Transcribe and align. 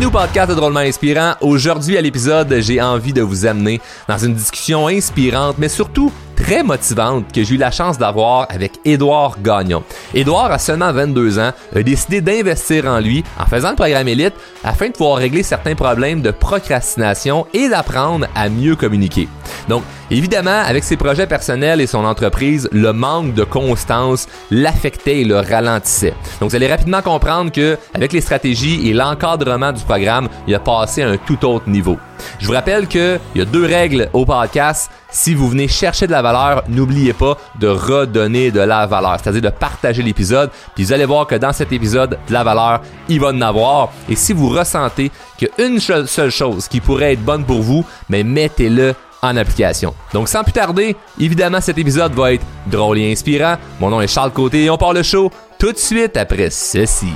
Bienvenue 0.00 0.16
au 0.16 0.18
podcast 0.18 0.50
Drôlement 0.52 0.80
Inspirant. 0.80 1.34
Aujourd'hui, 1.42 1.98
à 1.98 2.00
l'épisode, 2.00 2.56
j'ai 2.60 2.80
envie 2.80 3.12
de 3.12 3.20
vous 3.20 3.44
amener 3.44 3.82
dans 4.08 4.16
une 4.16 4.32
discussion 4.32 4.86
inspirante, 4.86 5.56
mais 5.58 5.68
surtout 5.68 6.10
très 6.40 6.62
motivante 6.62 7.32
que 7.32 7.44
j'ai 7.44 7.54
eu 7.54 7.58
la 7.58 7.70
chance 7.70 7.98
d'avoir 7.98 8.46
avec 8.50 8.72
Édouard 8.84 9.36
Gagnon. 9.42 9.82
Édouard 10.14 10.50
a 10.50 10.58
seulement 10.58 10.92
22 10.92 11.38
ans, 11.38 11.52
a 11.74 11.82
décidé 11.82 12.20
d'investir 12.20 12.86
en 12.86 12.98
lui 12.98 13.22
en 13.38 13.44
faisant 13.46 13.70
le 13.70 13.76
programme 13.76 14.08
Elite 14.08 14.34
afin 14.64 14.88
de 14.88 14.92
pouvoir 14.92 15.18
régler 15.18 15.42
certains 15.42 15.74
problèmes 15.74 16.22
de 16.22 16.30
procrastination 16.30 17.46
et 17.52 17.68
d'apprendre 17.68 18.26
à 18.34 18.48
mieux 18.48 18.74
communiquer. 18.74 19.28
Donc, 19.68 19.82
évidemment, 20.10 20.62
avec 20.66 20.82
ses 20.82 20.96
projets 20.96 21.26
personnels 21.26 21.80
et 21.80 21.86
son 21.86 22.04
entreprise, 22.04 22.68
le 22.72 22.92
manque 22.92 23.34
de 23.34 23.44
constance 23.44 24.26
l'affectait 24.50 25.20
et 25.20 25.24
le 25.24 25.38
ralentissait. 25.38 26.14
Donc, 26.40 26.50
vous 26.50 26.56
allez 26.56 26.68
rapidement 26.68 27.02
comprendre 27.02 27.52
que 27.52 27.76
avec 27.94 28.12
les 28.12 28.20
stratégies 28.20 28.88
et 28.88 28.94
l'encadrement 28.94 29.72
du 29.72 29.82
programme, 29.84 30.28
il 30.48 30.54
a 30.54 30.58
passé 30.58 31.02
à 31.02 31.08
un 31.10 31.16
tout 31.18 31.44
autre 31.44 31.68
niveau. 31.68 31.98
Je 32.38 32.46
vous 32.46 32.52
rappelle 32.52 32.86
qu'il 32.86 33.20
y 33.34 33.40
a 33.40 33.44
deux 33.44 33.64
règles 33.64 34.08
au 34.12 34.24
podcast. 34.24 34.90
Si 35.12 35.34
vous 35.34 35.48
venez 35.48 35.66
chercher 35.66 36.06
de 36.06 36.12
la 36.12 36.22
valeur, 36.22 36.62
n'oubliez 36.68 37.12
pas 37.12 37.36
de 37.58 37.66
redonner 37.66 38.50
de 38.50 38.60
la 38.60 38.86
valeur, 38.86 39.18
c'est-à-dire 39.20 39.42
de 39.42 39.50
partager 39.50 40.02
l'épisode. 40.02 40.50
Puis 40.74 40.84
vous 40.84 40.92
allez 40.92 41.04
voir 41.04 41.26
que 41.26 41.34
dans 41.34 41.52
cet 41.52 41.72
épisode, 41.72 42.18
de 42.28 42.32
la 42.32 42.44
valeur, 42.44 42.80
il 43.08 43.20
va 43.20 43.28
en 43.28 43.40
avoir. 43.40 43.90
Et 44.08 44.14
si 44.14 44.32
vous 44.32 44.48
ressentez 44.48 45.10
qu'une 45.36 45.80
seule 45.80 46.30
chose 46.30 46.68
qui 46.68 46.80
pourrait 46.80 47.14
être 47.14 47.24
bonne 47.24 47.44
pour 47.44 47.60
vous, 47.60 47.84
mais 48.08 48.22
mettez-le 48.22 48.94
en 49.22 49.36
application. 49.36 49.94
Donc 50.14 50.28
sans 50.28 50.44
plus 50.44 50.52
tarder, 50.52 50.96
évidemment 51.18 51.60
cet 51.60 51.76
épisode 51.76 52.14
va 52.14 52.32
être 52.32 52.44
drôle 52.68 52.98
et 52.98 53.12
inspirant. 53.12 53.56
Mon 53.80 53.90
nom 53.90 54.00
est 54.00 54.06
Charles 54.06 54.30
Côté 54.30 54.64
et 54.64 54.70
on 54.70 54.78
part 54.78 54.92
le 54.92 55.02
show 55.02 55.30
tout 55.58 55.72
de 55.72 55.78
suite 55.78 56.16
après 56.16 56.50
ceci. 56.50 57.12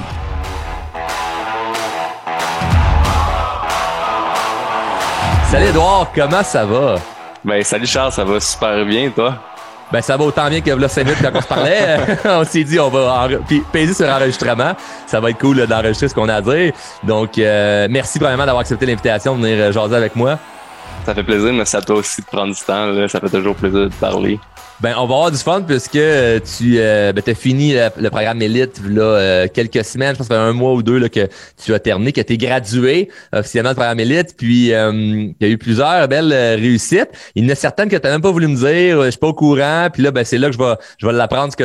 Salut 5.50 5.66
Edouard, 5.66 6.10
comment 6.14 6.42
ça 6.42 6.66
va? 6.66 6.96
Ben 7.44 7.62
salut 7.62 7.86
Charles, 7.86 8.12
ça 8.12 8.24
va 8.24 8.40
super 8.40 8.86
bien 8.86 9.10
toi? 9.10 9.34
Ben 9.92 10.00
ça 10.00 10.16
va 10.16 10.24
autant 10.24 10.48
bien 10.48 10.62
que 10.62 10.70
là 10.70 10.88
5 10.88 11.04
minutes 11.04 11.20
quand 11.20 11.30
on 11.34 11.40
se 11.42 11.46
parlait. 11.46 11.98
on 12.24 12.44
s'est 12.44 12.64
dit 12.64 12.80
on 12.80 12.88
va 12.88 13.28
payer 13.70 13.92
sur 13.92 14.06
l'enregistrement. 14.06 14.72
Ça 15.06 15.20
va 15.20 15.28
être 15.28 15.38
cool 15.38 15.66
d'enregistrer 15.66 16.08
ce 16.08 16.14
qu'on 16.14 16.28
a 16.30 16.36
à 16.36 16.40
dire. 16.40 16.72
Donc 17.02 17.36
euh, 17.36 17.86
merci 17.90 18.18
vraiment 18.18 18.46
d'avoir 18.46 18.60
accepté 18.60 18.86
l'invitation 18.86 19.36
de 19.36 19.42
venir 19.42 19.62
euh, 19.62 19.72
jaser 19.72 19.94
avec 19.94 20.16
moi. 20.16 20.38
Ça 21.04 21.14
fait 21.14 21.22
plaisir, 21.22 21.52
mais 21.52 21.66
ça 21.66 21.82
toi 21.82 21.96
aussi 21.96 22.22
de 22.22 22.26
prendre 22.26 22.54
du 22.54 22.60
temps. 22.62 22.86
Là. 22.86 23.08
Ça 23.08 23.20
fait 23.20 23.28
toujours 23.28 23.54
plaisir 23.54 23.80
de 23.80 23.94
parler. 23.94 24.40
Ben, 24.80 24.94
on 24.98 25.06
va 25.06 25.14
avoir 25.14 25.30
du 25.30 25.38
fun 25.38 25.62
puisque 25.62 25.94
euh, 25.94 26.40
tu 26.40 26.78
euh, 26.78 27.12
ben, 27.12 27.22
as 27.24 27.34
fini 27.34 27.74
le, 27.74 28.10
programme 28.10 28.42
Elite 28.42 28.80
là, 28.84 29.02
euh, 29.02 29.48
quelques 29.52 29.84
semaines, 29.84 30.14
je 30.14 30.18
pense 30.18 30.28
que 30.28 30.34
ça 30.34 30.40
fait 30.40 30.48
un 30.48 30.52
mois 30.52 30.72
ou 30.72 30.82
deux 30.82 30.98
là, 30.98 31.08
que 31.08 31.28
tu 31.62 31.72
as 31.72 31.78
terminé, 31.78 32.10
que 32.10 32.20
tu 32.20 32.32
es 32.32 32.36
gradué 32.36 33.08
officiellement 33.32 33.70
du 33.70 33.76
programme 33.76 34.00
Elite. 34.00 34.34
Puis 34.36 34.66
il 34.66 35.34
y 35.40 35.44
a 35.44 35.48
eu 35.48 35.58
plusieurs 35.58 36.08
belles 36.08 36.32
réussites. 36.32 37.10
Il 37.36 37.44
y 37.44 37.46
en 37.46 37.52
a 37.52 37.54
certaines 37.54 37.88
que 37.88 37.96
tu 37.96 38.08
même 38.08 38.20
pas 38.20 38.32
voulu 38.32 38.48
me 38.48 38.56
dire, 38.56 39.04
je 39.04 39.10
suis 39.10 39.18
pas 39.18 39.28
au 39.28 39.34
courant. 39.34 39.88
Puis 39.92 40.02
là, 40.02 40.10
ben, 40.10 40.24
c'est 40.24 40.38
là 40.38 40.48
que 40.48 40.54
je 40.54 40.58
vais, 40.58 40.74
je 40.98 41.06
vais 41.06 41.12
l'apprendre 41.12 41.52
ce 41.52 41.56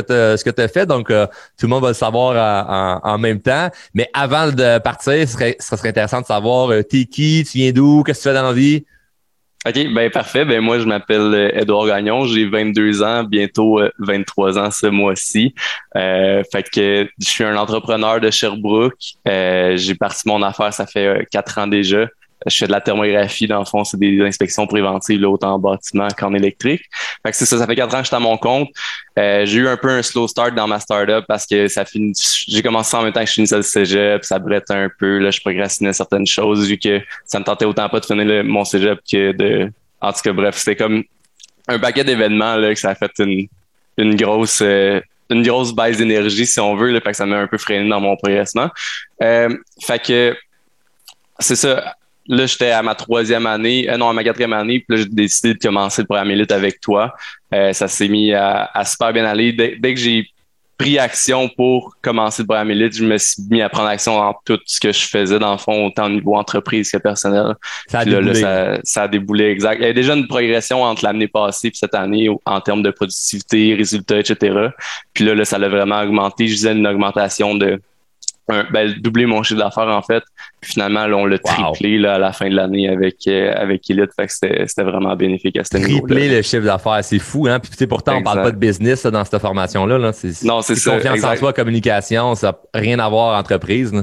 que 0.43 0.49
tu 0.51 0.61
as 0.61 0.67
fait. 0.67 0.85
Donc, 0.85 1.07
tout 1.07 1.13
le 1.63 1.67
monde 1.67 1.81
va 1.81 1.89
le 1.89 1.93
savoir 1.95 3.01
en, 3.03 3.09
en, 3.09 3.17
même 3.17 3.41
temps. 3.41 3.69
Mais 3.95 4.07
avant 4.13 4.51
de 4.51 4.77
partir, 4.77 5.27
ce 5.27 5.33
serait, 5.33 5.57
ce 5.59 5.75
serait 5.75 5.89
intéressant 5.89 6.21
de 6.21 6.27
savoir 6.27 6.69
t'es 6.87 7.05
qui, 7.05 7.43
tu 7.49 7.57
viens 7.57 7.71
d'où, 7.71 8.03
qu'est-ce 8.03 8.19
que 8.19 8.23
tu 8.23 8.29
fais 8.29 8.35
dans 8.35 8.47
la 8.47 8.53
vie? 8.53 8.85
OK, 9.67 9.93
ben 9.93 10.09
parfait. 10.09 10.45
Ben 10.45 10.61
moi, 10.61 10.79
je 10.79 10.85
m'appelle 10.85 11.51
Edouard 11.53 11.83
euh, 11.83 11.89
Gagnon, 11.89 12.23
j'ai 12.25 12.45
22 12.45 13.03
ans, 13.03 13.25
bientôt 13.25 13.81
23 13.99 14.57
euh, 14.57 14.61
ans 14.61 14.71
ce 14.71 14.87
mois-ci. 14.87 15.53
Euh, 15.97 16.43
fait 16.49 16.63
que 16.69 17.09
je 17.19 17.25
suis 17.25 17.43
un 17.43 17.57
entrepreneur 17.57 18.21
de 18.21 18.31
Sherbrooke. 18.31 18.93
Euh, 19.27 19.75
j'ai 19.75 19.95
parti 19.95 20.29
mon 20.29 20.41
affaire, 20.43 20.73
ça 20.73 20.85
fait 20.85 21.27
quatre 21.29 21.57
ans 21.57 21.67
déjà 21.67 22.07
je 22.45 22.57
fais 22.57 22.67
de 22.67 22.71
la 22.71 22.79
thermographie, 22.79 23.47
dans 23.47 23.59
le 23.59 23.65
fond, 23.65 23.83
c'est 23.83 23.99
des 23.99 24.21
inspections 24.21 24.65
préventives, 24.65 25.19
là, 25.19 25.29
autant 25.29 25.55
en 25.55 25.59
bâtiment 25.59 26.07
qu'en 26.17 26.33
électrique. 26.33 26.83
Fait 27.23 27.31
que 27.31 27.37
c'est 27.37 27.45
ça, 27.45 27.57
ça 27.57 27.65
fait 27.65 27.75
quatre 27.75 27.93
ans 27.93 27.97
que 27.97 28.03
je 28.03 28.07
suis 28.07 28.15
à 28.15 28.19
mon 28.19 28.37
compte. 28.37 28.69
Euh, 29.17 29.45
j'ai 29.45 29.59
eu 29.59 29.67
un 29.67 29.75
peu 29.75 29.89
un 29.89 30.01
slow 30.01 30.27
start 30.27 30.55
dans 30.55 30.67
ma 30.67 30.79
startup 30.79 31.25
parce 31.27 31.45
que 31.45 31.67
ça 31.67 31.83
finit, 31.83 32.13
j'ai 32.47 32.61
commencé 32.61 32.95
en 32.95 33.03
même 33.03 33.11
temps 33.11 33.21
que 33.21 33.27
je 33.27 33.33
finissais 33.33 33.57
le 33.57 33.63
cégep, 33.63 34.23
ça 34.23 34.39
brette 34.39 34.71
un 34.71 34.87
peu, 34.97 35.17
là, 35.17 35.31
je 35.31 35.41
progressinais 35.41 35.91
certaines 35.91 36.27
choses 36.27 36.67
vu 36.67 36.77
que 36.77 37.01
ça 37.25 37.39
me 37.39 37.43
tentait 37.43 37.65
autant 37.65 37.89
pas 37.89 37.99
de 37.99 38.05
finir 38.05 38.43
mon 38.45 38.63
cégep 38.63 38.99
que 39.11 39.33
de, 39.33 39.71
en 39.99 40.13
tout 40.13 40.21
cas, 40.23 40.31
bref, 40.31 40.55
c'était 40.57 40.77
comme 40.77 41.03
un 41.67 41.79
paquet 41.79 42.03
d'événements, 42.03 42.55
là, 42.55 42.73
que 42.73 42.79
ça 42.79 42.91
a 42.91 42.95
fait 42.95 43.11
une, 43.19 43.47
une 43.97 44.15
grosse, 44.15 44.61
euh, 44.61 45.01
une 45.29 45.43
grosse 45.43 45.75
baisse 45.75 45.97
d'énergie, 45.97 46.45
si 46.45 46.59
on 46.59 46.75
veut, 46.75 46.91
là, 46.91 47.01
fait 47.01 47.11
que 47.11 47.17
ça 47.17 47.25
m'a 47.25 47.39
un 47.39 47.47
peu 47.47 47.57
freiné 47.57 47.89
dans 47.89 47.99
mon 47.99 48.15
progressement. 48.15 48.69
Euh, 49.21 49.49
fait 49.81 49.99
que, 50.01 50.37
c'est 51.39 51.55
ça 51.55 51.95
là, 52.29 52.45
j'étais 52.45 52.71
à 52.71 52.81
ma 52.81 52.95
troisième 52.95 53.47
année, 53.47 53.89
euh, 53.89 53.97
non, 53.97 54.09
à 54.09 54.13
ma 54.13 54.23
quatrième 54.23 54.53
année, 54.53 54.79
puis 54.87 54.97
là, 54.97 55.03
j'ai 55.03 55.09
décidé 55.09 55.55
de 55.55 55.59
commencer 55.59 56.03
le 56.03 56.05
programme 56.05 56.31
élite 56.31 56.51
avec 56.51 56.79
toi. 56.79 57.13
Euh, 57.53 57.73
ça 57.73 57.87
s'est 57.87 58.07
mis 58.07 58.33
à, 58.33 58.69
super 58.85 59.11
bien 59.11 59.25
aller. 59.25 59.51
Dès, 59.51 59.93
que 59.93 59.99
j'ai 59.99 60.27
pris 60.77 60.99
action 60.99 61.49
pour 61.49 61.95
commencer 62.01 62.43
le 62.43 62.47
programme 62.47 62.69
élite, 62.71 62.95
je 62.95 63.03
me 63.03 63.17
suis 63.17 63.41
mis 63.49 63.61
à 63.61 63.67
prendre 63.67 63.89
action 63.89 64.15
dans 64.15 64.35
tout 64.45 64.59
ce 64.65 64.79
que 64.79 64.93
je 64.93 65.07
faisais, 65.07 65.39
dans 65.39 65.51
le 65.51 65.57
fond, 65.57 65.87
autant 65.87 66.05
au 66.05 66.09
niveau 66.09 66.35
entreprise 66.35 66.91
que 66.91 66.97
personnel. 66.99 67.55
Ça 67.87 67.99
a 67.99 68.05
déboulé. 68.05 68.35
ça, 68.83 69.01
a 69.01 69.07
déboulé, 69.07 69.45
exact. 69.45 69.79
Il 69.81 69.87
y 69.87 69.89
a 69.89 69.93
déjà 69.93 70.13
une 70.13 70.27
progression 70.27 70.83
entre 70.83 71.03
l'année 71.03 71.27
passée 71.27 71.69
et 71.69 71.71
cette 71.73 71.95
année 71.95 72.29
en 72.45 72.61
termes 72.61 72.83
de 72.83 72.91
productivité, 72.91 73.73
résultats, 73.73 74.19
etc. 74.19 74.69
Puis 75.13 75.25
là, 75.25 75.33
là 75.33 75.45
ça 75.45 75.55
a 75.55 75.67
vraiment 75.67 75.99
augmenté. 75.99 76.47
Je 76.47 76.53
disais 76.53 76.73
une 76.73 76.87
augmentation 76.87 77.55
de 77.55 77.81
ben, 78.71 78.93
doubler 78.99 79.25
mon 79.25 79.43
chiffre 79.43 79.59
d'affaires 79.59 79.87
en 79.87 80.01
fait. 80.01 80.23
Puis 80.61 80.73
finalement, 80.73 81.05
là, 81.05 81.15
on 81.15 81.25
l'a 81.25 81.37
triplé 81.37 81.97
là, 81.97 82.15
à 82.15 82.17
la 82.17 82.33
fin 82.33 82.49
de 82.49 82.55
l'année 82.55 82.89
avec 82.89 83.15
euh, 83.27 83.53
avec 83.55 83.89
Elite. 83.89 84.11
Fait 84.15 84.27
que 84.27 84.33
c'était 84.67 84.83
vraiment 84.83 85.15
bénéfique 85.15 85.57
à 85.57 85.63
ce 85.63 85.77
niveau 85.77 86.07
Tripler 86.07 86.29
le 86.29 86.41
chiffre 86.41 86.65
d'affaires, 86.65 87.03
c'est 87.03 87.19
fou, 87.19 87.47
hein? 87.47 87.59
Puis 87.59 87.87
pourtant, 87.87 88.17
on 88.17 88.23
parle 88.23 88.43
pas 88.43 88.51
de 88.51 88.57
business 88.57 89.05
dans 89.05 89.23
cette 89.23 89.39
formation-là. 89.39 89.97
Là. 89.97 90.11
Non, 90.43 90.61
c'est 90.61 90.75
ça. 90.75 90.95
Confiance 90.95 91.23
en 91.23 91.35
soi, 91.35 91.53
communication, 91.53 92.35
ça 92.35 92.47
n'a 92.47 92.79
rien 92.79 92.99
à 92.99 93.07
voir 93.07 93.37
entreprise. 93.37 93.93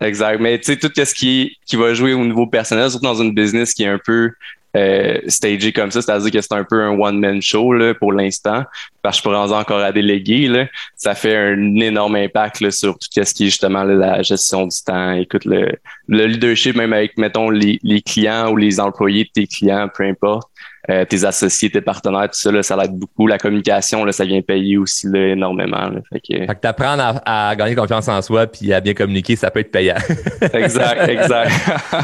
Exact. 0.00 0.40
Mais 0.40 0.58
tu 0.58 0.64
sais, 0.64 0.78
tout 0.78 0.90
ce 0.94 1.14
qui, 1.14 1.58
qui 1.66 1.76
va 1.76 1.92
jouer 1.92 2.14
au 2.14 2.24
niveau 2.24 2.46
personnel, 2.46 2.90
surtout 2.90 3.04
dans 3.04 3.20
une 3.20 3.34
business 3.34 3.74
qui 3.74 3.82
est 3.82 3.88
un 3.88 4.00
peu 4.02 4.30
euh, 4.76 5.18
stagé 5.26 5.72
comme 5.72 5.90
ça, 5.90 6.02
c'est-à-dire 6.02 6.30
que 6.30 6.40
c'est 6.40 6.54
un 6.54 6.64
peu 6.64 6.82
un 6.82 6.98
one-man 6.98 7.42
show 7.42 7.72
là, 7.72 7.94
pour 7.94 8.12
l'instant, 8.12 8.64
parce 9.02 9.16
que 9.16 9.18
je 9.18 9.22
pourrais 9.22 9.52
encore 9.52 9.80
à 9.80 9.92
déléguer. 9.92 10.46
Là. 10.48 10.66
Ça 10.96 11.14
fait 11.14 11.36
un 11.36 11.76
énorme 11.76 12.16
impact 12.16 12.60
là, 12.60 12.70
sur 12.70 12.98
tout 12.98 13.08
ce 13.10 13.34
qui 13.34 13.44
est 13.44 13.46
justement 13.46 13.82
la 13.84 14.22
gestion 14.22 14.66
du 14.66 14.76
temps. 14.84 15.12
Écoute, 15.12 15.44
le, 15.44 15.72
le 16.08 16.26
leadership, 16.26 16.76
même 16.76 16.92
avec, 16.92 17.16
mettons, 17.16 17.50
les, 17.50 17.78
les 17.82 18.02
clients 18.02 18.50
ou 18.50 18.56
les 18.56 18.78
employés 18.80 19.24
de 19.24 19.30
tes 19.30 19.46
clients, 19.46 19.88
peu 19.92 20.04
importe. 20.04 20.49
Euh, 20.88 21.04
tes 21.04 21.24
associés, 21.24 21.68
tes 21.68 21.82
partenaires, 21.82 22.24
tout 22.24 22.40
ça, 22.40 22.50
là, 22.50 22.62
ça 22.62 22.74
l'aide 22.74 22.92
beaucoup. 22.92 23.26
La 23.26 23.36
communication, 23.36 24.04
là, 24.04 24.12
ça 24.12 24.24
vient 24.24 24.40
payer 24.40 24.78
aussi 24.78 25.08
là, 25.08 25.28
énormément. 25.28 25.90
Là. 25.90 26.00
Fait 26.10 26.20
que, 26.20 26.46
fait 26.46 26.54
que 26.54 26.60
t'apprendre 26.60 27.20
à, 27.26 27.54
gagner 27.54 27.74
confiance 27.74 28.08
en 28.08 28.22
soi 28.22 28.46
puis 28.46 28.72
à 28.72 28.80
bien 28.80 28.94
communiquer, 28.94 29.36
ça 29.36 29.50
peut 29.50 29.60
être 29.60 29.70
payant. 29.70 29.96
exact, 30.54 31.08
exact. 31.08 31.52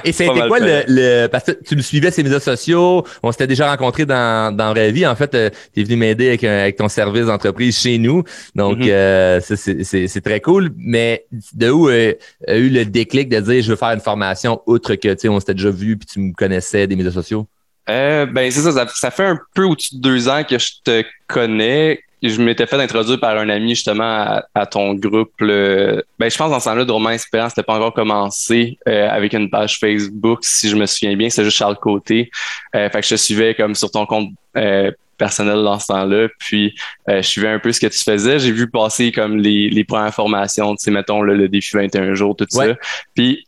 Et 0.05 0.13
c'était 0.13 0.47
quoi 0.47 0.59
le, 0.59 0.83
le, 0.89 1.27
Parce 1.29 1.45
que 1.45 1.53
tu 1.53 1.75
me 1.75 1.81
suivais 1.81 2.11
ces 2.11 2.23
médias 2.23 2.39
sociaux, 2.39 3.05
on 3.23 3.33
s'était 3.33 3.47
déjà 3.47 3.71
rencontrés 3.71 4.05
dans, 4.05 4.55
dans 4.55 4.75
la 4.75 4.91
vie. 4.91 5.07
En 5.07 5.17
fait, 5.17 5.35
euh, 5.35 5.51
tu 5.73 5.81
es 5.81 5.85
venu 5.85 5.97
m'aider 5.97 6.29
avec, 6.29 6.45
avec 6.45 6.77
ton 6.77 6.89
service 6.89 7.27
d'entreprise 7.27 7.79
chez 7.79 7.97
nous. 7.97 8.25
Donc, 8.55 8.83
euh, 8.83 9.41
c'est 9.41 10.21
très 10.23 10.41
cool. 10.41 10.71
Mais 10.77 11.27
de 11.55 11.71
où 11.71 11.89
euh, 11.89 12.13
a 12.47 12.57
eu 12.57 12.69
le 12.69 12.85
déclic 12.85 13.31
de 13.31 13.41
dire 13.41 13.63
je 13.63 13.71
veux 13.71 13.77
faire 13.77 13.93
une 13.93 14.01
formation 14.01 14.61
outre 14.67 14.97
que 14.97 15.09
tu 15.15 15.21
sais, 15.21 15.29
on 15.29 15.41
s'était 15.41 15.55
déjà 15.55 15.71
vu 15.71 15.97
puis 15.97 16.07
tu 16.07 16.21
me 16.21 16.33
connaissais 16.35 16.87
des 16.87 16.95
médias 16.95 17.13
sociaux? 17.13 17.47
Euh, 17.89 18.27
ben 18.27 18.51
c'est 18.51 18.61
ça, 18.61 18.87
ça, 18.89 19.11
fait 19.11 19.25
un 19.25 19.39
peu 19.55 19.65
au-dessus 19.65 19.97
de 19.97 20.01
deux 20.01 20.29
ans 20.29 20.43
que 20.43 20.59
je 20.59 20.73
te 20.83 21.05
connais. 21.27 22.01
Je 22.23 22.41
m'étais 22.41 22.67
fait 22.67 22.81
introduire 22.81 23.21
par 23.21 23.37
un 23.37 23.49
ami 23.49 23.71
justement 23.71 24.41
à, 24.55 24.67
ton 24.67 24.95
groupe. 24.95 25.33
Ben, 25.39 26.03
je 26.21 26.37
pense 26.37 26.51
dans 26.51 26.59
ce 26.59 26.65
temps-là, 26.65 26.85
Romain 26.89 27.13
Espérance 27.13 27.53
n'était 27.53 27.67
pas 27.67 27.75
encore 27.75 27.93
commencé 27.93 28.79
euh, 28.89 29.09
avec 29.11 29.35
une 29.35 29.51
page 29.51 29.79
Facebook, 29.79 30.41
si 30.43 30.69
je 30.69 30.77
me 30.77 30.87
souviens 30.87 31.15
bien. 31.15 31.29
C'est 31.29 31.45
juste 31.45 31.59
Charles 31.59 31.77
Côté. 31.77 32.31
Euh, 32.75 32.89
fait 32.89 33.01
que 33.01 33.07
je 33.07 33.11
te 33.11 33.21
suivais 33.21 33.55
comme 33.55 33.75
sur 33.75 33.91
ton 33.91 34.07
compte 34.07 34.31
euh, 34.57 34.91
personnel 35.19 35.63
dans 35.63 35.79
ce 35.79 35.89
temps-là. 35.89 36.29
Puis 36.39 36.75
je 37.07 37.23
suivais 37.23 37.49
un 37.49 37.59
peu 37.59 37.71
ce 37.71 37.81
que 37.81 37.87
tu 37.87 37.99
faisais. 37.99 38.39
J'ai 38.39 38.53
vu 38.53 38.69
passer 38.69 39.13
comme 39.13 39.37
les, 39.37 39.69
les 39.69 39.85
premières 39.85 40.15
formations, 40.15 40.75
tu 40.75 40.85
sais, 40.85 40.91
mettons 40.91 41.21
le 41.21 41.49
défi 41.49 41.77
21 41.77 42.15
jours, 42.15 42.35
tout 42.35 42.47
ça. 42.49 42.75
Puis 43.15 43.47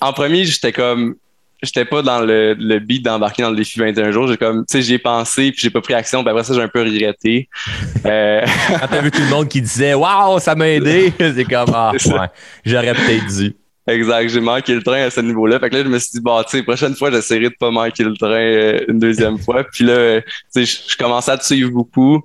en 0.00 0.12
premier, 0.12 0.44
j'étais 0.44 0.72
comme 0.72 1.16
j'étais 1.64 1.84
pas 1.84 2.02
dans 2.02 2.20
le, 2.20 2.54
le 2.58 2.78
beat 2.78 3.04
d'embarquer 3.04 3.42
dans 3.42 3.50
le 3.50 3.56
défi 3.56 3.78
21 3.78 4.10
jours. 4.10 4.28
J'ai 4.28 4.36
comme, 4.36 4.64
tu 4.66 4.72
sais, 4.72 4.82
j'y 4.82 4.94
ai 4.94 4.98
pensé, 4.98 5.52
puis 5.52 5.60
j'ai 5.60 5.70
pas 5.70 5.80
pris 5.80 5.94
action. 5.94 6.22
Puis 6.22 6.30
après 6.30 6.44
ça, 6.44 6.54
j'ai 6.54 6.62
un 6.62 6.68
peu 6.68 6.82
regretté. 6.82 7.48
Euh... 8.06 8.44
Quand 8.68 8.86
t'as 8.90 9.00
vu 9.00 9.10
tout 9.10 9.22
le 9.22 9.30
monde 9.30 9.48
qui 9.48 9.62
disait, 9.62 9.94
waouh, 9.94 10.38
ça 10.38 10.54
m'a 10.54 10.68
aidé, 10.68 11.10
c'est 11.18 11.44
comme, 11.44 11.70
ah, 11.72 11.92
ouais, 11.92 12.28
j'aurais 12.62 12.92
peut-être 12.92 13.26
dû. 13.34 13.56
Exact, 13.86 14.28
j'ai 14.28 14.40
manqué 14.40 14.74
le 14.74 14.82
train 14.82 15.02
à 15.02 15.10
ce 15.10 15.20
niveau-là. 15.20 15.58
Fait 15.58 15.70
que 15.70 15.76
là, 15.76 15.84
je 15.84 15.88
me 15.88 15.98
suis 15.98 16.10
dit, 16.12 16.20
bah, 16.20 16.42
tu 16.44 16.56
sais, 16.56 16.62
prochaine 16.62 16.94
fois, 16.94 17.10
j'essaierai 17.10 17.48
de 17.48 17.54
pas 17.58 17.70
manquer 17.70 18.04
le 18.04 18.14
train 18.14 18.28
euh, 18.28 18.80
une 18.88 18.98
deuxième 18.98 19.38
fois. 19.38 19.64
Puis 19.64 19.84
là, 19.84 20.20
tu 20.20 20.66
sais, 20.66 20.88
je 20.90 20.96
commençais 20.96 21.30
à 21.30 21.38
te 21.38 21.44
suivre 21.44 21.70
beaucoup. 21.70 22.22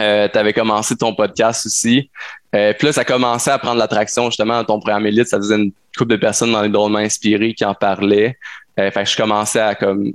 Euh, 0.00 0.28
tu 0.32 0.38
avais 0.38 0.52
commencé 0.52 0.96
ton 0.96 1.14
podcast 1.14 1.66
aussi. 1.66 2.10
Euh, 2.54 2.72
puis 2.76 2.86
là, 2.86 2.92
ça 2.92 3.04
commençait 3.04 3.50
à 3.50 3.58
prendre 3.58 3.78
l'attraction 3.78 4.26
justement 4.26 4.58
dans 4.58 4.64
ton 4.64 4.80
premier 4.80 5.08
élite. 5.08 5.28
Ça 5.28 5.38
faisait 5.38 5.56
une 5.56 5.72
couple 5.96 6.12
de 6.12 6.16
personnes 6.16 6.52
dans 6.52 6.62
les 6.62 6.68
drôlement 6.68 6.98
inspirés 6.98 7.54
qui 7.54 7.64
en 7.64 7.74
parlaient. 7.74 8.36
Euh, 8.78 8.90
fait 8.90 9.04
que 9.04 9.10
je 9.10 9.16
commençais 9.16 9.60
à 9.60 9.74
comme 9.74 10.12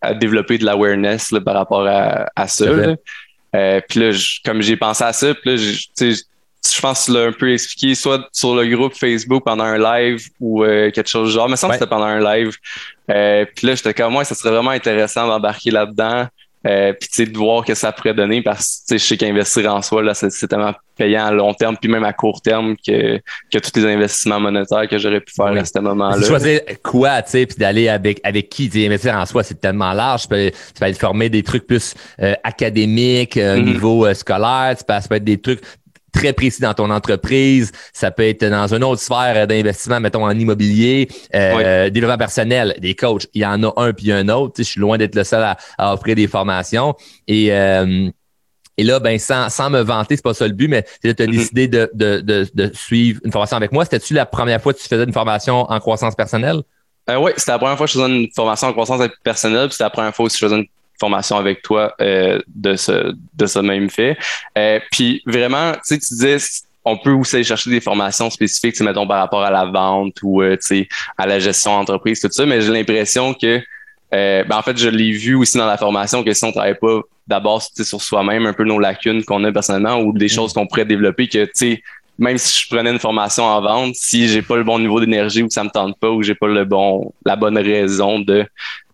à 0.00 0.14
développer 0.14 0.58
de 0.58 0.64
l'awareness 0.64 1.32
par 1.44 1.54
rapport 1.54 1.86
à, 1.86 2.26
à 2.36 2.48
ça. 2.48 2.66
Euh, 3.54 3.80
puis 3.88 4.00
là, 4.00 4.10
comme 4.44 4.60
j'ai 4.62 4.76
pensé 4.76 5.04
à 5.04 5.12
ça, 5.12 5.34
puis 5.34 5.56
là, 5.56 5.56
je 5.56 6.80
pense 6.80 7.00
que 7.00 7.04
tu 7.06 7.12
l'as 7.12 7.26
un 7.26 7.32
peu 7.32 7.52
expliqué, 7.52 7.94
soit 7.94 8.28
sur 8.32 8.54
le 8.54 8.66
groupe 8.66 8.94
Facebook 8.94 9.44
pendant 9.44 9.64
un 9.64 9.78
live 9.78 10.28
ou 10.40 10.64
euh, 10.64 10.90
quelque 10.90 11.08
chose 11.08 11.28
du 11.28 11.34
genre. 11.34 11.48
Mais 11.48 11.56
ça 11.56 11.68
me 11.68 11.72
c'était 11.72 11.86
pendant 11.86 12.06
un 12.06 12.20
live. 12.20 12.56
Euh, 13.10 13.44
puis 13.54 13.66
là, 13.66 13.74
j'étais 13.74 13.94
comme, 13.94 14.12
moi, 14.12 14.24
ça 14.24 14.34
serait 14.34 14.50
vraiment 14.50 14.70
intéressant 14.70 15.26
d'embarquer 15.26 15.70
là-dedans. 15.70 16.26
Euh, 16.66 16.92
puis 16.92 17.08
tu 17.08 17.14
sais 17.16 17.26
de 17.26 17.36
voir 17.36 17.64
que 17.64 17.74
ça 17.74 17.92
pourrait 17.92 18.14
donner 18.14 18.42
parce 18.42 18.82
que 18.88 18.96
je 18.96 19.04
sais 19.04 19.16
qu'investir 19.16 19.72
en 19.72 19.82
soi 19.82 20.02
là 20.02 20.14
c'est 20.14 20.48
tellement 20.48 20.72
payant 20.96 21.26
à 21.26 21.30
long 21.32 21.52
terme 21.54 21.76
puis 21.80 21.90
même 21.90 22.04
à 22.04 22.12
court 22.12 22.40
terme 22.40 22.76
que, 22.76 23.18
que 23.52 23.58
tous 23.58 23.78
les 23.80 23.86
investissements 23.92 24.40
monétaires 24.40 24.88
que 24.88 24.98
j'aurais 24.98 25.20
pu 25.20 25.32
faire 25.34 25.46
à 25.46 25.64
ce 25.64 25.78
moment-là. 25.78 26.26
Choisir 26.26 26.60
quoi, 26.82 27.22
tu 27.22 27.30
sais, 27.30 27.46
puis 27.46 27.56
d'aller 27.56 27.88
avec 27.88 28.20
avec 28.24 28.48
qui, 28.48 28.68
tu 28.68 28.84
investir 28.84 29.14
en 29.14 29.26
soi, 29.26 29.42
c'est 29.42 29.60
tellement 29.60 29.92
large. 29.92 30.22
Tu 30.22 30.28
peux, 30.28 30.50
tu 30.50 30.80
peux 30.80 30.86
être 30.86 30.98
formé 30.98 31.28
des 31.28 31.42
trucs 31.42 31.66
plus 31.66 31.94
euh, 32.20 32.34
académiques, 32.42 33.36
euh, 33.36 33.56
mm-hmm. 33.56 33.64
niveau 33.64 34.06
euh, 34.06 34.14
scolaire, 34.14 34.74
tu 34.76 34.84
peux, 34.84 34.94
ça 34.94 35.08
peut 35.08 35.16
être 35.16 35.24
des 35.24 35.40
trucs 35.40 35.60
très 36.14 36.32
précis 36.32 36.62
dans 36.62 36.72
ton 36.72 36.90
entreprise. 36.90 37.72
Ça 37.92 38.10
peut 38.10 38.26
être 38.26 38.44
dans 38.44 38.72
une 38.72 38.84
autre 38.84 39.02
sphère 39.02 39.46
d'investissement, 39.46 40.00
mettons 40.00 40.24
en 40.24 40.38
immobilier, 40.38 41.08
euh, 41.34 41.90
développement 41.90 42.18
personnel, 42.18 42.74
des 42.78 42.94
coachs. 42.94 43.26
Il 43.34 43.42
y 43.42 43.46
en 43.46 43.62
a 43.64 43.72
un 43.76 43.92
puis 43.92 44.12
un 44.12 44.28
autre. 44.28 44.54
je 44.58 44.62
suis 44.62 44.80
loin 44.80 44.96
d'être 44.96 45.14
le 45.14 45.24
seul 45.24 45.42
à, 45.78 45.92
offrir 45.92 46.14
des 46.14 46.28
formations. 46.28 46.94
Et 47.26 47.52
euh, 47.52 48.08
et 48.76 48.82
là, 48.82 48.98
ben, 48.98 49.18
sans, 49.18 49.50
sans 49.50 49.70
me 49.70 49.80
vanter, 49.80 50.16
c'est 50.16 50.22
pas 50.22 50.34
ça 50.34 50.48
le 50.48 50.52
but, 50.52 50.66
mais 50.66 50.84
tu 51.00 51.08
as 51.08 51.14
décidé 51.14 51.68
de, 51.68 51.88
de, 51.94 52.20
de, 52.20 52.48
de, 52.54 52.72
suivre 52.74 53.20
une 53.24 53.30
formation 53.30 53.56
avec 53.56 53.70
moi. 53.70 53.84
C'était-tu 53.84 54.14
la 54.14 54.26
première 54.26 54.60
fois 54.60 54.74
que 54.74 54.80
tu 54.80 54.88
faisais 54.88 55.04
une 55.04 55.12
formation 55.12 55.70
en 55.70 55.78
croissance 55.78 56.16
personnelle? 56.16 56.62
Euh, 57.08 57.16
oui, 57.18 57.30
c'était 57.36 57.52
la 57.52 57.58
première 57.58 57.76
fois 57.76 57.86
que 57.86 57.92
je 57.92 57.98
faisais 57.98 58.10
une 58.10 58.28
formation 58.34 58.68
en 58.68 58.72
croissance 58.72 59.00
personnelle, 59.22 59.66
puis 59.68 59.74
c'était 59.74 59.84
la 59.84 59.90
première 59.90 60.14
fois 60.14 60.26
que 60.26 60.32
je 60.32 60.38
faisais 60.38 60.56
une 60.56 60.66
formation 60.98 61.36
avec 61.36 61.62
toi 61.62 61.94
euh, 62.00 62.38
de 62.54 62.76
ce 62.76 63.14
de 63.34 63.46
ce 63.46 63.58
même 63.58 63.90
fait. 63.90 64.16
Euh, 64.58 64.80
puis 64.90 65.22
vraiment, 65.26 65.72
tu 65.72 65.80
sais, 65.84 65.98
tu 65.98 66.14
disais 66.14 66.36
on 66.84 66.98
peut 66.98 67.12
aussi 67.12 67.36
aller 67.36 67.44
chercher 67.44 67.70
des 67.70 67.80
formations 67.80 68.28
spécifiques, 68.28 68.78
mettons 68.80 69.06
par 69.06 69.18
rapport 69.18 69.42
à 69.42 69.50
la 69.50 69.64
vente 69.64 70.16
ou 70.22 70.42
euh, 70.42 70.56
à 71.16 71.26
la 71.26 71.38
gestion 71.38 71.78
d'entreprise, 71.78 72.20
tout 72.20 72.28
ça, 72.30 72.44
mais 72.44 72.60
j'ai 72.60 72.72
l'impression 72.72 73.34
que 73.34 73.60
ben, 74.12 74.56
en 74.56 74.62
fait, 74.62 74.76
je 74.78 74.88
l'ai 74.88 75.10
vu 75.10 75.34
aussi 75.34 75.58
dans 75.58 75.66
la 75.66 75.76
formation 75.76 76.22
que 76.22 76.32
si 76.32 76.44
on 76.44 76.52
travaille 76.52 76.78
pas 76.78 77.00
d'abord 77.26 77.60
sur 77.62 78.00
soi-même, 78.00 78.46
un 78.46 78.52
peu 78.52 78.62
nos 78.62 78.78
lacunes 78.78 79.24
qu'on 79.24 79.42
a 79.42 79.50
personnellement 79.50 79.96
ou 79.96 80.16
des 80.16 80.26
mm. 80.26 80.28
choses 80.28 80.52
qu'on 80.52 80.68
pourrait 80.68 80.84
développer 80.84 81.26
que 81.26 81.46
tu 81.46 81.50
sais 81.54 81.82
même 82.18 82.38
si 82.38 82.62
je 82.62 82.74
prenais 82.74 82.90
une 82.90 82.98
formation 82.98 83.44
en 83.44 83.60
vente, 83.60 83.94
si 83.94 84.28
j'ai 84.28 84.42
pas 84.42 84.56
le 84.56 84.64
bon 84.64 84.78
niveau 84.78 85.00
d'énergie 85.00 85.42
ou 85.42 85.48
que 85.48 85.52
ça 85.52 85.64
me 85.64 85.70
tente 85.70 85.98
pas 85.98 86.10
ou 86.10 86.22
j'ai 86.22 86.34
pas 86.34 86.46
le 86.46 86.64
bon 86.64 87.12
la 87.26 87.34
bonne 87.34 87.58
raison 87.58 88.20
de 88.20 88.46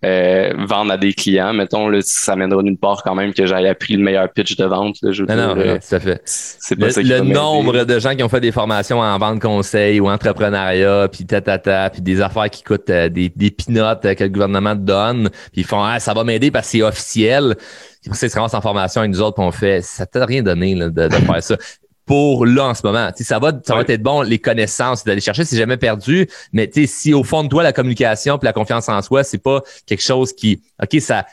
euh, 0.03 0.55
vendre 0.67 0.93
à 0.93 0.97
des 0.97 1.13
clients, 1.13 1.53
mettons, 1.53 1.89
là, 1.89 1.99
ça 2.03 2.35
mènera 2.35 2.63
d'une 2.63 2.79
part 2.79 3.03
quand 3.03 3.15
même 3.15 3.35
que 3.35 3.45
j'aille 3.45 3.69
appris 3.69 3.97
le 3.97 4.03
meilleur 4.03 4.33
pitch 4.33 4.57
de 4.57 4.65
vente. 4.65 4.97
Là, 5.03 5.13
je 5.13 5.25
non, 5.25 5.37
non, 5.37 5.55
euh, 5.59 5.77
ça 5.83 6.01
fait. 6.01 6.23
C'est 6.25 6.77
pas 6.77 6.87
le, 6.87 7.03
le 7.03 7.21
nombre 7.21 7.85
de 7.85 7.99
gens 7.99 8.17
qui 8.17 8.23
ont 8.23 8.29
fait 8.31 8.41
des 8.41 8.53
formations 8.53 9.01
en 9.01 9.19
vente 9.19 9.41
conseil 9.41 10.01
ou 10.01 10.09
entrepreneuriat, 10.09 11.09
puis 11.13 11.27
tatata, 11.27 11.91
puis 11.91 12.01
des 12.01 12.23
affaires 12.23 12.49
qui 12.49 12.63
coûtent 12.63 12.89
euh, 12.89 13.11
des, 13.11 13.29
des 13.29 13.51
pinottes 13.51 14.15
que 14.15 14.25
le 14.25 14.31
gouvernement 14.31 14.75
te 14.75 14.81
donne, 14.81 15.29
puis 15.53 15.61
ils 15.61 15.65
font 15.65 15.83
ah, 15.83 16.01
ça 16.01 16.15
va 16.15 16.25
m'aider 16.25 16.51
parce 16.51 16.67
que 16.69 16.79
c'est 16.79 16.83
officiel. 16.83 17.57
Puis 18.03 18.15
ça, 18.15 18.27
ils 18.27 18.31
se 18.31 18.39
en 18.39 18.61
formation 18.63 19.03
avec 19.03 19.13
nous 19.13 19.21
autres, 19.21 19.35
puis 19.35 19.45
on 19.45 19.53
fait 19.53 19.83
ça 19.83 20.07
t'a 20.07 20.25
rien 20.25 20.43
donné 20.43 20.75
là, 20.75 20.89
de, 20.89 21.09
de 21.09 21.15
faire 21.15 21.43
ça 21.43 21.57
pour 22.11 22.45
là 22.45 22.67
en 22.67 22.75
ce 22.75 22.85
moment. 22.85 23.09
ça 23.15 23.39
va, 23.39 23.53
ça 23.65 23.77
va 23.77 23.83
être 23.83 24.03
bon, 24.03 24.23
les 24.23 24.41
connaissances 24.41 25.05
d'aller 25.05 25.21
chercher, 25.21 25.45
c'est 25.45 25.57
jamais 25.57 25.77
perdu. 25.77 26.29
Mais 26.53 26.69
si 26.87 27.15
au 27.15 27.23
fond 27.23 27.45
de 27.45 27.49
toi, 27.49 27.63
la 27.63 27.73
communication 27.73 28.37
puis 28.37 28.47
la 28.47 28.53
confiance 28.53 28.89
en 28.89 29.01
soi, 29.01 29.23
c'est 29.23 29.39
pas 29.39 29.63
quelque 29.87 30.03
chose 30.03 30.33
qui, 30.33 30.61
OK, 30.83 31.01
ça, 31.01 31.25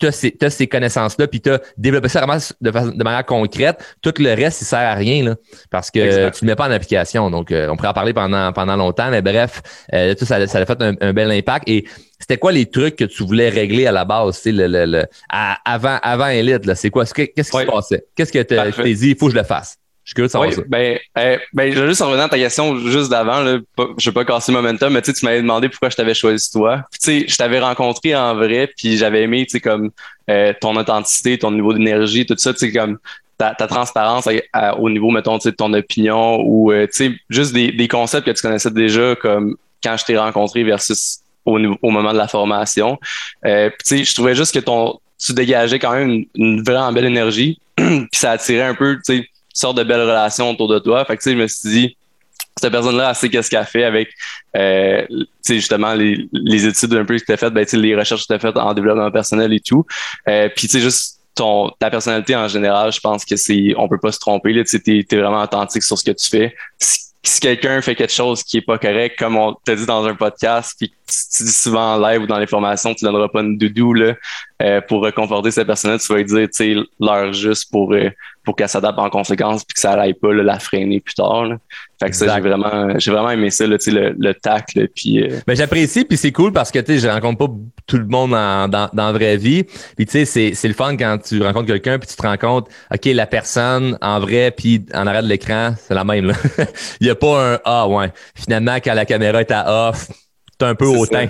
tu 0.00 0.06
as 0.08 0.10
ces, 0.10 0.36
ces 0.50 0.66
connaissances-là, 0.66 1.28
puis 1.28 1.40
tu 1.40 1.50
as 1.50 1.60
développé 1.76 2.08
ça 2.08 2.18
vraiment 2.18 2.36
de, 2.60 3.04
manière 3.04 3.24
concrète. 3.24 3.78
Tout 4.02 4.12
le 4.18 4.34
reste, 4.34 4.62
il 4.62 4.64
sert 4.64 4.80
à 4.80 4.94
rien, 4.94 5.22
là, 5.22 5.36
parce 5.70 5.88
que 5.92 6.30
tu 6.30 6.44
ne 6.46 6.50
mets 6.50 6.56
pas 6.56 6.66
en 6.66 6.72
application. 6.72 7.30
Donc, 7.30 7.52
euh, 7.52 7.68
on 7.68 7.76
pourrait 7.76 7.90
en 7.90 7.92
parler 7.92 8.12
pendant, 8.12 8.52
pendant 8.52 8.74
longtemps, 8.74 9.08
mais 9.08 9.22
bref, 9.22 9.62
euh, 9.92 10.16
tout 10.16 10.24
ça, 10.24 10.44
ça 10.48 10.58
a 10.58 10.66
fait 10.66 10.82
un, 10.82 11.12
bel 11.12 11.30
impact. 11.30 11.68
Et 11.68 11.84
c'était 12.18 12.38
quoi 12.38 12.50
les 12.50 12.66
trucs 12.66 12.96
que 12.96 13.04
tu 13.04 13.22
voulais 13.22 13.50
régler 13.50 13.86
à 13.86 13.92
la 13.92 14.04
base, 14.04 14.42
le, 14.46 14.66
le, 14.66 14.84
le, 14.84 15.06
avant, 15.30 16.00
avant 16.02 16.26
Elite? 16.26 16.74
C'est 16.74 16.90
quoi? 16.90 17.04
Qu'est-ce 17.06 17.30
qui 17.32 17.44
se 17.44 17.66
passait? 17.66 18.04
Qu'est-ce 18.16 18.32
que 18.32 18.40
tu 18.40 18.82
t'es 18.82 18.94
dit, 18.94 19.10
il 19.10 19.16
faut 19.16 19.26
que 19.26 19.32
je 19.34 19.38
le 19.38 19.44
fasse? 19.44 19.78
Je 20.04 20.10
suis 20.10 20.14
curieux 20.14 20.28
ça. 20.28 20.40
Ben, 20.66 20.98
euh, 21.18 21.38
ben, 21.52 21.72
je 21.72 21.80
vais 21.80 21.88
juste 21.88 22.02
revenir 22.02 22.24
à 22.24 22.28
ta 22.28 22.38
question 22.38 22.76
juste 22.78 23.08
d'avant. 23.08 23.40
Là, 23.40 23.58
je 23.98 24.10
vais 24.10 24.14
pas 24.14 24.24
casser 24.24 24.50
le 24.50 24.60
momentum, 24.60 24.92
mais 24.92 25.02
tu 25.02 25.12
m'avais 25.24 25.40
demandé 25.40 25.68
pourquoi 25.68 25.90
je 25.90 25.96
t'avais 25.96 26.14
choisi 26.14 26.50
toi. 26.50 26.84
tu 26.92 26.98
sais, 27.00 27.24
je 27.28 27.36
t'avais 27.36 27.60
rencontré 27.60 28.14
en 28.16 28.34
vrai, 28.34 28.68
puis 28.76 28.96
j'avais 28.96 29.22
aimé, 29.22 29.46
comme 29.62 29.90
euh, 30.28 30.52
ton 30.60 30.74
authenticité, 30.76 31.38
ton 31.38 31.52
niveau 31.52 31.72
d'énergie, 31.72 32.26
tout 32.26 32.34
ça, 32.36 32.52
tu 32.52 32.58
sais, 32.58 32.72
comme 32.72 32.98
ta, 33.38 33.54
transparence 33.54 34.28
au 34.78 34.90
niveau, 34.90 35.10
mettons, 35.10 35.38
tu 35.38 35.44
sais, 35.44 35.50
de 35.50 35.56
ton 35.56 35.72
opinion 35.72 36.40
ou, 36.40 36.72
euh, 36.72 36.86
juste 37.28 37.52
des, 37.52 37.72
des 37.72 37.88
concepts 37.88 38.26
que 38.26 38.32
tu 38.32 38.42
connaissais 38.42 38.70
déjà, 38.70 39.14
comme 39.16 39.56
quand 39.82 39.96
je 39.96 40.04
t'ai 40.04 40.16
rencontré 40.16 40.62
versus 40.64 41.20
au, 41.44 41.58
au 41.82 41.90
moment 41.90 42.12
de 42.12 42.18
la 42.18 42.28
formation. 42.28 42.98
Euh, 43.44 43.70
tu 43.84 43.98
sais, 43.98 44.04
je 44.04 44.14
trouvais 44.14 44.34
juste 44.34 44.54
que 44.54 44.60
ton, 44.60 45.00
tu 45.18 45.32
dégageais 45.32 45.78
quand 45.78 45.92
même 45.92 46.10
une, 46.10 46.26
une 46.34 46.62
vraiment 46.62 46.92
belle 46.92 47.06
énergie, 47.06 47.60
puis 47.76 48.08
ça 48.12 48.32
attirait 48.32 48.62
un 48.62 48.74
peu, 48.74 48.96
tu 48.96 49.18
sais, 49.18 49.28
sorte 49.54 49.76
de 49.76 49.84
belles 49.84 50.00
relations 50.00 50.50
autour 50.50 50.68
de 50.68 50.78
toi. 50.78 51.04
Fait 51.04 51.16
que, 51.16 51.22
tu 51.22 51.30
sais, 51.30 51.36
je 51.36 51.42
me 51.42 51.46
suis 51.46 51.68
dit, 51.68 51.96
cette 52.60 52.72
personne-là, 52.72 53.10
elle 53.10 53.14
sait 53.14 53.28
qu'est-ce 53.28 53.50
qu'elle 53.50 53.64
fait 53.64 53.84
avec, 53.84 54.10
euh, 54.56 55.06
justement, 55.46 55.94
les, 55.94 56.28
les 56.32 56.66
études 56.66 56.94
un 56.94 57.04
peu 57.04 57.18
que 57.18 57.24
tu 57.24 57.32
as 57.32 57.36
faites, 57.36 57.52
ben, 57.52 57.66
les 57.72 57.96
recherches 57.96 58.22
que 58.22 58.26
tu 58.26 58.34
as 58.34 58.38
faites 58.38 58.56
en 58.56 58.74
développement 58.74 59.10
personnel 59.10 59.52
et 59.52 59.60
tout. 59.60 59.86
Euh, 60.28 60.48
puis, 60.54 60.68
tu 60.68 60.74
sais, 60.74 60.80
juste 60.80 61.18
ton, 61.34 61.70
ta 61.78 61.90
personnalité 61.90 62.36
en 62.36 62.48
général, 62.48 62.92
je 62.92 63.00
pense 63.00 63.24
que 63.24 63.36
c'est, 63.36 63.74
on 63.76 63.88
peut 63.88 63.98
pas 63.98 64.12
se 64.12 64.18
tromper, 64.18 64.52
là, 64.52 64.64
tu 64.64 64.76
es, 64.76 65.06
es, 65.10 65.16
vraiment 65.16 65.42
authentique 65.42 65.82
sur 65.82 65.98
ce 65.98 66.04
que 66.04 66.10
tu 66.10 66.28
fais. 66.28 66.54
Si, 66.78 67.00
quelqu'un 67.40 67.80
fait 67.80 67.94
quelque 67.94 68.12
chose 68.12 68.42
qui 68.42 68.58
est 68.58 68.62
pas 68.62 68.78
correct, 68.78 69.16
comme 69.18 69.36
on 69.36 69.54
t'a 69.64 69.74
dit 69.76 69.86
dans 69.86 70.04
un 70.06 70.14
podcast, 70.14 70.74
puis 70.78 70.92
tu, 71.06 71.44
dis 71.44 71.52
souvent 71.52 71.94
en 71.94 71.98
live 71.98 72.22
ou 72.22 72.26
dans 72.26 72.38
les 72.38 72.46
formations, 72.46 72.94
tu 72.94 73.04
donneras 73.04 73.28
pas 73.28 73.40
une 73.40 73.56
doudou, 73.56 73.94
là, 73.94 74.14
euh, 74.60 74.80
pour 74.80 75.02
reconforter 75.02 75.50
cette 75.52 75.66
personne-là, 75.66 75.98
tu 75.98 76.12
vas 76.12 76.18
lui 76.18 76.24
dire, 76.24 76.48
tu 76.48 76.48
sais, 76.52 76.74
l'heure 77.00 77.32
juste 77.32 77.70
pour, 77.70 77.92
euh, 77.94 78.10
pour 78.44 78.56
qu'elle 78.56 78.68
s'adapte 78.68 78.98
en 78.98 79.10
conséquence 79.10 79.64
puis 79.64 79.74
que 79.74 79.80
ça 79.80 79.96
n'aille 79.96 80.14
pas 80.14 80.32
la 80.32 80.58
freiner 80.58 81.00
plus 81.00 81.14
tard. 81.14 81.48
Fait 82.00 82.10
que 82.10 82.16
ça, 82.16 82.34
j'ai 82.34 82.40
vraiment, 82.40 82.98
j'ai 82.98 83.10
vraiment 83.12 83.30
aimé 83.30 83.50
ça, 83.50 83.66
le, 83.66 83.78
le 84.18 84.34
tacle. 84.34 84.88
Puis, 84.94 85.22
euh... 85.22 85.38
Ben, 85.46 85.54
j'apprécie, 85.54 86.04
puis 86.04 86.16
c'est 86.16 86.32
cool 86.32 86.52
parce 86.52 86.70
que 86.70 86.80
tu 86.80 86.94
sais, 86.94 86.98
je 86.98 87.08
rencontre 87.08 87.46
pas 87.46 87.54
tout 87.86 87.98
le 87.98 88.06
monde 88.06 88.32
dans, 88.32 88.68
dans, 88.68 88.90
dans 88.92 89.06
la 89.06 89.12
vraie 89.12 89.36
vie. 89.36 89.64
Puis 89.96 90.06
tu 90.06 90.12
sais, 90.12 90.24
c'est, 90.24 90.54
c'est 90.54 90.68
le 90.68 90.74
fun 90.74 90.96
quand 90.96 91.18
tu 91.18 91.40
rencontres 91.42 91.66
quelqu'un 91.66 91.98
puis 91.98 92.08
tu 92.08 92.16
te 92.16 92.22
rends 92.22 92.36
compte, 92.36 92.68
OK, 92.92 93.04
la 93.04 93.26
personne 93.26 93.96
en 94.00 94.18
vrai 94.18 94.50
puis 94.50 94.84
en 94.94 95.06
arrière 95.06 95.22
de 95.22 95.28
l'écran, 95.28 95.74
c'est 95.78 95.94
la 95.94 96.04
même. 96.04 96.26
Là. 96.26 96.34
Il 97.00 97.06
y 97.06 97.10
a 97.10 97.14
pas 97.14 97.54
un 97.54 97.58
Ah 97.64 97.86
ouais. 97.86 98.12
Finalement, 98.34 98.76
quand 98.76 98.94
la 98.94 99.04
caméra 99.04 99.40
est 99.40 99.50
à 99.52 99.88
off, 99.88 100.08
un 100.62 100.74
peu 100.74 100.86
hautain. 100.86 101.28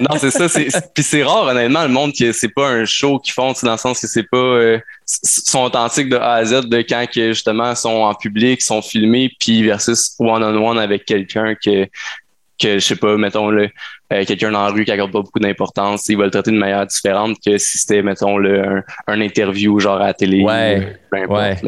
non, 0.00 0.16
c'est 0.18 0.30
ça. 0.30 0.46
Puis 0.94 1.02
c'est 1.02 1.22
rare, 1.22 1.44
honnêtement, 1.46 1.82
le 1.82 1.88
monde 1.88 2.12
qui 2.12 2.32
c'est 2.32 2.48
pas 2.48 2.68
un 2.68 2.84
show 2.84 3.18
qu'ils 3.18 3.32
font, 3.32 3.52
dans 3.62 3.72
le 3.72 3.78
sens 3.78 4.00
que 4.00 4.06
c'est 4.06 4.28
pas 4.28 4.36
euh, 4.36 4.78
sont 5.06 5.64
authentiques 5.64 6.08
de 6.08 6.16
A 6.16 6.34
à 6.34 6.44
Z 6.44 6.68
de 6.68 6.78
quand 6.78 7.06
que 7.12 7.32
justement 7.32 7.74
sont 7.74 7.90
en 7.90 8.14
public, 8.14 8.62
sont 8.62 8.82
filmés, 8.82 9.30
puis 9.38 9.62
versus 9.62 10.14
one-on-one 10.18 10.78
avec 10.78 11.04
quelqu'un 11.04 11.54
que 11.54 11.86
que 12.60 12.74
je 12.74 12.78
sais 12.78 12.96
pas, 12.96 13.16
mettons 13.16 13.50
le 13.50 13.70
euh, 14.12 14.24
quelqu'un 14.24 14.50
dans 14.50 14.64
la 14.64 14.70
rue 14.70 14.84
qui 14.84 14.90
accorde 14.90 15.12
pas 15.12 15.22
beaucoup 15.22 15.38
d'importance, 15.38 16.08
il 16.08 16.16
va 16.16 16.24
le 16.24 16.30
traiter 16.30 16.50
d'une 16.50 16.60
manière 16.60 16.86
différente 16.86 17.38
que 17.44 17.56
si 17.58 17.78
c'était, 17.78 18.02
mettons, 18.02 18.36
le, 18.36 18.82
un, 19.06 19.20
interview 19.20 19.78
genre 19.80 19.96
à 19.96 20.08
la 20.08 20.14
télé. 20.14 20.42
Ouais. 20.42 20.98
peu 21.10 21.16
importe, 21.18 21.64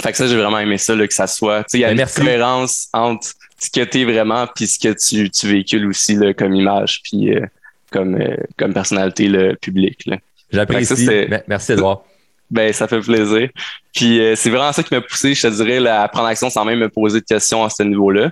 Fait 0.00 0.12
que 0.12 0.16
ça, 0.16 0.26
j'ai 0.26 0.36
vraiment 0.36 0.60
aimé 0.60 0.78
ça, 0.78 0.94
là, 0.94 1.06
que 1.06 1.12
ça 1.12 1.26
soit. 1.26 1.64
Il 1.72 1.80
y 1.80 1.84
a 1.84 1.90
une 1.90 1.98
différence 1.98 2.88
entre 2.92 3.28
ce 3.58 3.70
que 3.70 3.84
tu 3.84 4.00
es 4.00 4.04
vraiment, 4.04 4.46
puis 4.54 4.66
ce 4.66 4.78
que 4.78 4.94
tu, 4.94 5.30
tu 5.30 5.48
véhicules 5.48 5.86
aussi 5.86 6.14
là, 6.14 6.32
comme 6.32 6.54
image, 6.54 7.00
puis 7.02 7.34
euh, 7.34 7.44
comme, 7.90 8.14
euh, 8.20 8.36
comme 8.56 8.72
personnalité 8.72 9.28
le 9.28 9.56
public. 9.56 10.08
J'apprécie. 10.52 11.08
Merci 11.48 11.72
Edouard. 11.72 12.04
Ben, 12.50 12.72
ça 12.72 12.88
fait 12.88 13.00
plaisir. 13.00 13.48
Puis 13.94 14.20
euh, 14.20 14.34
c'est 14.34 14.50
vraiment 14.50 14.72
ça 14.72 14.82
qui 14.82 14.94
m'a 14.94 15.00
poussé, 15.00 15.34
je 15.34 15.42
te 15.48 15.62
dirais, 15.62 15.86
à 15.86 16.08
prendre 16.08 16.28
action 16.28 16.48
sans 16.48 16.64
même 16.64 16.78
me 16.78 16.88
poser 16.88 17.20
de 17.20 17.24
questions 17.24 17.64
à 17.64 17.70
ce 17.70 17.82
niveau-là. 17.82 18.30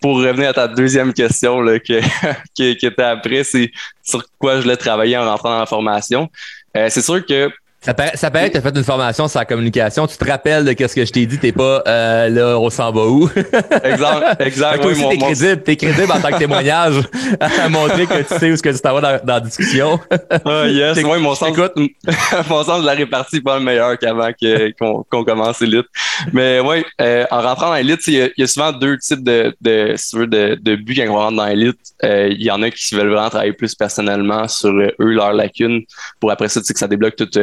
Pour 0.00 0.16
revenir 0.16 0.48
à 0.48 0.52
ta 0.52 0.66
deuxième 0.66 1.12
question 1.12 1.60
là, 1.60 1.78
que, 1.78 2.00
que 2.58 2.72
tu 2.72 2.92
as 3.00 3.08
après, 3.10 3.44
c'est 3.44 3.70
sur 4.02 4.24
quoi 4.38 4.56
je 4.56 4.62
voulais 4.62 4.76
travailler 4.76 5.16
en 5.16 5.24
rentrant 5.24 5.50
dans 5.50 5.60
la 5.60 5.66
formation. 5.66 6.28
c'est 6.74 7.02
sûr 7.02 7.24
que 7.24 7.50
Ça 7.84 7.94
paraît, 7.94 8.12
ça 8.14 8.30
paraît 8.30 8.46
que 8.46 8.52
tu 8.52 8.58
as 8.58 8.60
fait 8.60 8.76
une 8.76 8.84
formation 8.84 9.26
sur 9.26 9.40
la 9.40 9.44
communication. 9.44 10.06
Tu 10.06 10.16
te 10.16 10.24
rappelles 10.24 10.64
de 10.64 10.70
ce 10.70 10.94
que 10.94 11.04
je 11.04 11.10
t'ai 11.10 11.26
dit, 11.26 11.36
t'es 11.38 11.50
pas 11.50 11.82
euh, 11.88 12.28
là, 12.28 12.56
on 12.56 12.70
s'en 12.70 12.92
va 12.92 13.06
où? 13.06 13.28
exact, 13.82 14.40
exact. 14.40 14.84
aussi, 14.84 15.08
t'es 15.08 15.18
crédible, 15.18 15.62
t'es 15.64 15.76
crédible 15.76 16.12
en 16.12 16.20
tant 16.20 16.28
que 16.28 16.38
témoignage 16.38 17.02
à 17.40 17.68
montrer 17.68 18.06
que 18.06 18.22
tu 18.22 18.38
sais 18.38 18.52
où 18.52 18.56
ce 18.56 18.62
que 18.62 18.68
tu 18.68 18.78
t'en 18.78 18.94
vas 18.94 19.00
dans, 19.00 19.26
dans, 19.26 19.34
la 19.34 19.40
discussion. 19.40 19.98
Ah, 20.44 20.68
yes, 20.68 21.02
moi, 21.02 21.18
mon 21.18 21.34
sens, 21.34 21.56
mon 22.48 22.62
sens 22.62 22.82
de 22.82 22.86
la 22.86 22.92
répartie 22.92 23.40
pas 23.40 23.58
le 23.58 23.64
meilleur 23.64 23.98
qu'avant 23.98 24.30
qu'on 24.78 25.02
qu 25.02 25.24
commence 25.24 25.58
l'élite. 25.58 25.86
Mais 26.32 26.60
oui, 26.60 26.84
euh, 27.00 27.24
en 27.32 27.42
rentrant 27.42 27.70
dans 27.70 27.74
l'élite, 27.74 28.06
il 28.06 28.30
y, 28.36 28.42
a 28.44 28.46
souvent 28.46 28.70
deux 28.70 28.96
types 28.98 29.24
de, 29.24 29.56
de, 29.60 29.96
de, 30.26 30.54
de 30.54 30.76
buts 30.76 30.94
quand 30.94 31.08
on 31.08 31.14
rentre 31.14 31.36
dans 31.36 31.46
l'élite. 31.46 31.80
Euh, 32.04 32.28
il 32.30 32.44
y 32.44 32.50
en 32.52 32.62
a 32.62 32.70
qui 32.70 32.94
veulent 32.94 33.08
vraiment 33.10 33.28
travailler 33.28 33.54
plus 33.54 33.74
personnellement 33.74 34.46
sur 34.46 34.70
eux, 34.70 34.94
leurs 34.98 35.32
lacunes, 35.32 35.82
pour 36.20 36.30
après 36.30 36.48
ça, 36.48 36.60
tu 36.60 36.66
sais, 36.66 36.74
que 36.74 36.78
ça 36.78 36.86
débloque 36.86 37.16
toute 37.16 37.36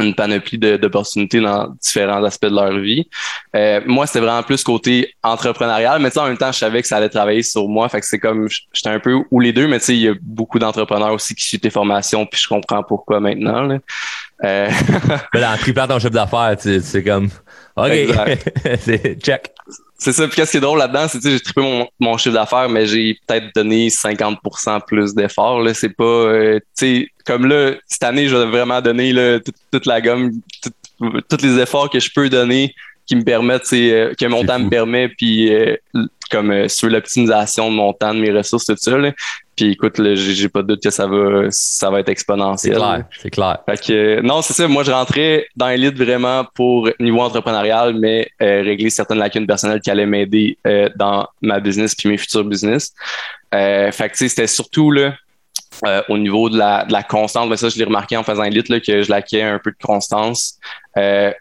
une 0.00 0.14
panoplie 0.14 0.58
d'opportunités 0.58 1.40
dans 1.40 1.68
différents 1.80 2.22
aspects 2.24 2.46
de 2.46 2.54
leur 2.54 2.78
vie. 2.78 3.08
Euh, 3.54 3.80
moi, 3.86 4.06
c'était 4.06 4.20
vraiment 4.20 4.42
plus 4.42 4.62
côté 4.62 5.14
entrepreneurial, 5.22 6.00
mais 6.00 6.16
en 6.18 6.26
même 6.26 6.36
temps, 6.36 6.52
je 6.52 6.58
savais 6.58 6.82
que 6.82 6.88
ça 6.88 6.96
allait 6.96 7.08
travailler 7.08 7.42
sur 7.42 7.68
moi. 7.68 7.88
Fait 7.88 8.00
que 8.00 8.06
c'est 8.06 8.18
comme 8.18 8.48
j'étais 8.72 8.90
un 8.90 9.00
peu 9.00 9.16
ou 9.30 9.40
les 9.40 9.52
deux, 9.52 9.68
mais 9.68 9.78
tu 9.78 9.86
sais, 9.86 9.94
il 9.94 10.02
y 10.02 10.08
a 10.08 10.14
beaucoup 10.20 10.58
d'entrepreneurs 10.58 11.12
aussi 11.12 11.34
qui 11.34 11.44
suivent 11.44 11.60
tes 11.60 11.70
formations, 11.70 12.26
puis 12.26 12.40
je 12.40 12.48
comprends 12.48 12.82
pourquoi 12.82 13.20
maintenant. 13.20 13.62
Là. 13.62 13.78
Euh... 14.44 14.68
en 15.34 15.56
triplant 15.56 15.86
ton 15.86 15.98
chiffre 15.98 16.10
d'affaires, 16.10 16.56
c'est 16.58 17.04
comme 17.04 17.28
OK, 17.76 17.90
c'est 18.80 19.20
check. 19.20 19.50
C'est 19.98 20.12
ça. 20.12 20.26
Puis 20.26 20.36
qu'est-ce 20.36 20.52
qui 20.52 20.56
est 20.58 20.60
drôle 20.60 20.78
là-dedans, 20.78 21.06
c'est 21.08 21.20
que 21.20 21.30
j'ai 21.30 21.40
trippé 21.40 21.62
mon, 21.62 21.88
mon 21.98 22.16
chiffre 22.18 22.34
d'affaires, 22.34 22.68
mais 22.68 22.86
j'ai 22.86 23.18
peut-être 23.26 23.54
donné 23.54 23.88
50% 23.88 24.80
plus 24.86 25.14
d'efforts. 25.14 25.60
Là, 25.60 25.72
c'est 25.74 25.94
pas, 25.94 26.04
euh, 26.04 26.58
tu 26.58 26.64
sais, 26.74 27.08
comme 27.24 27.46
là, 27.46 27.72
cette 27.86 28.02
année, 28.02 28.28
je 28.28 28.36
vais 28.36 28.46
vraiment 28.46 28.80
donner 28.80 29.12
là, 29.12 29.38
toute, 29.72 29.86
la 29.86 30.00
gomme, 30.00 30.32
tous 31.00 31.42
les 31.42 31.58
efforts 31.58 31.90
que 31.90 32.00
je 32.00 32.10
peux 32.14 32.28
donner 32.28 32.74
qui 33.06 33.16
me 33.16 33.22
permettent, 33.22 33.72
euh, 33.72 34.14
que 34.14 34.26
mon 34.26 34.44
temps 34.44 34.58
me 34.58 34.68
permet, 34.68 35.08
puis 35.08 35.52
euh, 35.52 35.76
comme 36.34 36.50
euh, 36.50 36.68
sur 36.68 36.88
l'optimisation 36.88 37.70
de 37.70 37.76
mon 37.76 37.92
temps, 37.92 38.14
de 38.14 38.20
mes 38.20 38.32
ressources, 38.32 38.66
tout 38.66 38.76
ça. 38.76 38.96
Là. 38.96 39.12
Puis 39.56 39.72
écoute, 39.72 40.00
j'ai 40.14 40.48
pas 40.48 40.62
de 40.62 40.68
doute 40.68 40.82
que 40.82 40.90
ça 40.90 41.06
va, 41.06 41.46
ça 41.50 41.90
va 41.90 42.00
être 42.00 42.08
exponentiel. 42.08 42.74
C'est 42.74 42.80
clair, 42.80 43.04
c'est 43.22 43.30
clair. 43.30 43.58
Fait 43.68 43.86
que, 43.86 44.20
non, 44.20 44.42
c'est 44.42 44.52
ça. 44.52 44.66
Moi, 44.66 44.82
je 44.82 44.90
rentrais 44.90 45.46
dans 45.54 45.68
l'élite 45.68 45.96
vraiment 45.96 46.44
pour 46.54 46.90
niveau 46.98 47.20
entrepreneurial, 47.20 47.94
mais 47.94 48.28
régler 48.40 48.90
certaines 48.90 49.18
lacunes 49.18 49.46
personnelles 49.46 49.80
qui 49.80 49.92
allaient 49.92 50.06
m'aider 50.06 50.58
dans 50.96 51.28
ma 51.40 51.60
business 51.60 51.94
puis 51.94 52.08
mes 52.08 52.18
futurs 52.18 52.42
business. 52.42 52.92
fait 53.52 54.10
que, 54.10 54.16
c'était 54.16 54.48
surtout 54.48 54.90
là, 54.90 55.14
euh, 55.86 56.02
au 56.08 56.18
niveau 56.18 56.48
de 56.48 56.56
la, 56.56 56.84
de 56.84 56.92
la 56.92 57.02
constance, 57.02 57.48
ben 57.48 57.56
ça, 57.56 57.68
je 57.68 57.76
l'ai 57.76 57.84
remarqué 57.84 58.16
en 58.16 58.22
faisant 58.22 58.44
élite 58.44 58.68
là, 58.68 58.80
que 58.80 59.02
je 59.02 59.10
laquais 59.10 59.42
un 59.42 59.58
peu 59.58 59.70
de 59.70 59.84
constance. 59.84 60.58
Euh, 60.96 61.32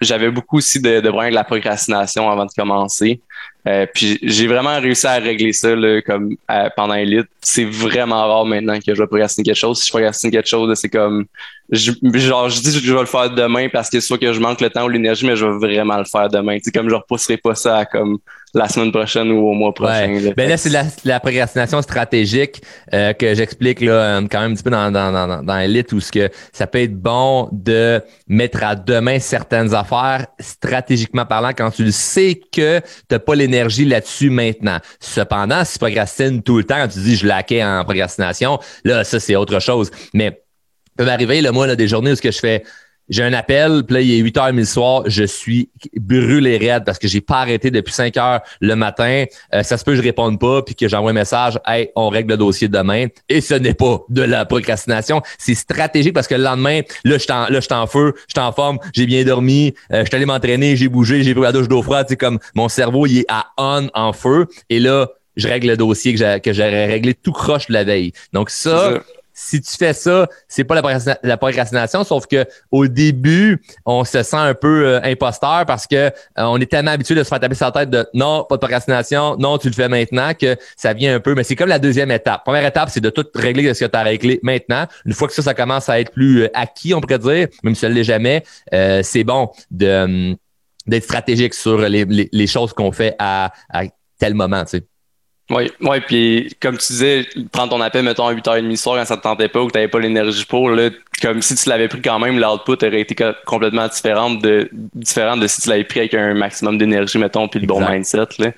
j'avais 0.00 0.30
beaucoup 0.30 0.58
aussi 0.58 0.80
de, 0.80 1.00
de 1.00 1.10
de 1.10 1.34
la 1.34 1.44
procrastination 1.44 2.30
avant 2.30 2.46
de 2.46 2.52
commencer. 2.56 3.20
Euh, 3.66 3.86
puis 3.92 4.18
j'ai 4.22 4.46
vraiment 4.46 4.78
réussi 4.78 5.06
à 5.06 5.14
régler 5.14 5.52
ça 5.52 5.74
là, 5.74 6.02
comme 6.02 6.36
pendant 6.76 6.94
Elite. 6.94 7.28
C'est 7.40 7.64
vraiment 7.64 8.26
rare 8.26 8.44
maintenant 8.44 8.78
que 8.78 8.94
je 8.94 9.00
vais 9.00 9.06
procrastiner 9.06 9.44
quelque 9.44 9.56
chose. 9.56 9.80
Si 9.80 9.86
je 9.86 9.92
procrastine 9.92 10.30
quelque 10.30 10.48
chose, 10.48 10.72
c'est 10.78 10.90
comme 10.90 11.26
je, 11.70 11.92
genre 12.14 12.50
je 12.50 12.60
dis 12.60 12.80
que 12.80 12.86
je 12.86 12.92
vais 12.92 13.00
le 13.00 13.06
faire 13.06 13.30
demain 13.30 13.68
parce 13.72 13.88
que 13.88 14.00
soit 14.00 14.18
que 14.18 14.32
je 14.32 14.40
manque 14.40 14.60
le 14.60 14.68
temps 14.68 14.84
ou 14.84 14.88
l'énergie, 14.88 15.26
mais 15.26 15.36
je 15.36 15.46
vais 15.46 15.58
vraiment 15.74 15.96
le 15.96 16.04
faire 16.04 16.28
demain. 16.28 16.58
C'est 16.62 16.72
comme 16.72 16.90
je 16.90 16.94
repousserai 16.94 17.38
pas 17.38 17.54
ça 17.54 17.86
comme 17.86 18.18
la 18.54 18.68
semaine 18.68 18.92
prochaine 18.92 19.32
ou 19.32 19.48
au 19.48 19.52
mois 19.52 19.74
prochain. 19.74 20.20
Là. 20.20 20.30
Ben 20.36 20.48
là, 20.48 20.56
c'est 20.56 20.68
la, 20.68 20.84
la, 21.04 21.18
procrastination 21.18 21.82
stratégique 21.82 22.62
euh, 22.92 23.12
que 23.12 23.34
j'explique 23.34 23.80
là 23.80 24.20
quand 24.30 24.40
même 24.40 24.52
un 24.52 24.54
petit 24.54 24.62
peu 24.62 24.70
dans, 24.70 24.92
dans, 24.92 25.10
dans, 25.10 25.42
dans 25.42 25.58
Elite 25.58 25.92
où 25.92 26.00
ce 26.00 26.12
que 26.12 26.30
ça 26.52 26.68
peut 26.68 26.82
être 26.82 26.94
bon 26.94 27.48
de 27.50 28.00
mettre 28.28 28.62
à 28.62 28.76
demain 28.76 29.18
certaines 29.18 29.74
affaires 29.74 30.26
stratégiquement 30.38 31.26
parlant 31.26 31.50
quand 31.50 31.70
tu 31.70 31.84
le 31.84 31.90
sais 31.90 32.40
que 32.52 32.80
tu 33.08 33.18
pas 33.18 33.34
l'énergie 33.34 33.53
là-dessus 33.62 34.30
maintenant. 34.30 34.78
Cependant, 35.00 35.64
si 35.64 35.74
tu 35.74 35.78
procrastines 35.78 36.42
tout 36.42 36.58
le 36.58 36.64
temps, 36.64 36.86
tu 36.88 36.98
dis 37.00 37.16
je 37.16 37.26
laquais 37.26 37.64
en 37.64 37.84
procrastination, 37.84 38.58
là, 38.84 39.04
ça, 39.04 39.20
c'est 39.20 39.36
autre 39.36 39.60
chose. 39.60 39.90
Mais 40.12 40.42
peut 40.96 41.04
m'arriver, 41.04 41.42
le 41.42 41.50
moi, 41.50 41.66
là, 41.66 41.76
des 41.76 41.88
journées 41.88 42.12
où 42.12 42.16
ce 42.16 42.22
que 42.22 42.30
je 42.30 42.38
fais, 42.38 42.64
j'ai 43.08 43.22
un 43.22 43.32
appel, 43.32 43.82
puis 43.86 43.94
là, 43.94 44.00
il 44.00 44.12
est 44.12 44.18
8 44.18 44.36
h 44.36 44.54
le 44.54 44.64
soir, 44.64 45.02
je 45.06 45.24
suis 45.24 45.68
brûlé 45.96 46.56
raide 46.56 46.84
parce 46.84 46.98
que 46.98 47.08
j'ai 47.08 47.20
pas 47.20 47.36
arrêté 47.36 47.70
depuis 47.70 47.92
5 47.92 48.16
heures 48.16 48.40
le 48.60 48.74
matin. 48.76 49.24
Euh, 49.52 49.62
ça 49.62 49.76
se 49.76 49.84
peut 49.84 49.92
que 49.92 49.98
je 49.98 50.02
réponde 50.02 50.38
pas, 50.38 50.62
puis 50.62 50.74
que 50.74 50.88
j'envoie 50.88 51.10
un 51.10 51.14
message, 51.14 51.58
hey, 51.66 51.90
on 51.96 52.08
règle 52.08 52.30
le 52.30 52.36
dossier 52.36 52.68
demain. 52.68 53.06
Et 53.28 53.40
ce 53.40 53.54
n'est 53.54 53.74
pas 53.74 54.00
de 54.08 54.22
la 54.22 54.44
procrastination, 54.44 55.22
c'est 55.38 55.54
stratégique 55.54 56.14
parce 56.14 56.26
que 56.26 56.34
le 56.34 56.44
lendemain, 56.44 56.80
là, 57.04 57.18
je 57.18 57.60
suis 57.60 57.74
en 57.74 57.86
feu, 57.86 58.14
je 58.28 58.34
suis 58.38 58.46
en 58.46 58.52
forme, 58.52 58.78
j'ai 58.92 59.06
bien 59.06 59.24
dormi, 59.24 59.74
euh, 59.92 60.00
je 60.00 60.06
suis 60.06 60.16
allé 60.16 60.26
m'entraîner, 60.26 60.76
j'ai 60.76 60.88
bougé, 60.88 61.22
j'ai 61.22 61.34
pris 61.34 61.42
la 61.42 61.52
douche 61.52 61.68
d'eau 61.68 61.82
froide, 61.82 62.06
c'est 62.08 62.16
comme 62.16 62.38
mon 62.54 62.68
cerveau, 62.68 63.06
il 63.06 63.20
est 63.20 63.26
à 63.28 63.46
on, 63.58 63.88
en 63.94 64.12
feu. 64.12 64.46
Et 64.70 64.78
là, 64.78 65.08
je 65.36 65.48
règle 65.48 65.68
le 65.68 65.76
dossier 65.76 66.14
que 66.14 66.52
j'aurais 66.52 66.86
réglé 66.86 67.14
tout 67.14 67.32
croche 67.32 67.68
la 67.68 67.84
veille. 67.84 68.12
Donc 68.32 68.50
ça 68.50 69.00
si 69.34 69.60
tu 69.60 69.76
fais 69.76 69.92
ça, 69.92 70.28
c'est 70.46 70.62
pas 70.62 70.80
la, 71.22 71.36
procrastination, 71.36 72.04
sauf 72.04 72.26
que 72.26 72.46
au 72.70 72.86
début, 72.86 73.60
on 73.84 74.04
se 74.04 74.22
sent 74.22 74.36
un 74.36 74.54
peu 74.54 74.86
euh, 74.86 75.00
imposteur 75.02 75.66
parce 75.66 75.88
que 75.88 75.96
euh, 75.96 76.10
on 76.36 76.58
est 76.60 76.70
tellement 76.70 76.92
habitué 76.92 77.16
de 77.16 77.24
se 77.24 77.28
faire 77.28 77.40
taper 77.40 77.56
sur 77.56 77.66
la 77.66 77.72
tête 77.72 77.90
de 77.90 78.06
non, 78.14 78.46
pas 78.48 78.54
de 78.54 78.60
procrastination, 78.60 79.36
non, 79.36 79.58
tu 79.58 79.68
le 79.68 79.74
fais 79.74 79.88
maintenant 79.88 80.32
que 80.34 80.56
ça 80.76 80.92
vient 80.92 81.16
un 81.16 81.20
peu. 81.20 81.34
Mais 81.34 81.42
c'est 81.42 81.56
comme 81.56 81.68
la 81.68 81.80
deuxième 81.80 82.12
étape. 82.12 82.44
Première 82.44 82.64
étape, 82.64 82.90
c'est 82.90 83.00
de 83.00 83.10
tout 83.10 83.26
régler 83.34 83.68
de 83.68 83.74
ce 83.74 83.84
que 83.84 83.90
tu 83.90 83.98
as 83.98 84.02
réglé 84.02 84.38
maintenant. 84.44 84.86
Une 85.04 85.12
fois 85.12 85.26
que 85.26 85.34
ça, 85.34 85.42
ça 85.42 85.54
commence 85.54 85.88
à 85.88 85.98
être 85.98 86.12
plus 86.12 86.44
euh, 86.44 86.48
acquis, 86.54 86.94
on 86.94 87.00
pourrait 87.00 87.18
dire, 87.18 87.48
même 87.64 87.74
si 87.74 87.80
ça 87.80 87.88
ne 87.88 87.94
l'est 87.94 88.04
jamais, 88.04 88.44
c'est 89.02 89.24
bon 89.24 89.50
hum, 89.82 90.36
d'être 90.86 91.04
stratégique 91.04 91.54
sur 91.54 91.78
les, 91.78 92.04
les, 92.04 92.46
choses 92.46 92.72
qu'on 92.72 92.92
fait 92.92 93.16
à, 93.18 93.52
à 93.70 93.82
tel 94.18 94.34
moment. 94.34 94.64
Tu 94.64 94.78
sais. 94.78 94.86
Oui, 95.50 95.70
ouais, 95.82 96.00
puis 96.00 96.56
comme 96.58 96.78
tu 96.78 96.86
disais, 96.92 97.26
prendre 97.52 97.68
ton 97.68 97.80
appel, 97.82 98.02
mettons, 98.02 98.26
à 98.26 98.32
8h30 98.32 98.76
soir 98.76 98.96
quand 98.96 99.04
ça 99.04 99.18
te 99.18 99.22
tentait 99.22 99.48
pas 99.48 99.60
ou 99.60 99.66
que 99.66 99.72
tu 99.72 99.78
n'avais 99.78 99.88
pas 99.88 99.98
l'énergie 99.98 100.46
pour, 100.46 100.70
là, 100.70 100.88
comme 101.20 101.42
si 101.42 101.54
tu 101.54 101.68
l'avais 101.68 101.86
pris 101.86 102.00
quand 102.00 102.18
même, 102.18 102.38
l'output 102.38 102.82
aurait 102.82 103.02
été 103.02 103.14
complètement 103.44 103.86
différente 103.88 104.40
de, 104.40 104.70
différente 104.94 105.40
de 105.40 105.46
si 105.46 105.60
tu 105.60 105.68
l'avais 105.68 105.84
pris 105.84 106.00
avec 106.00 106.14
un 106.14 106.32
maximum 106.32 106.78
d'énergie, 106.78 107.18
mettons, 107.18 107.46
puis 107.46 107.60
le 107.60 107.66
bon 107.66 107.86
mindset. 107.86 108.26
Là. 108.38 108.52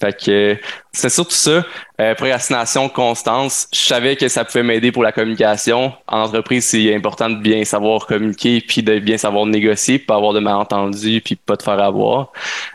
Fait 0.00 0.20
que 0.20 0.56
c'est 0.90 1.10
surtout 1.10 1.30
ça. 1.30 1.64
Euh, 2.00 2.14
procrastination, 2.14 2.88
constance. 2.88 3.68
Je 3.72 3.78
savais 3.78 4.16
que 4.16 4.28
ça 4.28 4.44
pouvait 4.44 4.62
m'aider 4.62 4.92
pour 4.92 5.02
la 5.02 5.12
communication. 5.12 5.92
En 6.06 6.20
entreprise, 6.22 6.64
c'est 6.64 6.94
important 6.94 7.28
de 7.28 7.36
bien 7.36 7.64
savoir 7.64 8.06
communiquer 8.06 8.62
puis 8.66 8.82
de 8.82 8.98
bien 8.98 9.18
savoir 9.18 9.44
négocier, 9.44 9.98
pas 9.98 10.16
avoir 10.16 10.32
de 10.32 10.40
malentendus 10.40 11.20
puis 11.20 11.36
pas 11.36 11.56
te 11.56 11.62
faire 11.62 11.78
avoir. 11.78 12.32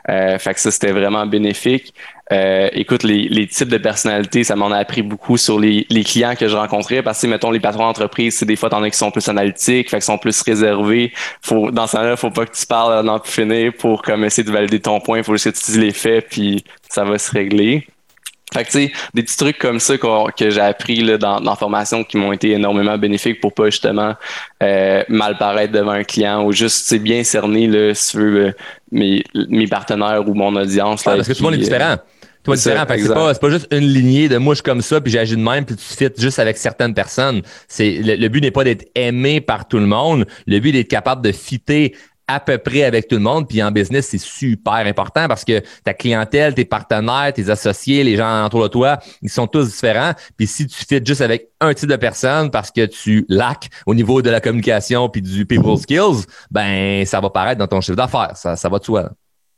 Euh, 0.10 0.38
fait 0.38 0.54
que 0.54 0.60
ça, 0.60 0.70
c'était 0.70 0.92
vraiment 0.92 1.26
bénéfique. 1.26 1.96
Euh, 2.32 2.70
écoute, 2.74 3.04
les, 3.04 3.28
les, 3.30 3.48
types 3.48 3.70
de 3.70 3.78
personnalités, 3.78 4.44
ça 4.44 4.56
m'en 4.56 4.70
a 4.72 4.78
appris 4.78 5.02
beaucoup 5.02 5.38
sur 5.38 5.60
les, 5.60 5.88
les, 5.90 6.04
clients 6.04 6.36
que 6.36 6.48
je 6.50 6.56
rencontrais 6.58 7.02
parce 7.02 7.22
que, 7.22 7.28
mettons, 7.28 7.52
les 7.52 7.62
patrons 7.62 7.86
d'entreprise, 7.86 8.38
c'est 8.38 8.46
des 8.46 8.58
fois, 8.58 8.70
t'en 8.70 8.84
as 8.84 8.90
qui 8.90 8.98
sont 8.98 9.12
plus 9.12 9.28
analytiques, 9.30 9.90
fait 9.90 9.98
qu'ils 9.98 10.04
sont 10.04 10.18
plus 10.18 10.42
réservés. 10.42 11.14
Faut, 11.42 11.72
dans 11.72 11.88
ce 11.88 11.94
temps-là, 11.94 12.18
faut 12.18 12.30
pas 12.30 12.46
que 12.46 12.56
tu 12.56 12.66
parles 12.66 13.22
plus 13.22 13.32
finir 13.32 13.74
pour 13.80 14.02
comme 14.02 14.26
essayer 14.26 14.44
de 14.44 14.52
valider 14.52 14.82
ton 14.82 15.00
point. 15.00 15.24
Faut 15.24 15.34
juste 15.34 15.52
que 15.52 15.58
tu 15.58 15.66
dises 15.72 15.80
les 15.80 15.94
faits, 15.94 16.28
puis 16.30 16.66
ça 16.90 17.06
va 17.06 17.18
se 17.18 17.32
régler. 17.32 17.88
Fait 18.54 18.64
que, 18.64 18.70
tu 18.70 18.86
sais, 18.86 18.92
des 19.14 19.24
petits 19.24 19.36
trucs 19.36 19.58
comme 19.58 19.80
ça 19.80 19.98
que 19.98 20.50
j'ai 20.50 20.62
appris 20.62 21.02
là, 21.02 21.18
dans, 21.18 21.42
dans 21.42 21.52
la 21.52 21.58
formation 21.58 22.06
qui 22.06 22.16
m'ont 22.16 22.32
été 22.32 22.52
énormément 22.52 22.98
bénéfiques 22.98 23.42
pour 23.42 23.54
pas 23.54 23.66
justement 23.66 24.16
euh, 24.64 25.04
mal 25.10 25.38
paraître 25.38 25.74
devant 25.74 25.92
un 25.92 26.06
client 26.06 26.46
ou 26.46 26.54
juste 26.54 26.94
bien 26.96 27.26
cerner 27.26 27.68
là, 27.68 27.94
si 27.94 28.12
tu 28.12 28.18
veux, 28.18 28.46
euh, 28.46 28.52
mes, 28.92 29.24
mes 29.50 29.68
partenaires 29.68 30.28
ou 30.28 30.34
mon 30.34 30.56
audience. 30.56 31.04
Là, 31.04 31.16
parce 31.16 31.28
que 31.28 31.34
tout 31.34 31.44
le 31.44 31.50
monde 31.50 31.56
est 31.56 31.64
différent. 31.64 31.98
Toi, 32.44 32.56
différent. 32.56 32.86
c'est 32.88 33.14
pas, 33.14 33.34
pas 33.36 33.50
juste 33.50 33.68
une 33.72 33.86
lignée 33.86 34.30
de 34.30 34.38
moi, 34.38 34.54
je 34.54 34.60
suis 34.60 34.64
comme 34.64 34.82
ça, 34.82 35.02
puis 35.02 35.12
j'agis 35.12 35.36
de 35.36 35.42
même, 35.42 35.66
puis 35.66 35.76
tu 35.76 35.84
fit 35.84 36.10
juste 36.18 36.40
avec 36.40 36.58
certaines 36.58 36.94
personnes. 36.94 37.42
C'est, 37.68 38.00
le, 38.02 38.28
but 38.30 38.40
n'est 38.40 38.52
pas 38.52 38.64
d'être 38.64 38.88
aimé 38.96 39.42
par 39.42 39.68
tout 39.68 39.80
le 39.80 39.86
monde. 39.86 40.26
Le 40.46 40.60
but 40.60 40.70
est 40.70 40.72
d'être 40.72 40.88
capable 40.88 41.22
de 41.22 41.34
fitter 41.34 41.94
à 42.28 42.40
peu 42.40 42.58
près 42.58 42.84
avec 42.84 43.08
tout 43.08 43.16
le 43.16 43.22
monde. 43.22 43.48
Puis 43.48 43.62
en 43.64 43.72
business, 43.72 44.08
c'est 44.10 44.18
super 44.18 44.74
important 44.74 45.28
parce 45.28 45.46
que 45.46 45.62
ta 45.84 45.94
clientèle, 45.94 46.54
tes 46.54 46.66
partenaires, 46.66 47.32
tes 47.34 47.50
associés, 47.50 48.04
les 48.04 48.18
gens 48.18 48.46
autour 48.46 48.64
de 48.64 48.68
toi, 48.68 49.00
ils 49.22 49.30
sont 49.30 49.48
tous 49.48 49.68
différents. 49.68 50.14
Puis 50.38 50.48
si 50.48 50.68
tu 50.68 50.86
fais 50.88 51.02
juste 51.04 51.22
avec 51.22 51.50
un 51.62 51.74
type 51.74 51.90
de 51.90 51.96
personne 51.96 52.52
parce 52.52 52.72
que 52.72 52.86
tu 52.86 53.26
laques 53.30 53.70
au 53.86 53.96
niveau 53.96 54.22
de 54.22 54.30
la 54.30 54.42
communication 54.42 55.10
puis 55.10 55.22
du 55.22 55.46
people 55.46 55.78
skills, 55.78 56.26
ben 56.52 57.06
ça 57.06 57.20
va 57.20 57.30
paraître 57.30 57.60
dans 57.60 57.68
ton 57.68 57.82
chiffre 57.82 57.98
d'affaires. 57.98 58.36
Ça, 58.36 58.56
ça 58.56 58.70
va 58.70 58.80
de 58.80 58.84
soi. 58.84 59.10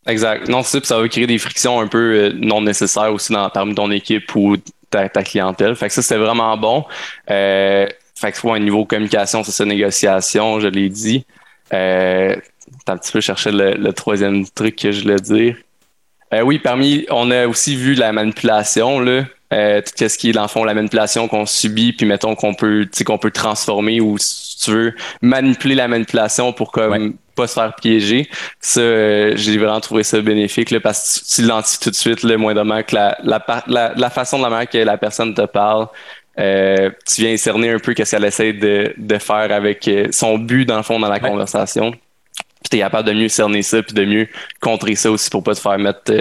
Exact. 0.08 0.48
Non, 0.48 0.64
c'est 0.64 0.86
ça 0.86 1.00
va 1.00 1.08
créer 1.08 1.28
des 1.28 1.38
frictions 1.38 1.80
un 1.80 1.88
peu 1.88 2.14
euh, 2.14 2.34
non 2.34 2.62
nécessaires 2.62 3.14
aussi 3.14 3.34
dans, 3.34 3.50
parmi 3.50 3.76
ton 3.76 3.92
équipe 3.92 4.34
ou 4.36 4.56
ta, 4.90 5.10
clientèle. 5.10 5.76
Fait 5.76 5.88
que 5.88 5.94
ça, 5.94 6.02
c'était 6.02 6.18
vraiment 6.18 6.58
bon. 6.58 6.86
Euh, 7.30 7.88
fait 8.16 8.32
que, 8.32 8.48
ouais, 8.48 8.60
niveau 8.60 8.86
communication, 8.86 9.44
c'est 9.44 9.52
ça, 9.52 9.66
négociation, 9.66 10.60
je 10.60 10.68
l'ai 10.68 10.90
dit. 10.90 11.26
Euh, 11.74 12.36
un 12.88 12.98
petit 12.98 13.12
peu 13.12 13.22
cherché 13.22 13.52
le, 13.52 13.92
troisième 13.94 14.48
truc 14.48 14.76
que 14.76 14.92
je 14.92 15.02
voulais 15.02 15.20
dire. 15.20 15.56
Euh, 16.34 16.42
oui, 16.42 16.60
parmi, 16.60 17.06
on 17.10 17.32
a 17.32 17.48
aussi 17.48 17.76
vu 17.76 17.94
la 17.94 18.12
manipulation, 18.12 19.00
là. 19.00 19.24
Euh, 19.52 19.82
tout 19.82 20.08
ce 20.08 20.16
qui 20.16 20.30
est 20.30 20.32
dans 20.32 20.44
le 20.44 20.48
fond 20.48 20.64
la 20.64 20.76
manipulation 20.76 21.28
qu'on 21.28 21.48
subit 21.48 21.92
puis 21.92 22.06
mettons 22.06 22.36
qu'on 22.36 22.54
peut 22.54 22.88
qu'on 23.04 23.18
peut 23.18 23.32
transformer 23.32 24.00
ou 24.00 24.16
si 24.20 24.60
tu 24.60 24.72
veux, 24.72 24.94
manipuler 25.24 25.74
la 25.74 25.88
manipulation 25.88 26.54
pour 26.54 26.72
comme 26.72 27.16
pas 27.40 27.48
se 27.48 27.54
faire 27.54 27.74
piéger. 27.76 28.30
Ça, 28.60 28.82
euh, 28.82 29.34
j'ai 29.36 29.58
vraiment 29.58 29.80
trouvé 29.80 30.04
ça 30.04 30.22
bénéfique 30.22 30.72
là, 30.72 30.80
parce 30.80 31.20
que 31.20 31.36
tu 31.36 31.42
l'identifies 31.42 31.80
tout 31.80 31.90
de 31.90 31.96
suite, 31.96 32.24
le 32.24 32.38
moindrement 32.38 32.84
que 32.84 32.96
la, 32.96 33.18
la, 33.24 33.94
la, 33.96 34.10
façon 34.10 34.38
de 34.38 34.44
la 34.44 34.50
manière 34.50 34.70
que 34.70 34.78
la 34.78 34.98
personne 34.98 35.34
te 35.34 35.46
parle, 35.46 35.88
euh, 36.38 36.90
tu 37.08 37.22
viens 37.22 37.36
cerner 37.38 37.72
un 37.72 37.80
peu 37.80 37.94
qu'est-ce 37.94 38.12
qu'elle 38.12 38.26
essaie 38.26 38.54
de, 38.54 38.94
de 38.98 39.18
faire 39.18 39.52
avec 39.52 39.88
euh, 39.88 40.08
son 40.12 40.38
but 40.38 40.66
dans 40.66 40.78
le 40.78 40.84
fond 40.84 41.00
dans 41.00 41.10
la 41.10 41.20
conversation. 41.20 41.94
Puis 42.62 42.70
t'es 42.70 42.80
capable 42.80 43.08
de 43.08 43.14
mieux 43.14 43.30
cerner 43.30 43.62
ça 43.62 43.82
puis 43.82 43.94
de 43.94 44.06
mieux 44.06 44.28
contrer 44.60 44.96
ça 44.96 45.12
aussi 45.12 45.30
pour 45.30 45.44
pas 45.44 45.56
te 45.56 45.60
faire 45.60 45.78
mettre 45.78 46.12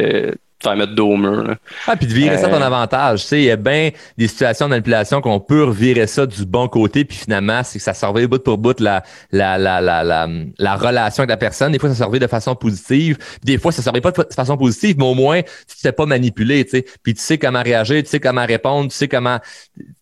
faire 0.62 0.76
mettre 0.76 0.94
dos 0.94 1.12
au 1.12 1.16
mur. 1.16 1.54
Ah, 1.86 1.96
puis 1.96 2.06
de 2.06 2.12
virer 2.12 2.36
ça 2.38 2.48
ton 2.48 2.60
euh, 2.60 2.66
avantage. 2.66 3.22
Tu 3.22 3.28
sais, 3.28 3.38
il 3.38 3.44
y 3.44 3.50
a 3.50 3.56
bien 3.56 3.90
des 4.16 4.26
situations 4.26 4.66
de 4.66 4.70
manipulation 4.70 5.20
qu'on 5.20 5.40
peut 5.40 5.64
revirer 5.64 6.06
ça 6.06 6.26
du 6.26 6.44
bon 6.44 6.68
côté, 6.68 7.04
puis 7.04 7.16
finalement, 7.16 7.62
c'est 7.62 7.78
que 7.78 7.84
ça 7.84 7.94
servait 7.94 8.26
bout 8.26 8.42
pour 8.42 8.58
bout 8.58 8.78
la, 8.80 9.02
la, 9.30 9.56
la, 9.58 9.80
la, 9.80 10.02
la, 10.02 10.28
la 10.58 10.76
relation 10.76 11.22
avec 11.22 11.30
la 11.30 11.36
personne. 11.36 11.72
Des 11.72 11.78
fois, 11.78 11.88
ça 11.90 11.94
servait 11.94 12.18
de 12.18 12.26
façon 12.26 12.54
positive. 12.54 13.18
Des 13.44 13.58
fois, 13.58 13.72
ça 13.72 13.82
servait 13.82 14.00
pas 14.00 14.10
de 14.10 14.34
façon 14.34 14.56
positive, 14.56 14.96
mais 14.98 15.04
au 15.04 15.14
moins, 15.14 15.42
tu 15.42 15.48
ne 15.48 15.80
sais 15.80 15.92
pas 15.92 16.06
manipuler, 16.06 16.64
tu 16.64 16.70
sais. 16.70 16.84
Puis 17.02 17.14
tu 17.14 17.22
sais 17.22 17.38
comment 17.38 17.62
réagir, 17.62 18.02
tu 18.02 18.08
sais 18.08 18.20
comment 18.20 18.44
répondre, 18.44 18.90
tu 18.90 18.96
sais 18.96 19.08
comment 19.08 19.38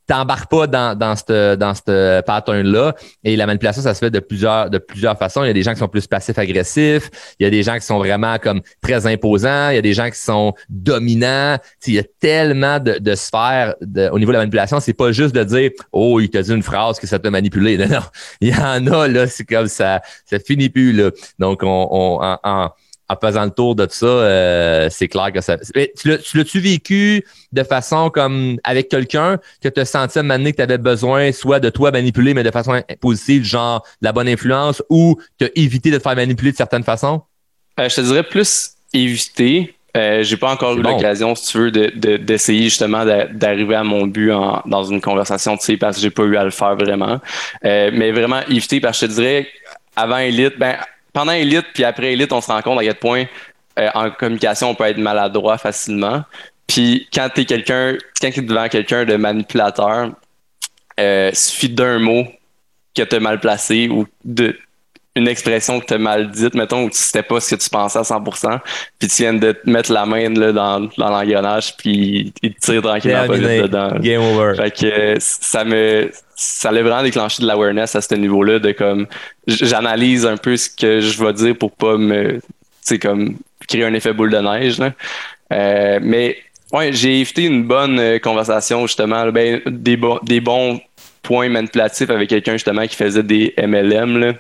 t'embarques 0.07 0.51
pas 0.51 0.67
dans, 0.67 0.97
dans 0.97 1.17
ce 1.17 1.55
dans 1.57 1.75
cette 1.75 2.27
pattern-là. 2.27 2.95
Et 3.25 3.37
la 3.37 3.47
manipulation, 3.47 3.83
ça 3.83 3.95
se 3.95 3.99
fait 4.01 4.11
de 4.11 4.21
plusieurs, 4.21 4.71
de 4.71 4.79
plusieurs 4.79 5.19
façons. 5.19 5.43
Il 5.45 5.49
y 5.49 5.51
a 5.51 5.55
des 5.55 5.63
gens 5.63 5.73
qui 5.73 5.79
sont 5.79 5.89
plus 5.89 6.07
passifs-agressifs. 6.07 7.11
Il 7.39 7.45
y 7.45 7.47
a 7.47 7.51
des 7.51 7.63
gens 7.63 7.75
qui 7.75 7.85
sont 7.85 7.99
vraiment 7.99 8.39
comme 8.39 8.61
très 8.83 9.07
imposants. 9.07 9.71
Il 9.71 9.75
y 9.75 9.79
a 9.79 9.83
des 9.83 9.95
gens 9.95 10.11
qui 10.11 10.19
sont 10.19 10.55
dominants. 10.69 11.59
il 11.87 11.95
y 11.95 11.99
a 11.99 12.05
tellement 12.21 12.79
de, 12.79 12.99
de 12.99 13.15
sphères 13.15 13.75
au 14.13 14.19
niveau 14.19 14.33
de 14.33 14.37
la 14.37 14.41
manipulation. 14.41 14.81
C'est 14.81 14.93
pas 14.93 15.13
juste 15.13 15.35
de 15.35 15.45
dire, 15.45 15.71
oh, 15.93 16.21
il 16.21 16.31
t'a 16.31 16.43
dit 16.43 16.53
une 16.53 16.63
phrase 16.63 16.99
que 16.99 17.07
ça 17.07 17.19
t'a 17.19 17.31
manipulé. 17.31 17.77
Non, 17.79 17.89
non. 17.89 18.01
Il 18.41 18.49
y 18.49 18.55
en 18.55 18.87
a, 18.87 19.09
là, 19.09 19.27
c'est 19.27 19.45
comme 19.45 19.69
ça, 19.69 20.03
ça 20.25 20.39
finit 20.39 20.69
plus, 20.69 20.93
là. 20.93 21.11
Donc, 21.39 21.63
on, 21.63 21.89
on 21.91 22.71
faisant 23.15 23.45
le 23.45 23.51
tour 23.51 23.75
de 23.77 23.85
tout 23.85 23.95
ça, 23.95 24.07
euh, 24.07 24.89
c'est 24.91 25.09
clair 25.09 25.33
que 25.33 25.41
ça. 25.41 25.57
Tu 25.59 26.09
l'as-tu 26.35 26.61
vécu 26.61 27.25
de 27.53 27.63
façon 27.63 28.11
comme 28.11 28.59
avec 28.65 28.89
quelqu'un 28.89 29.39
que 29.63 29.69
tu 29.69 29.81
as 29.81 29.85
senti 29.85 30.19
à 30.19 30.23
un 30.23 30.45
que 30.45 30.57
tu 30.57 30.63
avais 30.63 30.79
besoin 30.79 31.31
soit 31.33 31.61
de 31.61 31.71
toi 31.71 31.91
manipuler, 31.91 32.35
mais 32.35 32.43
de 32.43 32.51
façon 32.51 32.83
positive, 33.01 33.45
genre 33.45 33.83
de 34.03 34.07
la 34.07 34.13
bonne 34.13 34.29
influence, 34.29 34.83
ou 34.91 35.17
tu 35.39 35.47
as 35.47 35.51
évité 35.55 35.91
de 35.91 35.99
te 35.99 36.03
faire 36.03 36.17
manipuler 36.17 36.53
de 36.53 36.57
certaines 36.57 36.85
façons? 36.85 37.23
Euh, 37.79 37.89
je 37.89 37.95
te 37.97 38.01
dirais 38.01 38.23
plus 38.23 38.71
éviter. 38.93 39.75
Euh, 39.97 40.23
j'ai 40.23 40.37
pas 40.37 40.53
encore 40.53 40.77
eu 40.77 40.83
l'occasion, 40.83 41.35
si 41.35 41.53
tu 41.53 41.59
veux, 41.59 41.71
d'essayer 41.71 42.61
de, 42.61 42.65
justement 42.65 43.05
d'arriver 43.05 43.77
à 43.77 43.85
mon 43.85 44.07
but 44.07 44.31
dans 44.67 44.85
une 44.85 45.01
conversation, 45.01 45.57
tu 45.57 45.65
sais, 45.65 45.77
parce 45.79 45.97
que 45.97 46.03
j'ai 46.03 46.11
pas 46.11 46.25
eu 46.25 46.37
à 46.37 46.45
le 46.45 46.51
faire 46.51 46.77
vraiment. 46.77 47.19
Euh, 47.65 47.91
mais 47.95 48.13
vraiment 48.13 48.41
éviter, 48.49 48.81
parce 48.81 49.01
que 49.01 49.07
je 49.07 49.11
te 49.11 49.17
dirais, 49.17 49.49
avant 49.95 50.19
Elite, 50.19 50.59
ben 50.59 50.77
pendant 51.16 51.32
Elite 51.32 51.68
puis 51.73 51.82
après 51.82 52.12
Elite, 52.12 52.30
on 52.30 52.42
se 52.42 52.49
rend 52.49 52.61
compte 52.61 52.78
à 52.78 52.85
quel 52.85 52.96
point 52.96 53.25
euh, 53.78 53.88
en 53.94 54.11
communication, 54.11 54.68
on 54.68 54.75
peut 54.75 54.85
être 54.85 54.99
maladroit 54.99 55.56
facilement. 55.56 56.23
Puis 56.66 57.08
quand 57.11 57.30
tu 57.35 57.46
quelqu'un, 57.46 57.96
quand 58.20 58.30
tu 58.30 58.40
es 58.40 58.42
devant 58.42 58.68
quelqu'un 58.68 59.06
de 59.06 59.16
manipulateur, 59.16 60.11
euh, 61.00 61.30
suffit 61.32 61.70
d'un 61.70 62.00
mot 62.00 62.26
que 62.94 63.02
tu 63.02 63.18
mal 63.18 63.40
placé 63.40 63.88
ou 63.88 64.06
de 64.26 64.58
une 65.16 65.28
expression 65.28 65.80
que 65.80 65.87
tu 65.87 65.94
as 65.94 65.99
mal 65.99 66.30
dite, 66.30 66.54
mettons, 66.54 66.85
où 66.85 66.90
tu 66.90 66.99
sais 66.99 67.23
pas 67.23 67.40
ce 67.40 67.54
que 67.54 67.61
tu 67.61 67.70
pensais 67.70 67.99
à 67.99 68.02
100%, 68.02 68.61
puis 68.99 69.08
tu 69.08 69.23
viens 69.23 69.32
de 69.32 69.52
te 69.52 69.68
mettre 69.68 69.90
la 69.90 70.04
main 70.04 70.28
là, 70.28 70.52
dans, 70.52 70.80
dans 70.80 71.08
l'engrenage, 71.08 71.75
puis 71.78 72.35
il 72.42 72.54
te 72.54 72.61
tire 72.61 72.82
tranquillement 72.82 73.26
pas 73.26 73.38
dedans. 73.38 73.99
Game 73.99 74.20
over. 74.20 74.54
Fait 74.56 74.70
que 74.70 75.16
ça 75.18 75.64
me 75.64 76.11
ça 76.38 76.70
l'a 76.70 76.82
vraiment 76.82 77.02
déclenché 77.02 77.42
de 77.42 77.49
l'awareness 77.49 77.96
à 77.96 78.02
ce 78.02 78.14
niveau-là, 78.14 78.58
de 78.58 78.73
comme 78.73 79.06
j'analyse 79.46 80.26
un 80.26 80.37
peu 80.37 80.54
ce 80.58 80.68
que 80.68 81.00
je 81.00 81.25
vais 81.25 81.32
dire 81.32 81.56
pour 81.56 81.73
pas 81.73 81.96
me 81.96 82.40
tu 82.87 82.99
comme 82.99 83.38
créer 83.66 83.85
un 83.85 83.94
effet 83.94 84.12
boule 84.12 84.30
de 84.30 84.37
neige. 84.37 84.78
Là. 84.78 84.92
Euh, 85.52 85.99
mais 86.02 86.37
ouais, 86.73 86.92
j'ai 86.92 87.20
évité 87.20 87.44
une 87.44 87.64
bonne 87.64 87.99
euh, 87.99 88.18
conversation 88.18 88.87
justement, 88.87 89.32
ben, 89.32 89.62
des, 89.66 89.99
des 90.25 90.40
bons 90.40 90.78
points 91.23 91.49
manipulatifs 91.49 92.11
avec 92.11 92.28
quelqu'un 92.28 92.52
justement 92.52 92.87
qui 92.87 92.96
faisait 92.96 93.23
des 93.23 93.55
MLM. 93.57 94.18
Là 94.18 94.35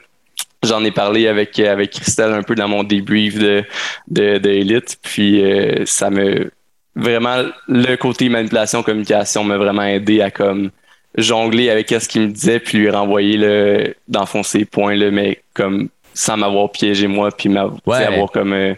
J'en 0.66 0.84
ai 0.84 0.90
parlé 0.90 1.28
avec, 1.28 1.58
avec 1.58 1.90
Christelle 1.90 2.32
un 2.32 2.42
peu 2.42 2.54
dans 2.54 2.68
mon 2.68 2.82
débrief 2.82 3.38
de, 3.38 3.64
de, 4.08 4.48
Elite. 4.48 4.98
Puis 5.02 5.42
euh, 5.42 5.84
ça 5.86 6.10
me 6.10 6.50
vraiment 6.94 7.44
le 7.68 7.96
côté 7.96 8.28
manipulation 8.28 8.82
communication 8.82 9.44
m'a 9.44 9.58
vraiment 9.58 9.82
aidé 9.82 10.22
à 10.22 10.30
comme 10.30 10.70
jongler 11.18 11.68
avec 11.68 11.90
ce 11.90 12.08
qu'il 12.08 12.22
me 12.22 12.28
disait 12.28 12.58
puis 12.58 12.78
lui 12.78 12.90
renvoyer 12.90 13.36
le 13.36 13.94
dans 14.08 14.24
fond 14.24 14.42
ses 14.42 14.64
points 14.64 14.96
là, 14.96 15.10
mais 15.10 15.42
comme 15.52 15.88
sans 16.14 16.38
m'avoir 16.38 16.72
piégé 16.72 17.06
moi 17.06 17.30
puis 17.30 17.50
m'avoir 17.50 18.30
comme 18.32 18.54
euh, 18.54 18.74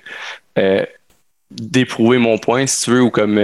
euh, 0.59 0.85
déprouvé 1.51 2.19
mon 2.19 2.39
point 2.39 2.67
si 2.67 2.85
tu 2.85 2.91
veux 2.91 3.03
ou 3.03 3.11
comme 3.11 3.39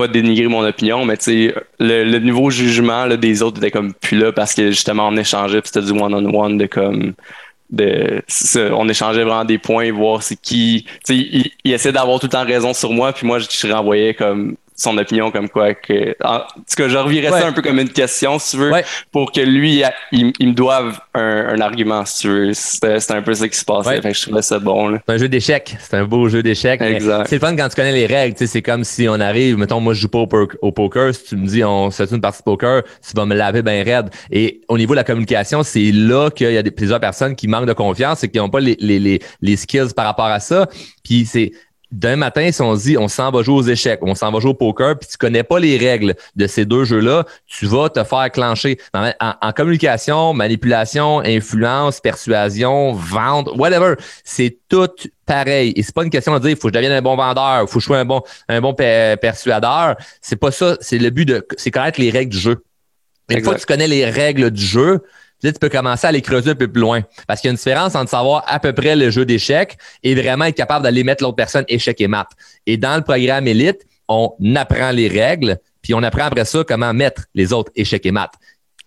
pas 0.00 0.08
dénigrer 0.08 0.48
mon 0.48 0.64
opinion, 0.66 1.04
mais 1.04 1.16
tu 1.16 1.52
le, 1.78 2.04
le 2.04 2.18
niveau 2.18 2.50
jugement 2.50 3.04
là, 3.04 3.16
des 3.16 3.42
autres 3.42 3.58
était 3.58 3.70
comme 3.70 3.92
plus 3.92 4.18
là 4.18 4.32
parce 4.32 4.54
que 4.54 4.70
justement 4.70 5.08
on 5.08 5.16
échangeait, 5.16 5.60
c'était 5.64 5.82
du 5.82 5.92
one-on-one 5.92 6.56
de 6.56 6.66
comme 6.66 7.12
de 7.70 8.22
on 8.72 8.88
échangeait 8.88 9.24
vraiment 9.24 9.44
des 9.44 9.58
points, 9.58 9.92
voir 9.92 10.22
c'est 10.22 10.40
qui. 10.40 10.86
Tu 11.06 11.14
sais, 11.14 11.16
il, 11.16 11.50
il 11.64 11.92
d'avoir 11.92 12.18
tout 12.18 12.26
le 12.26 12.30
temps 12.30 12.44
raison 12.44 12.72
sur 12.72 12.92
moi, 12.92 13.12
puis 13.12 13.26
moi 13.26 13.38
je 13.38 13.72
renvoyais 13.72 14.14
comme 14.14 14.56
son 14.80 14.96
opinion 14.96 15.30
comme 15.30 15.50
quoi 15.50 15.74
que 15.74 16.16
en 16.24 16.38
tout 16.38 16.74
cas 16.76 16.88
je 16.88 16.96
revirais 16.96 17.28
ça 17.28 17.46
un 17.46 17.52
peu 17.52 17.60
comme 17.60 17.78
une 17.78 17.90
question 17.90 18.38
si 18.38 18.52
tu 18.52 18.56
veux 18.56 18.72
pour 19.12 19.30
que 19.30 19.42
lui 19.42 19.82
il, 20.10 20.32
me 20.40 20.52
doive 20.52 20.98
un, 21.12 21.60
argument 21.60 22.06
si 22.06 22.22
tu 22.22 22.28
veux. 22.28 22.52
C'était 22.54 23.12
un 23.12 23.20
peu 23.20 23.34
ça 23.34 23.46
qui 23.46 23.58
se 23.58 23.64
passait 23.64 24.00
fait 24.00 24.14
je 24.14 24.22
trouvais 24.22 24.40
ça 24.40 24.58
bon 24.58 24.98
c'est 25.06 25.12
un 25.12 25.18
jeu 25.18 25.28
d'échecs. 25.28 25.76
C'est 25.80 25.96
un 25.96 26.04
beau 26.04 26.28
jeu 26.30 26.42
d'échecs 26.42 26.80
c'est 26.80 27.32
le 27.32 27.38
fun 27.38 27.54
quand 27.56 27.68
tu 27.68 27.76
connais 27.76 27.92
les 27.92 28.06
règles 28.06 28.36
c'est 28.38 28.62
comme 28.62 28.84
si 28.84 29.06
on 29.06 29.20
arrive 29.20 29.58
mettons 29.58 29.80
moi 29.80 29.92
je 29.92 30.00
joue 30.00 30.08
pas 30.08 30.24
au, 30.62 30.72
poker 30.72 31.14
si 31.14 31.24
tu 31.24 31.36
me 31.36 31.46
dis 31.46 31.62
on 31.62 31.90
se 31.90 32.06
fait 32.06 32.14
une 32.14 32.22
partie 32.22 32.38
de 32.38 32.44
poker 32.44 32.82
tu 32.82 33.14
vas 33.14 33.26
me 33.26 33.34
laver 33.34 33.62
bien 33.62 33.84
raide. 33.84 34.08
Et 34.30 34.62
au 34.68 34.78
niveau 34.78 34.94
de 34.94 35.00
la 35.00 35.04
communication 35.04 35.62
c'est 35.62 35.92
là 35.92 36.30
qu'il 36.30 36.52
y 36.52 36.56
a 36.56 36.62
des, 36.62 36.70
plusieurs 36.70 37.00
personnes 37.00 37.36
qui 37.36 37.48
manquent 37.48 37.66
de 37.66 37.74
confiance 37.74 38.24
et 38.24 38.28
qui 38.28 38.38
n'ont 38.38 38.48
pas 38.48 38.60
les, 38.60 38.78
les, 38.80 38.98
les, 38.98 39.20
les 39.42 39.56
skills 39.56 39.92
par 39.94 40.06
rapport 40.06 40.26
à 40.26 40.40
ça. 40.40 40.68
Puis 41.04 41.26
c'est 41.26 41.52
d'un 41.92 42.16
matin, 42.16 42.50
si 42.52 42.62
on 42.62 42.76
se 42.76 42.82
dit 42.82 42.98
on 42.98 43.08
s'en 43.08 43.30
va 43.30 43.42
jouer 43.42 43.54
aux 43.54 43.62
échecs, 43.62 44.00
on 44.02 44.14
s'en 44.14 44.30
va 44.30 44.40
jouer 44.40 44.50
au 44.50 44.54
poker, 44.54 44.98
puis 44.98 45.08
tu 45.08 45.16
connais 45.16 45.42
pas 45.42 45.58
les 45.58 45.76
règles 45.76 46.14
de 46.36 46.46
ces 46.46 46.64
deux 46.64 46.84
jeux-là, 46.84 47.24
tu 47.46 47.66
vas 47.66 47.88
te 47.88 48.02
faire 48.04 48.30
clencher. 48.30 48.78
En, 48.94 49.52
communication, 49.52 50.32
manipulation, 50.32 51.20
influence, 51.20 52.00
persuasion, 52.00 52.92
vente, 52.92 53.50
whatever, 53.56 53.94
c'est 54.24 54.58
tout 54.68 54.88
pareil. 55.26 55.72
Et 55.76 55.82
c'est 55.82 55.94
pas 55.94 56.04
une 56.04 56.10
question 56.10 56.32
de 56.34 56.38
dire 56.38 56.50
il 56.50 56.56
faut 56.56 56.68
que 56.68 56.74
je 56.74 56.78
devienne 56.78 56.92
un 56.92 57.02
bon 57.02 57.16
vendeur, 57.16 57.62
il 57.62 57.68
faut 57.68 57.78
que 57.78 57.80
je 57.80 57.86
sois 57.86 57.98
un 57.98 58.04
bon, 58.04 58.22
un 58.48 58.60
bon 58.60 58.74
persuadeur. 58.74 59.96
C'est 60.20 60.36
pas 60.36 60.50
ça. 60.52 60.76
C'est 60.80 60.98
le 60.98 61.10
but 61.10 61.24
de, 61.24 61.46
c'est 61.56 61.70
connaître 61.70 62.00
les 62.00 62.10
règles 62.10 62.32
du 62.32 62.38
jeu. 62.38 62.62
Une 63.28 63.42
fois 63.44 63.54
que 63.54 63.60
tu 63.60 63.66
connais 63.66 63.86
les 63.86 64.04
règles 64.04 64.50
du 64.50 64.64
jeu, 64.64 65.02
tu 65.42 65.52
peux 65.52 65.68
commencer 65.68 66.06
à 66.06 66.12
les 66.12 66.22
creuser 66.22 66.50
un 66.50 66.54
peu 66.54 66.68
plus 66.68 66.80
loin. 66.80 67.02
Parce 67.26 67.40
qu'il 67.40 67.48
y 67.48 67.50
a 67.50 67.52
une 67.52 67.56
différence 67.56 67.94
entre 67.94 68.10
savoir 68.10 68.44
à 68.46 68.58
peu 68.60 68.72
près 68.72 68.96
le 68.96 69.10
jeu 69.10 69.24
d'échecs 69.24 69.76
et 70.02 70.14
vraiment 70.14 70.44
être 70.46 70.56
capable 70.56 70.84
d'aller 70.84 71.04
mettre 71.04 71.22
l'autre 71.22 71.36
personne 71.36 71.64
échec 71.68 72.00
et 72.00 72.08
maths. 72.08 72.32
Et 72.66 72.76
dans 72.76 72.96
le 72.96 73.02
programme 73.02 73.46
élite, 73.46 73.86
on 74.08 74.34
apprend 74.56 74.90
les 74.90 75.08
règles, 75.08 75.58
puis 75.82 75.94
on 75.94 76.02
apprend 76.02 76.24
après 76.24 76.44
ça 76.44 76.64
comment 76.66 76.92
mettre 76.92 77.24
les 77.34 77.52
autres 77.52 77.70
échecs 77.76 78.04
et 78.06 78.10
maths 78.10 78.34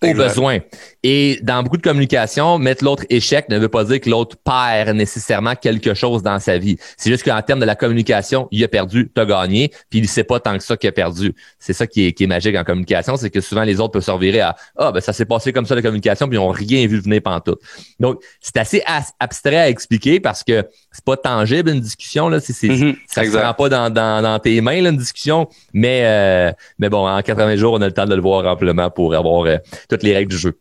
au 0.03 0.13
besoin. 0.13 0.59
Et 1.03 1.39
dans 1.43 1.63
beaucoup 1.63 1.77
de 1.77 1.81
communications, 1.81 2.57
mettre 2.59 2.83
l'autre 2.83 3.03
échec 3.09 3.49
ne 3.49 3.57
veut 3.57 3.69
pas 3.69 3.83
dire 3.83 3.99
que 3.99 4.09
l'autre 4.09 4.37
perd 4.37 4.95
nécessairement 4.95 5.55
quelque 5.55 5.93
chose 5.93 6.23
dans 6.23 6.39
sa 6.39 6.57
vie. 6.57 6.77
C'est 6.97 7.09
juste 7.09 7.23
qu'en 7.23 7.41
termes 7.41 7.59
de 7.59 7.65
la 7.65 7.75
communication, 7.75 8.47
il 8.51 8.63
a 8.63 8.67
perdu, 8.67 9.11
tu 9.13 9.21
as 9.21 9.25
gagné, 9.25 9.71
puis 9.89 9.99
il 9.99 10.07
sait 10.07 10.23
pas 10.23 10.39
tant 10.39 10.57
que 10.57 10.63
ça 10.63 10.77
qu'il 10.77 10.89
a 10.89 10.93
perdu. 10.93 11.33
C'est 11.59 11.73
ça 11.73 11.87
qui 11.87 12.07
est, 12.07 12.13
qui 12.13 12.23
est 12.23 12.27
magique 12.27 12.55
en 12.55 12.63
communication, 12.63 13.17
c'est 13.17 13.29
que 13.29 13.41
souvent 13.41 13.63
les 13.63 13.79
autres 13.79 13.91
peuvent 13.93 14.03
se 14.03 14.11
revirer 14.11 14.41
à 14.41 14.55
Ah, 14.77 14.91
ben 14.91 15.01
ça 15.01 15.13
s'est 15.13 15.25
passé 15.25 15.51
comme 15.51 15.65
ça 15.65 15.75
la 15.75 15.81
communication, 15.81 16.27
puis 16.27 16.37
ils 16.37 16.41
n'ont 16.41 16.49
rien 16.49 16.87
vu 16.87 16.99
venir 16.99 17.21
tout. 17.45 17.57
Donc, 17.99 18.21
c'est 18.41 18.57
assez 18.57 18.83
abstrait 19.19 19.57
à 19.57 19.69
expliquer 19.69 20.19
parce 20.19 20.43
que 20.43 20.65
c'est 20.91 21.03
pas 21.03 21.17
tangible 21.17 21.69
une 21.69 21.79
discussion, 21.79 22.29
là. 22.29 22.39
C'est, 22.39 22.53
mm-hmm. 22.53 22.95
ça 23.07 23.23
ne 23.23 23.31
se 23.31 23.37
rend 23.37 23.53
pas 23.53 23.69
dans, 23.69 23.89
dans, 23.89 24.21
dans, 24.21 24.39
tes 24.39 24.61
mains, 24.61 24.81
là, 24.81 24.89
une 24.89 24.97
discussion. 24.97 25.47
Mais, 25.73 26.01
euh, 26.03 26.51
mais 26.79 26.89
bon, 26.89 27.07
en 27.07 27.21
80 27.21 27.55
jours, 27.55 27.73
on 27.73 27.81
a 27.81 27.87
le 27.87 27.93
temps 27.93 28.05
de 28.05 28.15
le 28.15 28.21
voir 28.21 28.45
amplement 28.45 28.89
pour 28.89 29.15
avoir 29.15 29.45
euh, 29.45 29.57
toutes 29.93 30.03
les 30.03 30.13
règles 30.13 30.31
du 30.31 30.37
jeu. 30.37 30.57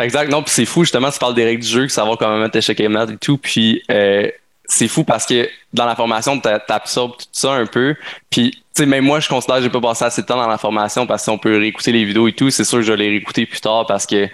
Exact. 0.00 0.30
Non, 0.30 0.42
puis 0.42 0.52
c'est 0.52 0.64
fou, 0.64 0.84
justement, 0.84 1.10
tu 1.10 1.18
parles 1.18 1.34
des 1.34 1.44
règles 1.44 1.62
du 1.62 1.68
jeu, 1.68 1.88
savoir 1.88 2.16
comment 2.16 2.38
mettre 2.38 2.56
échec 2.56 2.78
et 2.80 2.88
mat 2.88 3.10
et 3.10 3.16
tout. 3.16 3.38
Puis 3.38 3.82
euh, 3.90 4.28
c'est 4.64 4.88
fou 4.88 5.04
parce 5.04 5.26
que 5.26 5.48
dans 5.72 5.86
la 5.86 5.96
formation, 5.96 6.38
t'absorbes 6.40 7.16
tout 7.16 7.26
ça 7.32 7.52
un 7.52 7.66
peu. 7.66 7.94
Puis 8.30 8.62
sais, 8.74 8.86
même 8.86 9.04
moi, 9.04 9.20
je 9.20 9.28
considère 9.28 9.56
que 9.56 9.62
j'ai 9.62 9.70
pas 9.70 9.80
passé 9.80 10.04
assez 10.04 10.22
de 10.22 10.26
temps 10.26 10.36
dans 10.36 10.48
la 10.48 10.58
formation 10.58 11.06
parce 11.06 11.24
qu'on 11.26 11.38
peut 11.38 11.58
réécouter 11.58 11.92
les 11.92 12.04
vidéos 12.04 12.28
et 12.28 12.32
tout. 12.32 12.50
C'est 12.50 12.64
sûr 12.64 12.78
que 12.78 12.84
je 12.84 12.92
vais 12.92 12.98
les 12.98 13.08
réécouter 13.08 13.46
plus 13.46 13.60
tard 13.60 13.86
parce 13.86 14.06
que 14.06 14.28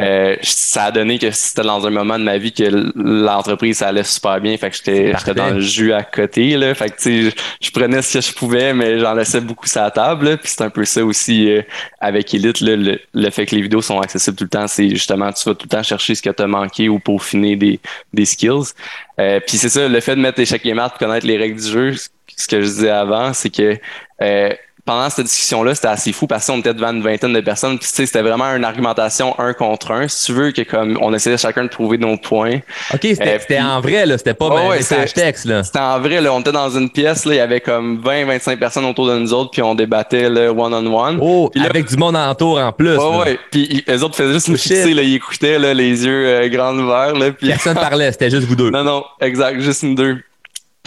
euh, 0.00 0.36
ça 0.42 0.84
a 0.84 0.90
donné 0.90 1.18
que 1.18 1.30
c'était 1.30 1.62
dans 1.62 1.86
un 1.86 1.90
moment 1.90 2.18
de 2.18 2.24
ma 2.24 2.36
vie 2.38 2.52
que 2.52 2.64
l'entreprise 2.96 3.78
ça 3.78 3.88
allait 3.88 4.02
super 4.02 4.40
bien. 4.40 4.56
Fait 4.56 4.70
que 4.70 4.76
j'étais 4.76 5.12
dans 5.34 5.50
le 5.50 5.60
jus 5.60 5.92
à 5.92 6.02
côté. 6.02 6.56
Là. 6.56 6.74
Fait 6.74 6.90
que 6.90 6.96
tu 6.96 7.30
sais, 7.30 7.36
je, 7.60 7.70
prenais 7.70 8.02
ce 8.02 8.18
que 8.18 8.20
je 8.24 8.32
pouvais, 8.32 8.74
mais 8.74 8.98
j'en 8.98 9.14
laissais 9.14 9.40
beaucoup 9.40 9.66
sur 9.66 9.82
la 9.82 9.90
table. 9.90 10.38
Puis 10.38 10.50
c'est 10.50 10.62
un 10.62 10.70
peu 10.70 10.84
ça 10.84 11.04
aussi 11.04 11.50
euh, 11.50 11.62
avec 12.00 12.34
Elite, 12.34 12.60
là, 12.60 12.76
le, 12.76 13.30
fait 13.30 13.46
que 13.46 13.54
les 13.54 13.62
vidéos 13.62 13.82
sont 13.82 14.00
accessibles 14.00 14.36
tout 14.36 14.44
le 14.44 14.50
temps, 14.50 14.66
c'est 14.66 14.90
justement 14.90 15.32
tu 15.32 15.48
vas 15.48 15.54
tout 15.54 15.66
le 15.66 15.76
temps 15.76 15.82
chercher 15.82 16.14
ce 16.14 16.22
que 16.22 16.30
tu 16.30 16.42
as 16.42 16.46
manqué 16.46 16.88
ou 16.88 16.98
peaufiner 16.98 17.56
des, 17.56 17.80
des 18.12 18.24
skills. 18.24 18.74
Euh, 19.20 19.38
puis 19.46 19.58
c'est 19.58 19.68
ça, 19.68 19.86
le 19.86 20.00
fait 20.00 20.16
de 20.16 20.20
mettre 20.20 20.40
échec 20.40 20.64
et 20.66 20.74
maths 20.74 20.83
pour 20.90 20.98
connaître 20.98 21.26
les 21.26 21.36
règles 21.36 21.60
du 21.60 21.68
jeu, 21.68 21.94
ce 22.36 22.48
que 22.48 22.60
je 22.60 22.66
disais 22.66 22.90
avant, 22.90 23.32
c'est 23.32 23.50
que 23.50 23.78
euh, 24.22 24.50
pendant 24.84 25.08
cette 25.08 25.24
discussion-là, 25.24 25.74
c'était 25.74 25.88
assez 25.88 26.12
fou 26.12 26.26
parce 26.26 26.46
qu'on 26.46 26.58
était 26.58 26.74
devant 26.74 26.92
une 26.92 27.02
vingtaine 27.02 27.32
de 27.32 27.40
personnes. 27.40 27.78
Puis, 27.78 27.88
tu 27.88 27.94
sais, 27.94 28.06
c'était 28.06 28.20
vraiment 28.20 28.54
une 28.54 28.64
argumentation 28.64 29.38
un 29.38 29.54
contre 29.54 29.92
un. 29.92 30.08
Si 30.08 30.26
tu 30.26 30.32
veux 30.32 30.50
que 30.52 30.60
comme 30.60 30.98
on 31.00 31.14
essayait 31.14 31.38
chacun 31.38 31.64
de 31.64 31.68
trouver 31.68 31.96
nos 31.96 32.18
points. 32.18 32.58
OK, 32.92 33.00
c'était 33.00 33.58
euh, 33.58 33.62
en 33.62 33.80
vrai, 33.80 34.04
là. 34.04 34.18
C'était 34.18 34.34
pas 34.34 34.48
oh, 34.50 34.70
ouais, 34.70 34.80
texte, 35.06 35.46
là. 35.46 35.62
C'était 35.62 35.78
en 35.78 36.00
vrai, 36.00 36.20
là. 36.20 36.34
On 36.34 36.40
était 36.40 36.52
dans 36.52 36.68
une 36.68 36.90
pièce, 36.90 37.24
là. 37.24 37.34
Il 37.34 37.38
y 37.38 37.40
avait 37.40 37.60
comme 37.60 37.98
20, 37.98 38.26
25 38.26 38.58
personnes 38.58 38.84
autour 38.84 39.06
de 39.06 39.18
nous 39.18 39.32
autres, 39.32 39.50
puis 39.52 39.62
on 39.62 39.74
débattait, 39.74 40.28
là, 40.28 40.52
one-on-one. 40.52 41.18
Oh, 41.20 41.50
avec 41.64 41.86
du 41.86 41.96
monde 41.96 42.16
entour 42.16 42.58
en 42.58 42.72
plus. 42.72 42.98
Ouais, 42.98 43.18
ouais. 43.24 43.38
Puis 43.50 43.84
les 43.86 44.02
autres 44.02 44.16
faisaient 44.16 44.34
juste 44.34 44.48
nous 44.48 44.58
fixer, 44.58 44.92
là. 44.92 45.02
Ils 45.02 45.14
écoutaient, 45.14 45.58
là, 45.58 45.72
les 45.72 46.04
yeux 46.04 46.26
euh, 46.26 46.48
grands 46.48 46.76
ouverts, 46.76 47.14
là. 47.14 47.30
Puis... 47.32 47.48
Personne 47.48 47.74
parlait, 47.74 48.12
c'était 48.12 48.30
juste 48.30 48.46
vous 48.46 48.56
deux. 48.56 48.70
Non, 48.74 48.82
non, 48.82 49.04
exact, 49.20 49.60
juste 49.60 49.84
nous 49.84 49.94
deux. 49.94 50.18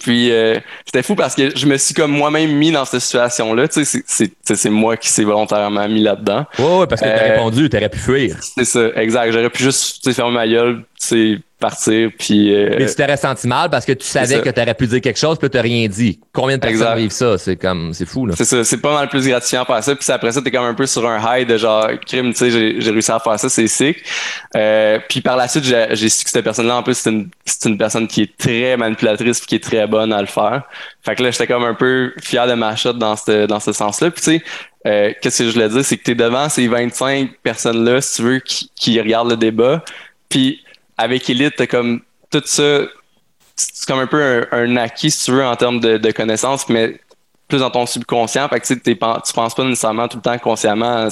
Puis 0.01 0.31
euh, 0.31 0.59
c'était 0.85 1.01
fou 1.01 1.15
parce 1.15 1.33
que 1.35 1.55
je 1.55 1.65
me 1.65 1.77
suis 1.77 1.93
comme 1.93 2.11
moi-même 2.11 2.51
mis 2.51 2.71
dans 2.71 2.85
cette 2.85 3.01
situation-là. 3.01 3.67
Tu 3.67 3.83
sais, 3.83 4.03
c'est 4.43 4.69
moi 4.69 4.95
qui 4.95 5.09
s'est 5.09 5.23
volontairement 5.23 5.87
mis 5.87 6.01
là-dedans. 6.01 6.45
Ouais, 6.59 6.79
ouais, 6.79 6.87
parce 6.87 7.01
que 7.01 7.07
t'as 7.07 7.23
euh, 7.23 7.33
répondu, 7.33 7.69
t'aurais 7.69 7.89
pu 7.89 7.97
fuir. 7.97 8.37
C'est 8.39 8.65
ça, 8.65 8.89
exact. 8.95 9.31
J'aurais 9.31 9.49
pu 9.49 9.63
juste 9.63 10.13
fermer 10.13 10.33
ma 10.33 10.47
gueule, 10.47 10.83
tu 10.99 11.41
partir. 11.59 12.11
Puis, 12.17 12.53
euh, 12.53 12.75
Mais 12.77 12.85
tu 12.85 12.95
t'aurais 12.95 13.17
senti 13.17 13.47
mal 13.47 13.69
parce 13.69 13.85
que 13.85 13.93
tu 13.93 14.05
savais 14.05 14.41
que 14.41 14.49
tu 14.49 14.61
aurais 14.61 14.73
pu 14.73 14.87
dire 14.87 15.01
quelque 15.01 15.19
chose 15.19 15.37
puis 15.39 15.49
tu 15.49 15.59
rien 15.59 15.87
dit. 15.87 16.19
Combien 16.33 16.57
de 16.57 16.61
personnes 16.61 16.97
vivent 16.97 17.11
ça? 17.11 17.37
C'est 17.37 17.55
comme, 17.55 17.93
c'est 17.93 18.05
fou, 18.05 18.25
là. 18.25 18.35
C'est 18.37 18.45
ça, 18.45 18.63
c'est 18.63 18.77
pas 18.77 18.93
mal 18.93 19.09
plus 19.09 19.27
gratifiant 19.27 19.65
faire 19.65 19.83
ça. 19.83 19.95
Puis 19.95 20.11
après 20.11 20.31
ça, 20.31 20.41
t'es 20.41 20.51
comme 20.51 20.65
un 20.65 20.73
peu 20.73 20.85
sur 20.85 21.07
un 21.07 21.19
high 21.19 21.47
de 21.47 21.57
genre, 21.57 21.87
crime, 22.05 22.31
tu 22.33 22.37
sais, 22.37 22.51
j'ai 22.51 22.91
réussi 22.91 23.11
à 23.11 23.19
faire 23.19 23.39
ça, 23.39 23.49
c'est 23.49 23.67
sick. 23.67 23.97
Euh, 24.55 24.99
puis 25.09 25.21
par 25.21 25.35
la 25.35 25.47
suite, 25.47 25.63
j'ai 25.63 26.09
su 26.09 26.23
que 26.23 26.29
cette 26.29 26.43
personne-là, 26.43 26.77
en 26.77 26.83
plus, 26.83 26.95
c'est 26.95 27.09
une, 27.09 27.29
une 27.65 27.77
personne 27.77 28.07
qui 28.07 28.23
est 28.23 28.37
très 28.37 28.77
manipulatrice 28.77 29.39
puis 29.39 29.47
qui 29.47 29.55
est 29.55 29.63
très 29.63 29.87
bonne 29.87 30.13
à 30.13 30.21
le 30.21 30.27
faire. 30.27 30.63
Fait 31.03 31.15
que 31.15 31.23
là, 31.23 31.31
j'étais 31.31 31.47
comme 31.47 31.63
un 31.63 31.73
peu 31.73 32.13
fier 32.21 32.45
de 32.47 32.53
ma 32.53 32.75
shot 32.75 32.93
dans 32.93 33.15
ce, 33.15 33.47
dans 33.47 33.59
ce 33.59 33.71
sens-là. 33.71 34.11
Puis 34.11 34.21
tu 34.21 34.31
sais, 34.31 34.43
euh, 34.85 35.11
qu'est-ce 35.21 35.39
que 35.39 35.49
je 35.49 35.53
voulais 35.53 35.69
dire, 35.69 35.83
c'est 35.83 35.97
que 35.97 36.03
tu 36.03 36.11
es 36.11 36.15
devant 36.15 36.49
ces 36.49 36.67
25 36.67 37.31
personnes-là, 37.41 37.99
si 38.01 38.17
tu 38.17 38.21
veux, 38.21 38.39
qui, 38.39 38.71
qui 38.75 38.99
regardent 39.01 39.31
le 39.31 39.37
débat. 39.37 39.83
Puis 40.29 40.61
avec 40.97 41.29
Elite, 41.29 41.55
t'as 41.57 41.67
comme 41.67 42.01
tout 42.29 42.41
ça, 42.45 42.81
c'est 43.55 43.87
comme 43.87 43.99
un 43.99 44.07
peu 44.07 44.45
un, 44.51 44.75
acquis, 44.77 45.11
si 45.11 45.25
tu 45.25 45.31
veux, 45.31 45.45
en 45.45 45.55
termes 45.55 45.79
de, 45.79 46.11
connaissances, 46.11 46.69
mais 46.69 46.99
plus 47.47 47.59
dans 47.59 47.71
ton 47.71 47.85
subconscient. 47.85 48.47
Fait 48.49 48.59
que 48.59 48.67
tu 48.67 48.79
tu 48.81 48.95
penses 48.95 49.55
pas 49.55 49.63
nécessairement 49.63 50.07
tout 50.07 50.17
le 50.17 50.23
temps 50.23 50.37
consciemment 50.37 51.07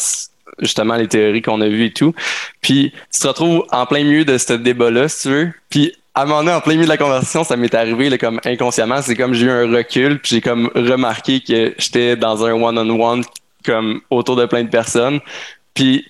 justement 0.59 0.95
les 0.95 1.07
théories 1.07 1.41
qu'on 1.41 1.61
a 1.61 1.67
vues 1.67 1.85
et 1.85 1.93
tout. 1.93 2.13
Puis 2.61 2.93
tu 3.11 3.19
te 3.19 3.27
retrouves 3.27 3.65
en 3.71 3.85
plein 3.85 4.03
milieu 4.03 4.25
de 4.25 4.37
ce 4.37 4.53
débat-là, 4.53 5.09
si 5.09 5.23
tu 5.23 5.29
veux. 5.29 5.53
Puis 5.69 5.93
à 6.13 6.23
un 6.23 6.25
moment 6.25 6.39
donné, 6.39 6.53
en 6.53 6.61
plein 6.61 6.73
milieu 6.73 6.85
de 6.85 6.89
la 6.89 6.97
conversation, 6.97 7.43
ça 7.43 7.57
m'est 7.57 7.73
arrivé 7.73 8.09
là, 8.09 8.17
comme 8.17 8.39
inconsciemment. 8.45 9.01
C'est 9.01 9.15
comme 9.15 9.33
j'ai 9.33 9.47
eu 9.47 9.49
un 9.49 9.71
recul, 9.75 10.19
puis 10.19 10.35
j'ai 10.35 10.41
comme 10.41 10.69
remarqué 10.75 11.41
que 11.41 11.73
j'étais 11.77 12.15
dans 12.15 12.45
un 12.45 12.53
one-on-one 12.53 13.23
comme 13.65 14.01
autour 14.09 14.35
de 14.35 14.45
plein 14.45 14.63
de 14.63 14.69
personnes. 14.69 15.19
Puis 15.73 16.05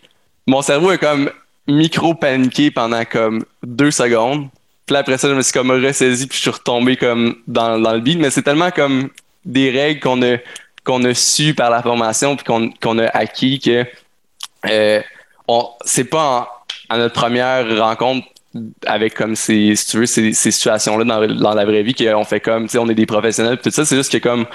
mon 0.45 0.61
cerveau 0.61 0.91
est 0.91 0.97
comme 0.97 1.31
micro-paniqué 1.67 2.71
pendant 2.71 3.05
comme 3.05 3.45
deux 3.63 3.91
secondes. 3.91 4.49
Puis 4.85 4.95
après 4.95 5.17
ça, 5.17 5.29
je 5.29 5.33
me 5.33 5.41
suis 5.41 5.53
comme 5.53 5.71
ressaisi 5.71 6.27
puis 6.27 6.37
je 6.37 6.41
suis 6.43 6.51
retombé 6.51 6.95
comme 6.95 7.37
dans, 7.47 7.79
dans 7.79 7.93
le 7.93 8.01
beat. 8.01 8.19
Mais 8.19 8.29
c'est 8.29 8.43
tellement 8.43 8.71
comme 8.71 9.09
des 9.45 9.69
règles 9.69 9.99
qu'on 9.99 10.21
a 10.21 10.37
qu'on 10.83 11.03
a 11.03 11.13
su 11.13 11.55
par 11.55 11.71
la 11.71 11.81
formation 11.81 12.35
puis 12.35 12.45
qu'on 12.79 12.99
a 12.99 13.07
acquis 13.07 13.59
que 13.59 13.85
euh, 14.69 15.01
c'est 15.83 16.05
pas 16.05 16.63
à 16.89 16.97
notre 16.97 17.15
première 17.15 17.77
rencontre 17.79 18.27
avec 18.85 19.15
comme 19.15 19.35
ces 19.35 19.75
si 19.75 19.87
tu 19.87 19.97
veux 19.97 20.05
ces, 20.05 20.33
ces 20.33 20.51
situations 20.51 20.97
là 20.97 21.03
dans, 21.03 21.27
dans 21.27 21.53
la 21.53 21.65
vraie 21.65 21.83
vie 21.83 21.93
qu'on 21.93 22.23
fait 22.23 22.39
comme 22.39 22.65
tu 22.65 22.73
sais 22.73 22.77
on 22.77 22.87
est 22.87 22.95
des 22.95 23.05
professionnels 23.05 23.57
tout 23.57 23.71
ça 23.71 23.83
c'est 23.83 23.97
juste 23.97 24.11
que 24.11 24.17
comme 24.17 24.45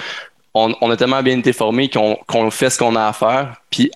on, 0.55 0.75
on 0.81 0.91
a 0.91 0.97
tellement 0.97 1.23
bien 1.23 1.39
été 1.39 1.53
formés 1.53 1.91
qu'on 1.91 2.17
qu'on 2.27 2.51
fait 2.51 2.71
ce 2.71 2.79
qu'on 2.79 2.97
a 2.97 3.09
à 3.09 3.13
faire 3.13 3.57
puis 3.71 3.91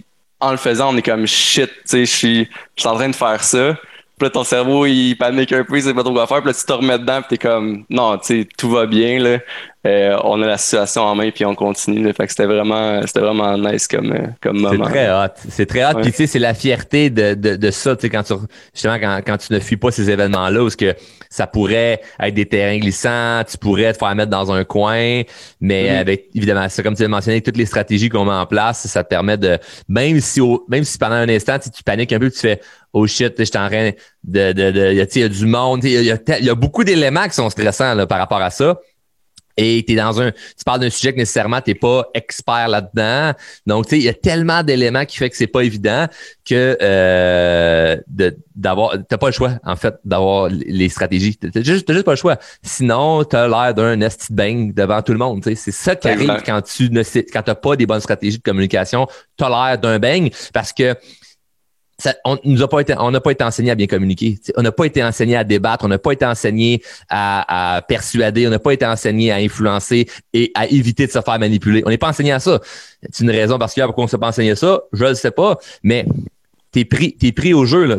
en 0.45 0.51
le 0.51 0.57
faisant, 0.57 0.93
on 0.93 0.97
est 0.97 1.03
comme 1.03 1.27
shit, 1.27 1.71
tu 1.89 2.07
sais, 2.07 2.07
je 2.07 2.17
suis 2.17 2.49
en 2.85 2.95
train 2.95 3.09
de 3.09 3.15
faire 3.15 3.43
ça. 3.43 3.75
Puis 4.17 4.27
là, 4.27 4.31
ton 4.31 4.45
cerveau, 4.45 4.87
il 4.87 5.17
panique 5.17 5.53
un 5.53 5.65
peu, 5.65 5.77
il 5.77 5.83
sait 5.83 5.95
pas 5.95 6.03
trop 6.05 6.13
quoi 6.13 6.27
faire. 6.27 6.39
Puis 6.39 6.49
là, 6.49 6.55
tu 6.55 6.65
te 6.65 6.73
remets 6.73 6.99
dedans, 6.99 7.21
puis 7.21 7.31
t'es 7.31 7.49
comme, 7.49 7.85
non, 7.91 8.17
tu 8.19 8.27
sais, 8.27 8.49
tout 8.57 8.71
va 8.71 8.87
bien, 8.87 9.19
là. 9.19 9.39
Euh, 9.87 10.17
on 10.25 10.41
a 10.41 10.47
la 10.47 10.57
situation 10.57 11.03
en 11.03 11.15
main, 11.15 11.31
puis 11.31 11.45
on 11.45 11.55
continue. 11.55 12.03
Là. 12.03 12.15
Fait 12.15 12.25
que 12.25 12.31
c'était 12.31 12.47
vraiment, 12.47 13.03
c'était 13.07 13.21
vraiment 13.21 13.59
nice 13.59 13.87
comme, 13.87 14.13
euh, 14.13 14.27
comme 14.41 14.59
moment. 14.59 14.85
C'est 14.85 14.91
très 14.91 15.11
hot. 15.11 15.33
C'est 15.51 15.67
très 15.67 15.85
hot. 15.85 16.01
Puis 16.01 16.11
tu 16.11 16.17
sais, 16.17 16.27
c'est 16.27 16.39
la 16.39 16.55
fierté 16.55 17.11
de, 17.11 17.35
de, 17.35 17.57
de 17.57 17.71
ça, 17.71 17.95
tu 17.95 18.03
sais, 18.03 18.11
quand 18.11 18.23
tu, 18.23 18.33
justement, 18.73 18.99
quand, 18.99 19.21
quand 19.27 19.37
tu 19.37 19.53
ne 19.53 19.59
fuis 19.59 19.77
pas 19.77 19.91
ces 19.91 20.09
événements-là, 20.11 20.65
où 20.65 20.71
que 20.71 20.95
ça 21.29 21.47
pourrait 21.47 22.01
être 22.19 22.35
des 22.35 22.47
terrains 22.47 22.79
glissants, 22.79 23.43
tu 23.47 23.59
pourrais 23.59 23.93
te 23.93 23.99
faire 23.99 24.15
mettre 24.15 24.31
dans 24.31 24.51
un 24.53 24.65
coin, 24.65 25.23
mais 25.61 25.85
mm-hmm. 25.85 25.99
avec, 25.99 26.27
évidemment, 26.35 26.67
ça, 26.71 26.83
comme 26.83 26.97
tu 26.97 27.03
l'as 27.03 27.09
mentionné, 27.09 27.43
toutes 27.43 27.59
les 27.59 27.67
stratégies 27.67 28.09
qu'on 28.09 28.25
met 28.25 28.33
en 28.33 28.47
place, 28.47 28.87
ça 28.87 29.05
te 29.05 29.09
permet 29.09 29.37
de, 29.37 29.59
même 29.89 30.19
si, 30.21 30.41
même 30.69 30.85
si 30.85 30.97
pendant 30.97 31.17
un 31.17 31.29
instant, 31.29 31.59
tu 31.59 31.83
paniques 31.83 32.13
un 32.15 32.19
peu, 32.19 32.31
tu 32.31 32.39
fais, 32.39 32.61
oh 32.95 33.07
shit, 33.07 33.35
je 33.37 33.45
suis 33.45 33.59
en 33.59 33.69
train 33.69 33.91
de, 34.23 34.53
de, 34.53 34.71
de, 34.71 34.93
il 34.93 35.21
y 35.21 35.23
a 35.23 35.29
du 35.29 35.45
monde, 35.45 35.85
il 35.85 36.05
y 36.05 36.11
a, 36.11 36.39
y 36.41 36.49
a 36.49 36.55
beaucoup 36.55 36.85
d'éléments 36.85 37.25
qui 37.25 37.35
sont 37.35 37.51
stressants 37.51 37.95
là, 37.95 38.07
par 38.07 38.19
rapport 38.19 38.41
à 38.41 38.49
ça 38.49 38.79
et 39.57 39.85
tu 39.87 39.95
dans 39.95 40.21
un 40.21 40.31
tu 40.31 40.65
parles 40.65 40.81
d'un 40.81 40.91
sujet 40.91 41.13
que 41.13 41.19
nécessairement 41.19 41.61
tu 41.61 41.75
pas 41.75 42.09
expert 42.15 42.69
là-dedans. 42.69 43.33
Donc 43.67 43.87
tu 43.87 43.91
sais 43.91 43.99
il 43.99 44.05
y 44.05 44.09
a 44.09 44.15
tellement 44.15 44.63
d'éléments 44.63 45.05
qui 45.05 45.17
fait 45.17 45.31
que 45.31 45.37
c'est 45.37 45.47
pas 45.47 45.63
évident 45.63 46.07
que 46.45 46.77
euh, 46.81 47.97
de 48.09 48.37
d'avoir 48.55 48.97
t'as 49.09 49.19
pas 49.19 49.27
le 49.27 49.33
choix 49.33 49.59
en 49.65 49.77
fait 49.77 49.95
d'avoir 50.05 50.49
les 50.49 50.89
stratégies. 50.89 51.37
T'as 51.37 51.63
juste 51.63 51.91
juste 51.91 52.05
pas 52.05 52.13
le 52.13 52.17
choix. 52.17 52.37
Sinon 52.63 53.25
tu 53.25 53.37
as 53.37 53.49
l'air 53.49 53.75
d'un 53.75 53.97
nest 53.97 54.31
bang 54.31 54.75
devant 54.75 55.03
tout 55.03 55.13
le 55.13 55.19
monde, 55.19 55.43
c'est 55.45 55.57
ça 55.57 55.97
qui 55.97 56.09
arrive 56.09 56.43
quand 56.45 56.63
tu 56.63 56.91
ne 56.91 57.03
sais 57.03 57.25
quand 57.25 57.43
tu 57.43 57.55
pas 57.55 57.77
des 57.77 57.87
bonnes 57.87 58.01
stratégies 58.01 58.39
de 58.39 58.43
communication, 58.43 59.07
tu 59.37 59.45
as 59.45 59.49
l'air 59.49 59.79
d'un 59.79 59.99
bang 59.99 60.31
parce 60.53 60.73
que 60.73 60.97
on 62.25 62.39
nous 62.45 62.63
a 62.63 62.69
pas 62.69 62.81
été, 62.81 62.95
on 62.99 63.11
n'a 63.11 63.21
pas 63.21 63.33
été 63.33 63.45
enseigné 63.45 63.71
à 63.71 63.75
bien 63.75 63.87
communiquer. 63.87 64.39
on 64.57 64.63
n'a 64.63 64.73
pas 64.73 64.85
été 64.85 65.03
enseigné 65.03 65.37
à 65.37 65.45
débattre, 65.45 65.85
on 65.85 65.89
n'a 65.89 65.99
pas 65.99 66.13
été 66.13 66.25
enseigné 66.25 66.83
à, 67.09 67.83
persuader, 67.89 68.47
on 68.47 68.51
n'a 68.51 68.59
pas 68.59 68.73
été 68.73 68.87
enseigné 68.87 69.33
à 69.33 69.37
influencer 69.37 70.09
et 70.33 70.51
à 70.55 70.67
éviter 70.67 71.07
de 71.07 71.13
se 71.13 71.21
faire 71.21 71.39
manipuler. 71.39 71.83
On 71.87 71.91
n'est 71.91 71.99
pas 71.99 72.09
enseigné 72.09 72.33
à 72.33 72.41
ça. 72.41 72.61
C'est 73.11 73.25
une 73.25 73.31
raison 73.31 73.59
particulière 73.59 73.87
pourquoi 73.89 74.05
on 74.05 74.07
ne 74.07 74.11
s'est 74.11 74.19
pas 74.19 74.29
enseigné 74.29 74.55
ça. 74.55 74.83
Je 74.93 75.05
ne 75.05 75.15
sais 75.15 75.31
pas, 75.31 75.59
mais 75.83 76.07
t'es 76.73 76.85
pris, 76.85 77.17
t'es 77.17 77.33
pris 77.33 77.55
au 77.55 77.65
jeu 77.65 77.85
là. 77.85 77.97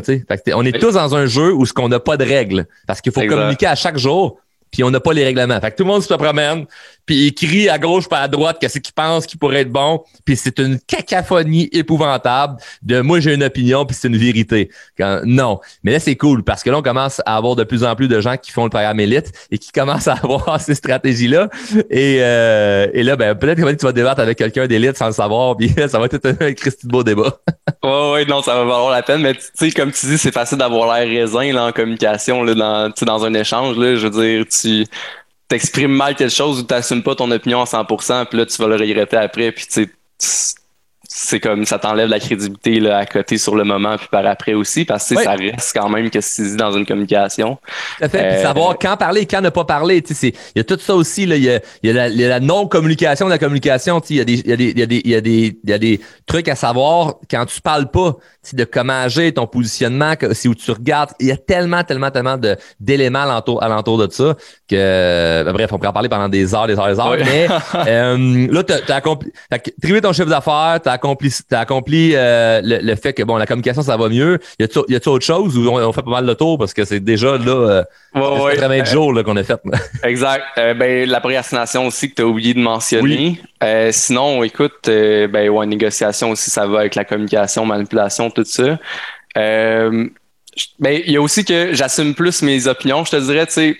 on 0.54 0.64
est 0.64 0.78
tous 0.78 0.92
dans 0.94 1.14
un 1.14 1.26
jeu 1.26 1.52
où 1.52 1.64
ce 1.64 1.72
qu'on 1.72 1.88
n'a 1.88 2.00
pas 2.00 2.16
de 2.16 2.24
règles 2.24 2.66
parce 2.86 3.00
qu'il 3.00 3.12
faut 3.12 3.26
communiquer 3.26 3.66
à 3.66 3.74
chaque 3.74 3.98
jour 3.98 4.38
puis 4.76 4.84
on 4.84 4.90
n'a 4.90 5.00
pas 5.00 5.14
les 5.14 5.24
règlements. 5.24 5.58
Fait 5.58 5.70
que 5.70 5.76
tout 5.76 5.84
le 5.84 5.88
monde 5.88 6.02
se 6.02 6.12
promène, 6.12 6.66
puis 7.06 7.28
il 7.28 7.34
crie 7.34 7.70
à 7.70 7.78
gauche 7.78 8.10
pas 8.10 8.20
à 8.20 8.28
droite 8.28 8.58
qu'est-ce 8.60 8.78
qu'il 8.78 8.92
pense 8.92 9.24
qui 9.24 9.38
pourrait 9.38 9.62
être 9.62 9.72
bon, 9.72 10.04
puis 10.26 10.36
c'est 10.36 10.58
une 10.58 10.78
cacophonie 10.78 11.70
épouvantable 11.72 12.58
de 12.82 13.00
moi 13.00 13.18
j'ai 13.20 13.32
une 13.32 13.42
opinion 13.42 13.86
puis 13.86 13.96
c'est 13.98 14.08
une 14.08 14.18
vérité. 14.18 14.70
non, 15.24 15.60
mais 15.82 15.92
là 15.92 15.98
c'est 15.98 16.16
cool 16.16 16.44
parce 16.44 16.62
que 16.62 16.68
là 16.68 16.76
on 16.76 16.82
commence 16.82 17.22
à 17.24 17.38
avoir 17.38 17.56
de 17.56 17.64
plus 17.64 17.84
en 17.84 17.96
plus 17.96 18.06
de 18.06 18.20
gens 18.20 18.36
qui 18.36 18.50
font 18.50 18.64
le 18.64 18.70
programme 18.70 19.00
élite 19.00 19.32
et 19.50 19.56
qui 19.56 19.72
commencent 19.72 20.08
à 20.08 20.12
avoir 20.22 20.60
ces 20.60 20.74
stratégies 20.74 21.28
là 21.28 21.48
et, 21.88 22.18
euh, 22.20 22.88
et 22.92 23.02
là 23.02 23.16
ben 23.16 23.34
peut-être 23.34 23.62
que 23.64 23.70
tu 23.70 23.86
vas 23.86 23.92
débattre 23.92 24.20
avec 24.20 24.36
quelqu'un 24.36 24.66
d'élite 24.66 24.98
sans 24.98 25.06
le 25.06 25.12
savoir 25.12 25.56
puis 25.56 25.70
ça 25.88 25.98
va 25.98 26.04
être 26.04 26.20
un 26.38 26.52
Christy 26.52 26.86
de 26.86 26.92
beau 26.92 27.02
débat. 27.02 27.40
Ouais 27.86 28.12
ouais 28.12 28.24
non 28.26 28.42
ça 28.42 28.54
va 28.54 28.60
valoir 28.60 28.90
la 28.90 29.02
peine 29.02 29.22
mais 29.22 29.34
tu 29.34 29.42
sais 29.54 29.70
comme 29.70 29.92
tu 29.92 30.06
dis 30.06 30.18
c'est 30.18 30.32
facile 30.32 30.58
d'avoir 30.58 30.94
l'air 30.94 31.08
raisin 31.08 31.52
là 31.52 31.66
en 31.66 31.72
communication 31.72 32.42
là 32.42 32.54
dans 32.54 32.92
dans 33.02 33.24
un 33.24 33.34
échange 33.34 33.76
là 33.78 33.96
je 33.96 34.06
veux 34.06 34.22
dire 34.22 34.44
tu 34.50 34.86
t'exprimes 35.48 35.92
mal 35.92 36.14
quelque 36.14 36.32
chose 36.34 36.60
ou 36.60 36.62
t'assumes 36.62 37.02
pas 37.02 37.14
ton 37.14 37.30
opinion 37.30 37.60
à 37.60 37.64
100%, 37.64 38.26
puis 38.26 38.38
là, 38.38 38.46
tu 38.46 38.60
vas 38.60 38.68
le 38.68 38.76
regretter 38.76 39.16
après, 39.16 39.52
puis 39.52 39.66
tu 39.66 39.88
c'est 41.08 41.40
comme 41.40 41.64
ça 41.64 41.78
t'enlève 41.78 42.08
la 42.08 42.18
crédibilité 42.18 42.80
là, 42.80 42.98
à 42.98 43.06
côté 43.06 43.38
sur 43.38 43.54
le 43.54 43.64
moment 43.64 43.96
puis 43.96 44.08
par 44.10 44.26
après 44.26 44.54
aussi 44.54 44.84
parce 44.84 45.08
que 45.08 45.22
ça 45.22 45.32
reste 45.32 45.72
quand 45.74 45.88
même 45.88 46.10
que 46.10 46.20
c'est 46.20 46.42
dit 46.42 46.56
dans 46.56 46.72
une 46.72 46.86
communication. 46.86 47.58
Tout 48.00 48.08
fait. 48.08 48.20
Euh, 48.20 48.42
savoir 48.42 48.76
quand 48.78 48.96
parler 48.96 49.22
et 49.22 49.26
quand 49.26 49.40
ne 49.40 49.50
pas 49.50 49.64
parler. 49.64 50.02
Il 50.22 50.32
y 50.56 50.60
a 50.60 50.64
tout 50.64 50.78
ça 50.78 50.94
aussi. 50.94 51.26
Là. 51.26 51.36
Il, 51.36 51.44
y 51.44 51.50
a, 51.50 51.60
y 51.82 51.90
a 51.90 52.08
la, 52.28 52.40
non-communication 52.40 53.26
de 53.26 53.30
la 53.30 53.38
communication. 53.38 54.00
Il 54.10 54.16
y, 54.16 54.20
a 54.20 54.24
des, 54.24 54.40
y, 54.40 54.52
a 54.52 54.56
des, 54.56 54.72
y, 54.76 54.82
a 54.82 54.86
des, 54.86 55.02
y, 55.04 55.14
a 55.14 55.20
des, 55.20 55.58
y 55.64 55.72
a 55.72 55.78
des 55.78 56.00
trucs 56.26 56.48
à 56.48 56.54
savoir 56.54 57.14
quand 57.30 57.46
tu 57.46 57.60
parles 57.60 57.90
pas 57.90 58.16
de 58.52 58.64
comment 58.64 59.00
agir, 59.00 59.34
ton 59.34 59.46
positionnement, 59.46 60.14
si 60.32 60.48
où 60.48 60.54
tu 60.54 60.70
regardes. 60.70 61.10
Il 61.20 61.26
y 61.26 61.32
a 61.32 61.36
tellement, 61.36 61.82
tellement, 61.82 62.10
tellement 62.10 62.36
de, 62.36 62.56
d'éléments 62.80 63.22
alentour, 63.22 63.62
alentour 63.62 63.98
de 63.98 64.12
ça 64.12 64.36
que 64.68 65.42
ben, 65.44 65.52
bref, 65.52 65.72
on 65.72 65.76
pourrait 65.76 65.88
en 65.88 65.92
parler 65.92 66.08
pendant 66.08 66.28
des 66.28 66.54
heures, 66.54 66.66
des 66.66 66.78
heures, 66.78 66.88
des 66.88 67.00
heures. 67.00 67.16
Mais 67.18 67.48
euh, 67.86 68.48
là, 68.50 68.62
tu 68.62 68.72
as, 68.72 68.96
accompli, 68.96 69.32
ton 70.02 70.12
chiffre 70.12 70.28
d'affaires, 70.28 70.80
accompli, 70.96 71.32
as 71.50 71.60
accompli 71.60 72.12
euh, 72.14 72.60
le, 72.62 72.94
fait 72.96 73.12
que 73.12 73.22
bon, 73.22 73.36
la 73.36 73.46
communication, 73.46 73.82
ça 73.82 73.96
va 73.96 74.08
mieux. 74.08 74.38
Y 74.58 74.64
a-tu 74.64 75.08
autre 75.08 75.24
chose 75.24 75.56
ou 75.56 75.68
on, 75.68 75.92
fait 75.92 76.02
pas 76.02 76.10
mal 76.10 76.26
de 76.26 76.34
tour 76.34 76.58
parce 76.58 76.74
que 76.74 76.84
c'est 76.84 77.00
déjà 77.00 77.38
là 77.38 77.84
euh, 78.16 78.40
ouais, 78.44 78.56
80 78.56 78.84
jours 78.84 79.22
qu'on 79.24 79.36
a 79.36 79.44
fait. 79.44 79.60
exact. 80.02 80.44
ben, 80.56 81.08
la 81.08 81.20
procrastination 81.20 81.86
aussi 81.86 82.10
que 82.10 82.16
tu 82.16 82.22
as 82.22 82.26
oublié 82.26 82.54
de 82.54 82.60
mentionner. 82.60 83.40
sinon, 83.90 84.42
écoute, 84.42 84.86
ben 84.86 85.48
ouais, 85.48 85.66
négociation 85.66 86.30
aussi, 86.30 86.50
ça 86.50 86.66
va 86.66 86.80
avec 86.80 86.94
la 86.94 87.04
communication, 87.04 87.64
manipulation, 87.64 88.30
tout 88.30 88.44
ça. 88.44 88.78
ben, 89.34 90.10
il 90.80 91.10
y 91.10 91.16
a 91.16 91.22
aussi 91.22 91.44
que 91.44 91.72
j'assume 91.72 92.14
plus 92.14 92.42
mes 92.42 92.66
opinions. 92.66 93.04
Je 93.04 93.12
te 93.12 93.16
dirais, 93.16 93.46
tu 93.46 93.52
sais, 93.52 93.76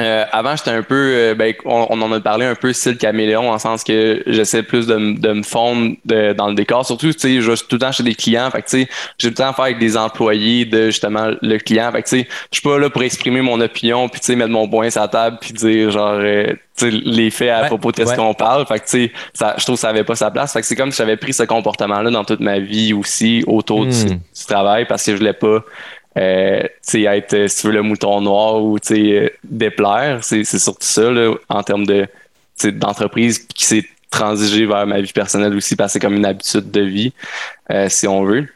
euh, 0.00 0.24
avant, 0.32 0.56
j'étais 0.56 0.72
un 0.72 0.82
peu, 0.82 1.12
euh, 1.14 1.34
ben, 1.36 1.54
on, 1.64 2.02
en 2.02 2.10
a 2.10 2.20
parlé 2.20 2.44
un 2.44 2.56
peu 2.56 2.72
style 2.72 2.96
caméléon, 2.96 3.48
en 3.48 3.58
sens 3.60 3.84
que 3.84 4.24
j'essaie 4.26 4.64
plus 4.64 4.88
de, 4.88 5.20
de 5.20 5.32
me 5.32 5.42
fondre 5.44 5.94
dans 6.04 6.48
le 6.48 6.54
décor. 6.54 6.84
Surtout, 6.84 7.12
tu 7.12 7.18
sais, 7.18 7.40
je 7.40 7.52
suis 7.52 7.66
tout 7.68 7.76
le 7.76 7.80
temps 7.80 7.92
chez 7.92 8.02
des 8.02 8.16
clients. 8.16 8.50
Fait 8.50 8.62
tu 8.62 8.82
sais, 8.82 8.88
j'ai 9.18 9.28
tout 9.28 9.34
le 9.34 9.34
temps 9.34 9.50
à 9.50 9.52
faire 9.52 9.66
avec 9.66 9.78
des 9.78 9.96
employés 9.96 10.64
de 10.64 10.86
justement 10.86 11.30
le 11.40 11.58
client. 11.58 11.92
Fait 11.92 12.02
tu 12.02 12.08
sais, 12.10 12.28
je 12.50 12.58
suis 12.58 12.68
pas 12.68 12.76
là 12.76 12.90
pour 12.90 13.04
exprimer 13.04 13.40
mon 13.40 13.60
opinion, 13.60 14.08
puis 14.08 14.20
tu 14.20 14.26
sais, 14.26 14.36
mettre 14.36 14.50
mon 14.50 14.68
point 14.68 14.90
sur 14.90 15.00
la 15.00 15.08
table, 15.08 15.38
puis 15.40 15.52
dire 15.52 15.92
genre, 15.92 16.18
euh, 16.18 16.48
tu 16.76 16.90
sais, 16.90 16.90
les 16.90 17.30
faits 17.30 17.50
à 17.50 17.64
propos 17.66 17.92
de 17.92 18.04
ce 18.04 18.16
qu'on 18.16 18.34
parle. 18.34 18.66
Fait 18.66 18.80
que, 18.80 18.84
tu 18.86 18.90
sais, 18.90 19.12
ça, 19.32 19.54
je 19.58 19.62
trouve 19.62 19.76
que 19.76 19.80
ça 19.80 19.90
avait 19.90 20.02
pas 20.02 20.16
sa 20.16 20.32
place. 20.32 20.52
Fait 20.54 20.60
que 20.60 20.66
c'est 20.66 20.74
comme 20.74 20.90
si 20.90 20.98
j'avais 20.98 21.16
pris 21.16 21.32
ce 21.32 21.44
comportement-là 21.44 22.10
dans 22.10 22.24
toute 22.24 22.40
ma 22.40 22.58
vie 22.58 22.94
aussi, 22.94 23.44
autour 23.46 23.86
du, 23.86 23.92
hmm. 23.92 24.08
du, 24.08 24.44
travail, 24.48 24.86
parce 24.86 25.04
que 25.04 25.12
je 25.12 25.18
voulais 25.18 25.34
pas 25.34 25.60
euh, 26.16 26.66
être, 26.94 27.34
euh, 27.34 27.48
si 27.48 27.60
tu 27.60 27.66
veux, 27.66 27.72
le 27.72 27.82
mouton 27.82 28.20
noir 28.20 28.62
ou 28.62 28.76
euh, 28.90 29.28
déplaire. 29.42 30.22
C'est 30.22 30.44
surtout 30.44 30.86
ça 30.86 31.10
là, 31.10 31.34
en 31.48 31.62
termes 31.62 31.86
de 31.86 32.06
d'entreprise 32.62 33.40
qui 33.48 33.64
s'est 33.64 33.84
transigé 34.12 34.64
vers 34.64 34.86
ma 34.86 35.00
vie 35.00 35.12
personnelle 35.12 35.56
aussi 35.56 35.74
parce 35.74 35.88
que 35.88 35.92
c'est 35.94 36.00
comme 36.00 36.14
une 36.14 36.24
habitude 36.24 36.70
de 36.70 36.82
vie, 36.82 37.12
euh, 37.70 37.88
si 37.88 38.06
on 38.06 38.22
veut. 38.22 38.48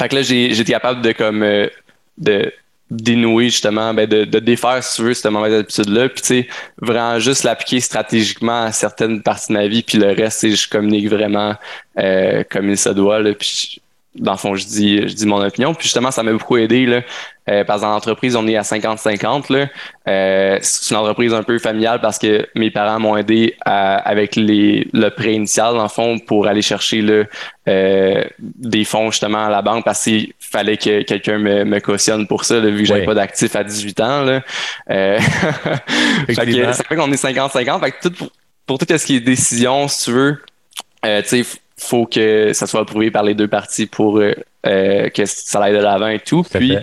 Fait 0.00 0.08
que 0.08 0.16
là, 0.16 0.22
j'ai 0.22 0.50
été 0.50 0.72
capable 0.72 1.00
de 1.00 1.12
comme 1.12 1.44
de 2.18 2.52
dénouer 2.90 3.44
justement, 3.44 3.94
ben 3.94 4.08
de, 4.08 4.24
de 4.24 4.38
défaire, 4.40 4.82
si 4.82 4.96
tu 4.96 5.02
veux, 5.02 5.14
cette 5.14 5.30
mauvaise 5.30 5.54
habitude-là. 5.54 6.08
Puis 6.08 6.22
tu 6.22 6.26
sais, 6.26 6.48
vraiment 6.82 7.20
juste 7.20 7.44
l'appliquer 7.44 7.78
stratégiquement 7.78 8.64
à 8.64 8.72
certaines 8.72 9.22
parties 9.22 9.52
de 9.52 9.58
ma 9.58 9.68
vie, 9.68 9.84
puis 9.84 9.98
le 9.98 10.08
reste, 10.08 10.48
je 10.48 10.68
communique 10.68 11.08
vraiment 11.08 11.54
comme 11.94 12.68
il 12.68 12.76
se 12.76 12.88
doit. 12.88 13.20
Là, 13.20 13.32
puis 13.32 13.80
dans 14.18 14.32
le 14.32 14.38
fond, 14.38 14.54
je 14.54 14.66
dis, 14.66 15.08
je 15.08 15.14
dis 15.14 15.26
mon 15.26 15.44
opinion. 15.44 15.74
Puis 15.74 15.84
justement, 15.84 16.10
ça 16.10 16.22
m'a 16.22 16.32
beaucoup 16.32 16.56
aidé. 16.56 16.86
Là, 16.86 17.02
euh, 17.48 17.64
parce 17.64 17.80
que 17.80 17.86
dans 17.86 17.92
l'entreprise, 17.92 18.34
on 18.36 18.46
est 18.48 18.56
à 18.56 18.62
50-50. 18.62 19.68
Euh, 20.08 20.58
c'est 20.60 20.90
une 20.94 20.96
entreprise 21.00 21.32
un 21.32 21.42
peu 21.42 21.58
familiale 21.58 22.00
parce 22.00 22.18
que 22.18 22.46
mes 22.54 22.70
parents 22.70 22.98
m'ont 22.98 23.16
aidé 23.16 23.54
avec 23.64 24.36
les, 24.36 24.88
le 24.92 25.10
prêt 25.10 25.34
initial, 25.34 25.74
dans 25.74 25.82
le 25.82 25.88
fond, 25.88 26.18
pour 26.18 26.46
aller 26.46 26.62
chercher 26.62 27.02
là, 27.02 27.24
euh, 27.68 28.24
des 28.38 28.84
fonds 28.84 29.10
justement 29.10 29.46
à 29.46 29.50
la 29.50 29.60
banque 29.60 29.84
parce 29.84 30.04
qu'il 30.04 30.32
fallait 30.38 30.76
que 30.76 31.02
quelqu'un 31.02 31.38
me, 31.38 31.64
me, 31.64 31.80
cautionne 31.80 32.28
pour 32.28 32.44
ça, 32.44 32.60
vu 32.60 32.78
que 32.78 32.84
j'avais 32.84 33.04
pas 33.04 33.14
d'actifs 33.14 33.56
à 33.56 33.64
18 33.64 34.00
ans. 34.00 34.22
Là. 34.22 34.42
Euh, 34.90 35.18
fait 36.26 36.34
que, 36.46 36.72
ça 36.72 36.84
fait 36.84 36.94
qu'on 36.94 37.10
est 37.10 37.22
50-50. 37.22 37.80
Fait 37.80 37.90
que 37.90 38.08
tout 38.08 38.12
pour, 38.12 38.30
pour 38.66 38.78
tout 38.78 38.86
ce 38.88 39.04
qui 39.04 39.16
est 39.16 39.20
décision, 39.20 39.88
si 39.88 40.04
tu 40.04 40.12
veux, 40.12 40.42
euh, 41.04 41.22
tu 41.22 41.42
sais, 41.42 41.58
faut 41.78 42.06
que 42.06 42.52
ça 42.52 42.66
soit 42.66 42.80
approuvé 42.80 43.10
par 43.10 43.22
les 43.22 43.34
deux 43.34 43.48
parties 43.48 43.86
pour 43.86 44.18
euh, 44.18 44.32
euh, 44.66 45.08
que 45.10 45.24
ça 45.26 45.62
aille 45.62 45.74
de 45.74 45.82
l'avant 45.82 46.08
et 46.08 46.18
tout. 46.18 46.42
Puis 46.42 46.76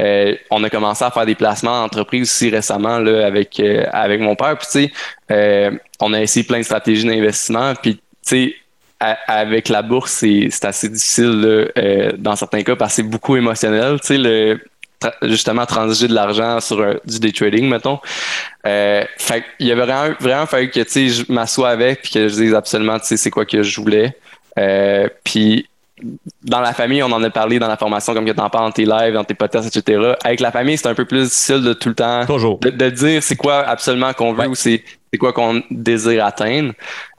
euh, 0.00 0.34
on 0.50 0.62
a 0.62 0.70
commencé 0.70 1.04
à 1.04 1.10
faire 1.10 1.26
des 1.26 1.34
placements 1.34 1.82
d'entreprise 1.82 2.22
aussi 2.22 2.50
récemment 2.50 2.98
là, 2.98 3.26
avec 3.26 3.60
avec 3.60 4.20
mon 4.20 4.36
père. 4.36 4.56
Puis 4.58 4.68
tu 4.70 4.92
sais, 5.28 5.80
on 6.00 6.12
a 6.12 6.20
essayé 6.20 6.44
plein 6.44 6.58
de 6.58 6.64
stratégies 6.64 7.06
d'investissement. 7.06 7.74
Puis 7.74 7.96
tu 7.96 8.00
sais, 8.22 8.54
avec 9.00 9.68
la 9.68 9.82
bourse, 9.82 10.12
c'est 10.12 10.64
assez 10.64 10.88
difficile 10.88 11.70
là, 11.74 12.12
dans 12.16 12.36
certains 12.36 12.62
cas 12.62 12.76
parce 12.76 12.92
que 12.92 12.96
c'est 12.96 13.08
beaucoup 13.08 13.36
émotionnel. 13.36 14.00
Tu 14.00 14.06
sais, 14.06 14.18
le 14.18 14.60
justement 15.22 15.66
transiger 15.66 16.08
de 16.08 16.14
l'argent 16.14 16.60
sur 16.60 16.82
du 17.04 17.18
day 17.18 17.32
trading, 17.32 17.68
mettons. 17.68 17.98
Euh, 18.66 19.04
fait 19.18 19.44
il 19.58 19.66
y 19.66 19.72
avait 19.72 19.84
vraiment, 19.84 20.14
vraiment 20.18 20.46
fallu 20.46 20.70
que 20.70 20.82
je 20.82 21.30
m'assoie 21.32 21.68
avec 21.70 22.02
puis 22.02 22.12
que 22.12 22.28
je 22.28 22.34
dise 22.34 22.54
absolument 22.54 22.98
c'est 23.02 23.30
quoi 23.30 23.44
que 23.44 23.62
je 23.62 23.80
voulais. 23.80 24.16
Euh, 24.58 25.08
puis 25.24 25.68
dans 26.42 26.60
la 26.60 26.72
famille, 26.74 27.02
on 27.02 27.10
en 27.10 27.22
a 27.22 27.30
parlé 27.30 27.58
dans 27.58 27.68
la 27.68 27.76
formation, 27.76 28.12
comme 28.12 28.26
que 28.26 28.32
tu 28.32 28.40
en 28.40 28.50
parles 28.50 28.66
dans 28.66 28.72
tes 28.72 28.84
lives, 28.84 29.14
dans 29.14 29.24
tes 29.24 29.34
podcasts, 29.34 29.74
etc. 29.74 30.14
Avec 30.24 30.40
la 30.40 30.52
famille, 30.52 30.76
c'est 30.76 30.88
un 30.88 30.94
peu 30.94 31.06
plus 31.06 31.24
difficile 31.24 31.62
de 31.62 31.72
tout 31.72 31.88
le 31.88 31.94
temps 31.94 32.24
De, 32.24 32.90
dire 32.90 33.22
c'est 33.22 33.36
quoi 33.36 33.66
absolument 33.66 34.12
qu'on 34.12 34.32
veut 34.32 34.48
ou 34.48 34.54
c'est 34.54 34.82
quoi 35.18 35.32
qu'on 35.32 35.62
désire 35.70 36.26
atteindre 36.26 36.74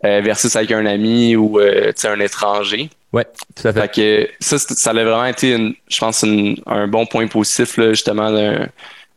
euh, 0.06 0.22
versus 0.22 0.56
avec 0.56 0.72
un 0.72 0.86
ami 0.86 1.36
ou 1.36 1.60
euh, 1.60 1.92
un 2.04 2.20
étranger. 2.20 2.90
Ouais, 3.12 3.26
tout 3.56 3.68
à 3.68 3.74
fait. 3.74 3.82
fait 3.82 3.92
que 3.94 4.30
ça, 4.40 4.60
ça 4.60 4.92
a 4.92 4.94
vraiment 4.94 5.26
été, 5.26 5.76
je 5.88 5.98
pense, 5.98 6.24
un 6.68 6.88
bon 6.88 7.06
point 7.08 7.26
positif 7.28 7.78
là, 7.78 7.90
justement 7.90 8.30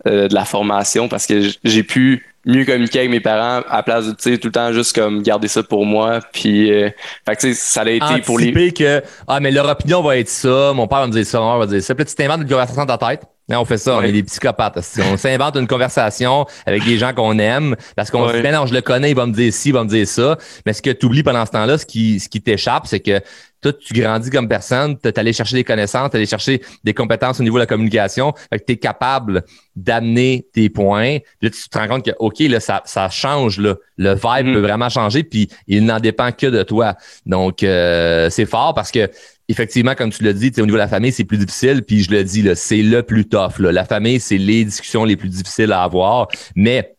euh, 0.07 0.29
de 0.29 0.35
la 0.35 0.45
formation 0.45 1.09
parce 1.09 1.27
que 1.27 1.43
j'ai 1.65 1.83
pu 1.83 2.27
mieux 2.47 2.65
communiquer 2.65 3.01
avec 3.01 3.11
mes 3.11 3.21
parents 3.21 3.63
à 3.69 3.83
place 3.83 4.07
de 4.07 4.13
tout 4.37 4.49
le 4.49 4.53
temps 4.53 4.73
juste 4.73 4.95
comme 4.95 5.23
garder 5.23 5.49
ça 5.49 5.63
pour 5.63 5.85
moi. 5.85 6.21
Puis 6.33 6.73
euh, 6.73 6.89
fait 7.29 7.37
que, 7.37 7.53
ça 7.53 7.83
a 7.83 7.91
été 7.91 8.23
pour 8.25 8.39
les 8.39 8.73
que 8.73 9.03
ah 9.29 9.41
mais 9.41 9.51
leur 9.51 9.69
opinion 9.69 10.03
va 10.03 10.17
être 10.17 10.29
ça 10.29 10.73
mon 10.75 10.87
père 10.87 11.01
va 11.01 11.07
me 11.07 11.13
dire 11.13 11.27
ça 11.27 11.39
mon 11.41 11.59
va 11.59 11.67
dire 11.67 11.83
ça. 11.83 11.95
Puis 11.95 12.05
là, 12.05 12.09
tu 12.09 12.15
t'inventes 12.15 12.43
une 12.43 12.49
conversation 12.49 12.85
dans 12.85 12.97
ta 12.97 13.09
tête. 13.09 13.23
On 13.59 13.65
fait 13.65 13.79
ça, 13.79 13.97
on 13.97 14.03
est 14.03 14.13
des 14.13 14.23
psychopathes. 14.23 14.79
On 15.13 15.17
s'invente 15.17 15.57
une 15.57 15.67
conversation 15.67 16.47
avec 16.67 16.85
des 16.85 16.99
gens 16.99 17.13
qu'on 17.13 17.39
aime 17.39 17.75
parce 17.97 18.11
qu'on 18.11 18.29
se 18.29 18.37
dit, 18.37 18.43
ben 18.43 18.55
non, 18.55 18.67
je 18.67 18.75
le 18.75 18.81
connais, 18.81 19.11
il 19.11 19.17
va 19.17 19.27
me 19.27 19.33
dire 19.33 19.53
ci, 19.53 19.71
il 19.71 19.73
va 19.73 19.83
me 19.83 19.89
dire 19.89 20.07
ça. 20.07 20.39
Mais 20.67 20.73
ce 20.73 20.81
que 20.81 20.91
tu 20.91 21.07
oublies 21.07 21.23
pendant 21.23 21.45
ce 21.45 21.51
temps-là, 21.51 21.79
ce 21.79 21.87
qui, 21.87 22.21
ce 22.21 22.29
qui 22.29 22.41
t'échappe, 22.41 22.87
c'est 22.87 23.01
que 23.01 23.21
toi, 23.61 23.73
tu 23.73 23.95
grandis 23.95 24.31
comme 24.31 24.49
personne, 24.49 24.99
tu 24.99 25.09
es 25.09 25.19
allé 25.19 25.33
chercher 25.33 25.57
des 25.57 25.65
connaissances, 25.65 26.11
tu 26.11 26.17
allé 26.17 26.27
chercher 26.27 26.63
des 26.85 26.95
compétences 26.95 27.41
au 27.41 27.43
niveau 27.43 27.57
de 27.57 27.63
la 27.63 27.67
communication, 27.67 28.33
fait 28.51 28.59
que 28.59 28.65
tu 28.65 28.73
es 28.73 28.77
capable 28.77 29.45
d'amener 29.77 30.47
tes 30.53 30.71
points. 30.71 31.19
Puis 31.39 31.49
là, 31.49 31.51
tu 31.51 31.69
te 31.69 31.79
rends 31.79 31.89
compte 31.89 32.05
que, 32.05 32.13
OK, 32.19 32.39
là, 32.41 32.61
ça, 32.61 32.83
ça 32.85 33.09
change, 33.09 33.59
là. 33.59 33.77
le 33.97 34.15
vibe 34.15 34.47
mm. 34.47 34.53
peut 34.55 34.61
vraiment 34.61 34.89
changer, 34.89 35.23
puis 35.23 35.49
il 35.67 35.85
n'en 35.85 36.01
dépend 36.01 36.33
que 36.33 36.47
de 36.47 36.63
toi. 36.63 36.97
Donc, 37.27 37.63
euh, 37.63 38.31
c'est 38.31 38.47
fort 38.47 38.75
parce 38.75 38.91
que 38.91 39.11
effectivement, 39.49 39.95
comme 39.95 40.11
tu 40.11 40.23
l'as 40.23 40.33
dit, 40.33 40.53
au 40.59 40.63
niveau 40.63 40.77
de 40.77 40.79
la 40.79 40.89
famille, 40.89 41.13
c'est 41.13 41.25
plus 41.25 41.39
difficile. 41.39 41.83
Puis 41.83 42.05
je 42.05 42.11
le 42.13 42.23
dis, 42.23 42.49
c'est 42.55 42.83
le 42.83 43.03
plus 43.03 43.29
tough. 43.29 43.59
La 43.59 43.85
famille, 43.85 44.21
c'est 44.21 44.39
les 44.39 44.65
discussions 44.65 45.05
les 45.05 45.17
plus 45.17 45.29
difficiles 45.29 45.73
à 45.73 45.83
avoir. 45.83 46.29
Mais 46.55 46.95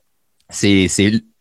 c'est 0.49 0.87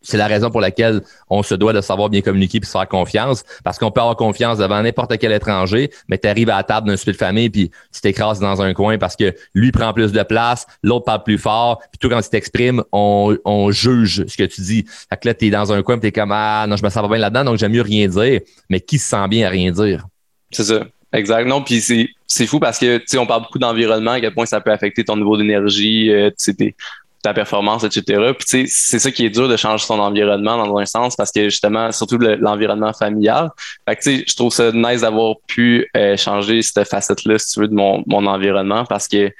c'est 0.01 0.17
la 0.17 0.27
raison 0.27 0.49
pour 0.49 0.61
laquelle 0.61 1.01
on 1.29 1.43
se 1.43 1.55
doit 1.55 1.73
de 1.73 1.81
savoir 1.81 2.09
bien 2.09 2.21
communiquer 2.21 2.59
puis 2.59 2.67
se 2.67 2.71
faire 2.71 2.87
confiance. 2.87 3.43
Parce 3.63 3.77
qu'on 3.77 3.91
peut 3.91 4.01
avoir 4.01 4.15
confiance 4.15 4.57
devant 4.57 4.81
n'importe 4.81 5.17
quel 5.17 5.31
étranger, 5.31 5.91
mais 6.07 6.17
tu 6.17 6.27
arrives 6.27 6.49
à 6.49 6.57
la 6.57 6.63
table 6.63 6.87
d'un 6.87 6.97
souper 6.97 7.11
de 7.11 7.17
famille 7.17 7.49
puis 7.49 7.71
tu 7.93 8.01
t'écrases 8.01 8.39
dans 8.39 8.61
un 8.61 8.73
coin 8.73 8.97
parce 8.97 9.15
que 9.15 9.33
lui 9.53 9.71
prend 9.71 9.93
plus 9.93 10.11
de 10.11 10.23
place, 10.23 10.65
l'autre 10.83 11.05
parle 11.05 11.23
plus 11.23 11.37
fort, 11.37 11.79
puis 11.91 11.99
toi, 11.99 12.09
quand 12.09 12.21
tu 12.21 12.29
t'exprimes, 12.29 12.83
on, 12.91 13.37
on 13.45 13.71
juge 13.71 14.25
ce 14.27 14.37
que 14.37 14.43
tu 14.43 14.61
dis. 14.61 14.85
Fait 15.09 15.17
que 15.17 15.27
là, 15.27 15.33
tu 15.33 15.47
es 15.47 15.49
dans 15.49 15.71
un 15.71 15.83
coin 15.83 15.99
tu 15.99 16.07
es 16.07 16.11
comme 16.11 16.31
Ah 16.31 16.65
non, 16.67 16.75
je 16.75 16.83
me 16.83 16.89
sens 16.89 17.01
pas 17.01 17.07
bien 17.07 17.19
là-dedans, 17.19 17.43
donc 17.43 17.57
j'aime 17.57 17.71
mieux 17.71 17.81
rien 17.81 18.07
dire. 18.07 18.41
Mais 18.69 18.79
qui 18.79 18.97
se 18.97 19.09
sent 19.09 19.27
bien 19.29 19.47
à 19.47 19.49
rien 19.49 19.71
dire? 19.71 20.05
C'est 20.51 20.63
ça. 20.63 20.85
Exact. 21.13 21.45
Non, 21.45 21.61
puis 21.61 21.81
c'est, 21.81 22.07
c'est 22.25 22.47
fou 22.47 22.59
parce 22.59 22.79
que 22.79 22.97
tu 22.97 23.03
sais, 23.07 23.17
on 23.17 23.25
parle 23.25 23.43
beaucoup 23.43 23.59
d'environnement, 23.59 24.11
à 24.11 24.21
quel 24.21 24.33
point 24.33 24.45
ça 24.45 24.61
peut 24.61 24.71
affecter 24.71 25.03
ton 25.03 25.17
niveau 25.17 25.37
d'énergie, 25.37 26.09
euh, 26.09 26.29
ta 27.21 27.33
performance, 27.33 27.83
etc. 27.83 28.33
Puis 28.37 28.67
c'est 28.67 28.99
ça 28.99 29.11
qui 29.11 29.25
est 29.25 29.29
dur 29.29 29.47
de 29.47 29.57
changer 29.57 29.85
son 29.85 29.99
environnement 29.99 30.57
dans 30.57 30.77
un 30.77 30.85
sens 30.85 31.15
parce 31.15 31.31
que 31.31 31.45
justement, 31.45 31.91
surtout 31.91 32.17
l'environnement 32.17 32.93
familial. 32.93 33.49
Fait 33.87 33.95
que 33.95 34.29
je 34.29 34.35
trouve 34.35 34.51
ça 34.51 34.71
nice 34.71 35.01
d'avoir 35.01 35.35
pu 35.47 35.89
euh, 35.95 36.17
changer 36.17 36.61
cette 36.61 36.87
facette-là, 36.87 37.37
si 37.37 37.53
tu 37.53 37.59
veux, 37.61 37.67
de 37.67 37.73
mon, 37.73 38.03
mon 38.07 38.25
environnement 38.25 38.85
parce 38.85 39.07
que 39.07 39.31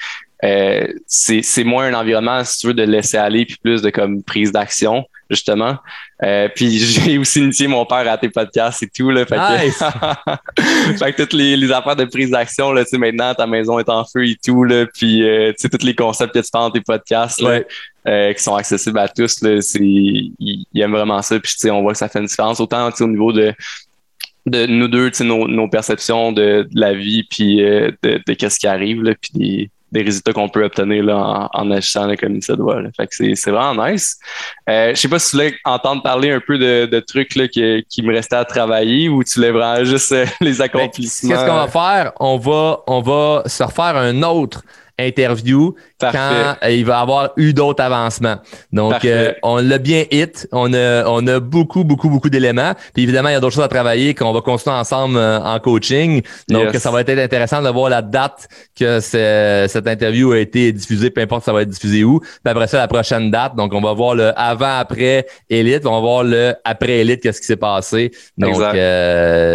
euh, 0.43 0.87
c'est, 1.05 1.41
c'est 1.43 1.63
moins 1.63 1.85
un 1.85 1.93
environnement, 1.93 2.43
si 2.43 2.59
tu 2.59 2.67
veux, 2.67 2.73
de 2.73 2.83
laisser 2.83 3.17
aller 3.17 3.45
puis 3.45 3.57
plus 3.61 3.81
de 3.81 3.89
comme 3.89 4.23
prise 4.23 4.51
d'action 4.51 5.05
justement. 5.31 5.77
Euh, 6.23 6.49
puis 6.53 6.77
j'ai 6.77 7.17
aussi 7.17 7.39
initié 7.39 7.67
mon 7.67 7.85
père 7.85 8.09
à 8.11 8.17
tes 8.17 8.29
podcasts 8.29 8.83
et 8.83 8.89
tout. 8.89 9.09
Là, 9.09 9.25
fait, 9.25 9.35
que, 9.35 10.97
fait 10.99 11.13
que 11.13 11.21
toutes 11.23 11.33
les, 11.33 11.57
les 11.57 11.71
affaires 11.71 11.95
de 11.95 12.05
prise 12.05 12.29
d'action, 12.29 12.71
là, 12.71 12.83
maintenant, 12.93 13.33
ta 13.33 13.47
maison 13.47 13.79
est 13.79 13.89
en 13.89 14.05
feu 14.05 14.27
et 14.27 14.37
tout. 14.43 14.63
Là, 14.63 14.85
puis 14.93 15.23
euh, 15.23 15.53
tous 15.59 15.83
les 15.83 15.95
concepts 15.95 16.33
que 16.33 16.39
tu 16.39 16.45
fais 16.45 16.59
dans 16.59 16.69
tes 16.69 16.81
podcasts 16.81 17.41
là, 17.41 17.61
euh, 18.07 18.33
qui 18.33 18.43
sont 18.43 18.55
accessibles 18.55 18.99
à 18.99 19.07
tous, 19.07 19.41
là, 19.41 19.61
c'est, 19.61 19.79
ils, 19.81 20.65
aiment 20.75 20.91
vraiment 20.91 21.21
ça. 21.21 21.39
Puis 21.39 21.71
on 21.71 21.81
voit 21.81 21.93
que 21.93 21.97
ça 21.97 22.09
fait 22.09 22.19
une 22.19 22.25
différence. 22.25 22.59
Autant 22.59 22.89
au 22.99 23.07
niveau 23.07 23.31
de 23.31 23.53
de 24.47 24.65
nous 24.65 24.87
deux, 24.87 25.11
nos, 25.19 25.47
nos 25.47 25.67
perceptions 25.69 26.31
de, 26.31 26.67
la 26.73 26.93
vie, 26.93 27.21
puis 27.29 27.57
de, 27.57 27.95
de 28.01 28.33
qu'est-ce 28.33 28.59
qui 28.59 28.65
arrive, 28.65 29.03
là, 29.03 29.13
puis 29.13 29.31
des, 29.35 29.69
des 29.91 30.01
résultats 30.03 30.33
qu'on 30.33 30.49
peut 30.49 30.63
obtenir 30.63 31.03
là, 31.03 31.49
en, 31.53 31.61
en 31.61 31.71
agissant 31.71 32.13
comme 32.15 32.35
il 32.35 32.43
se 32.43 32.53
doit. 32.53 32.81
Là. 32.81 32.89
Fait 32.95 33.07
que 33.07 33.15
c'est, 33.15 33.35
c'est 33.35 33.51
vraiment 33.51 33.87
nice. 33.87 34.17
Euh, 34.69 34.91
je 34.91 34.99
sais 34.99 35.09
pas 35.09 35.19
si 35.19 35.31
tu 35.31 35.37
voulais 35.37 35.55
entendre 35.65 36.01
parler 36.01 36.31
un 36.31 36.39
peu 36.39 36.57
de, 36.57 36.85
de 36.85 36.99
trucs 36.99 37.35
là, 37.35 37.47
qui, 37.47 37.85
qui 37.89 38.01
me 38.01 38.13
restaient 38.13 38.35
à 38.35 38.45
travailler 38.45 39.09
ou 39.09 39.23
tu 39.23 39.35
voulais 39.35 39.51
vraiment 39.51 39.83
juste 39.83 40.11
euh, 40.11 40.25
les 40.41 40.53
ben, 40.53 40.61
accomplissements. 40.61 41.31
Qu'est-ce 41.31 41.45
qu'on 41.45 41.55
va 41.55 41.67
faire? 41.67 42.11
On 42.19 42.37
va, 42.37 42.81
on 42.87 43.01
va 43.01 43.43
se 43.45 43.63
refaire 43.63 43.97
un 43.97 44.23
autre 44.23 44.63
interview 44.99 45.75
quand 46.01 46.55
euh, 46.63 46.69
il 46.71 46.85
va 46.85 46.99
avoir 46.99 47.31
eu 47.37 47.53
d'autres 47.53 47.83
avancements. 47.83 48.37
Donc, 48.71 49.05
euh, 49.05 49.33
on 49.43 49.57
l'a 49.57 49.77
bien 49.77 50.05
hit. 50.11 50.47
On 50.51 50.73
a, 50.73 51.05
on 51.05 51.25
a 51.27 51.39
beaucoup, 51.39 51.83
beaucoup, 51.83 52.09
beaucoup 52.09 52.29
d'éléments. 52.29 52.73
Puis 52.93 53.03
évidemment, 53.03 53.29
il 53.29 53.33
y 53.33 53.35
a 53.35 53.39
d'autres 53.39 53.55
choses 53.55 53.63
à 53.63 53.69
travailler 53.69 54.13
qu'on 54.13 54.33
va 54.33 54.41
continuer 54.41 54.75
ensemble 54.75 55.17
euh, 55.17 55.39
en 55.39 55.59
coaching. 55.59 56.21
Donc, 56.49 56.75
ça 56.75 56.91
va 56.91 57.01
être 57.01 57.09
intéressant 57.09 57.61
de 57.61 57.69
voir 57.69 57.89
la 57.89 58.01
date 58.01 58.47
que 58.77 58.99
cette 58.99 59.87
interview 59.87 60.31
a 60.31 60.39
été 60.39 60.71
diffusée, 60.71 61.09
peu 61.09 61.21
importe 61.21 61.45
ça 61.45 61.53
va 61.53 61.61
être 61.61 61.69
diffusé 61.69 62.03
où. 62.03 62.19
Puis 62.19 62.29
après 62.45 62.67
ça, 62.67 62.77
la 62.77 62.87
prochaine 62.87 63.31
date. 63.31 63.55
Donc, 63.55 63.73
on 63.73 63.81
va 63.81 63.93
voir 63.93 64.15
le 64.15 64.31
avant-après 64.37 65.27
Elite. 65.49 65.85
On 65.85 65.91
va 65.91 65.99
voir 65.99 66.23
le 66.23 66.55
après 66.63 66.99
Elite, 66.99 67.21
qu'est-ce 67.21 67.41
qui 67.41 67.47
s'est 67.47 67.55
passé. 67.55 68.11
Donc, 68.37 68.55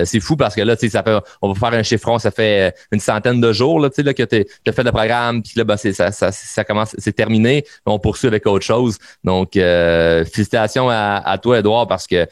c'est 0.04 0.20
fou 0.20 0.36
parce 0.36 0.54
que 0.54 0.60
là, 0.60 0.76
tu 0.76 0.86
sais, 0.86 0.92
ça 0.92 1.02
fait, 1.02 1.16
on 1.42 1.52
va 1.52 1.54
faire 1.58 1.78
un 1.78 1.82
chiffron, 1.82 2.18
ça 2.18 2.30
fait 2.30 2.74
une 2.92 3.00
centaine 3.00 3.40
de 3.40 3.52
jours, 3.52 3.80
là, 3.80 3.90
tu 3.90 3.96
sais, 3.96 4.02
là, 4.02 4.14
que 4.14 4.22
tu 4.22 4.44
as 4.66 4.72
fait 4.72 4.82
le 4.82 4.92
programme, 4.92 5.42
puis 5.42 5.52
là, 5.56 5.64
ben, 5.64 5.76
ça, 5.76 6.12
ça 6.12 6.30
ça 6.44 6.64
commence, 6.64 6.94
c'est 6.98 7.14
terminé. 7.14 7.64
On 7.84 7.98
poursuit 7.98 8.28
avec 8.28 8.46
autre 8.46 8.64
chose. 8.64 8.98
Donc, 9.24 9.56
euh, 9.56 10.24
félicitations 10.24 10.88
à, 10.90 11.38
toi, 11.42 11.58
Edouard, 11.58 11.86
parce 11.86 12.06
que 12.06 12.26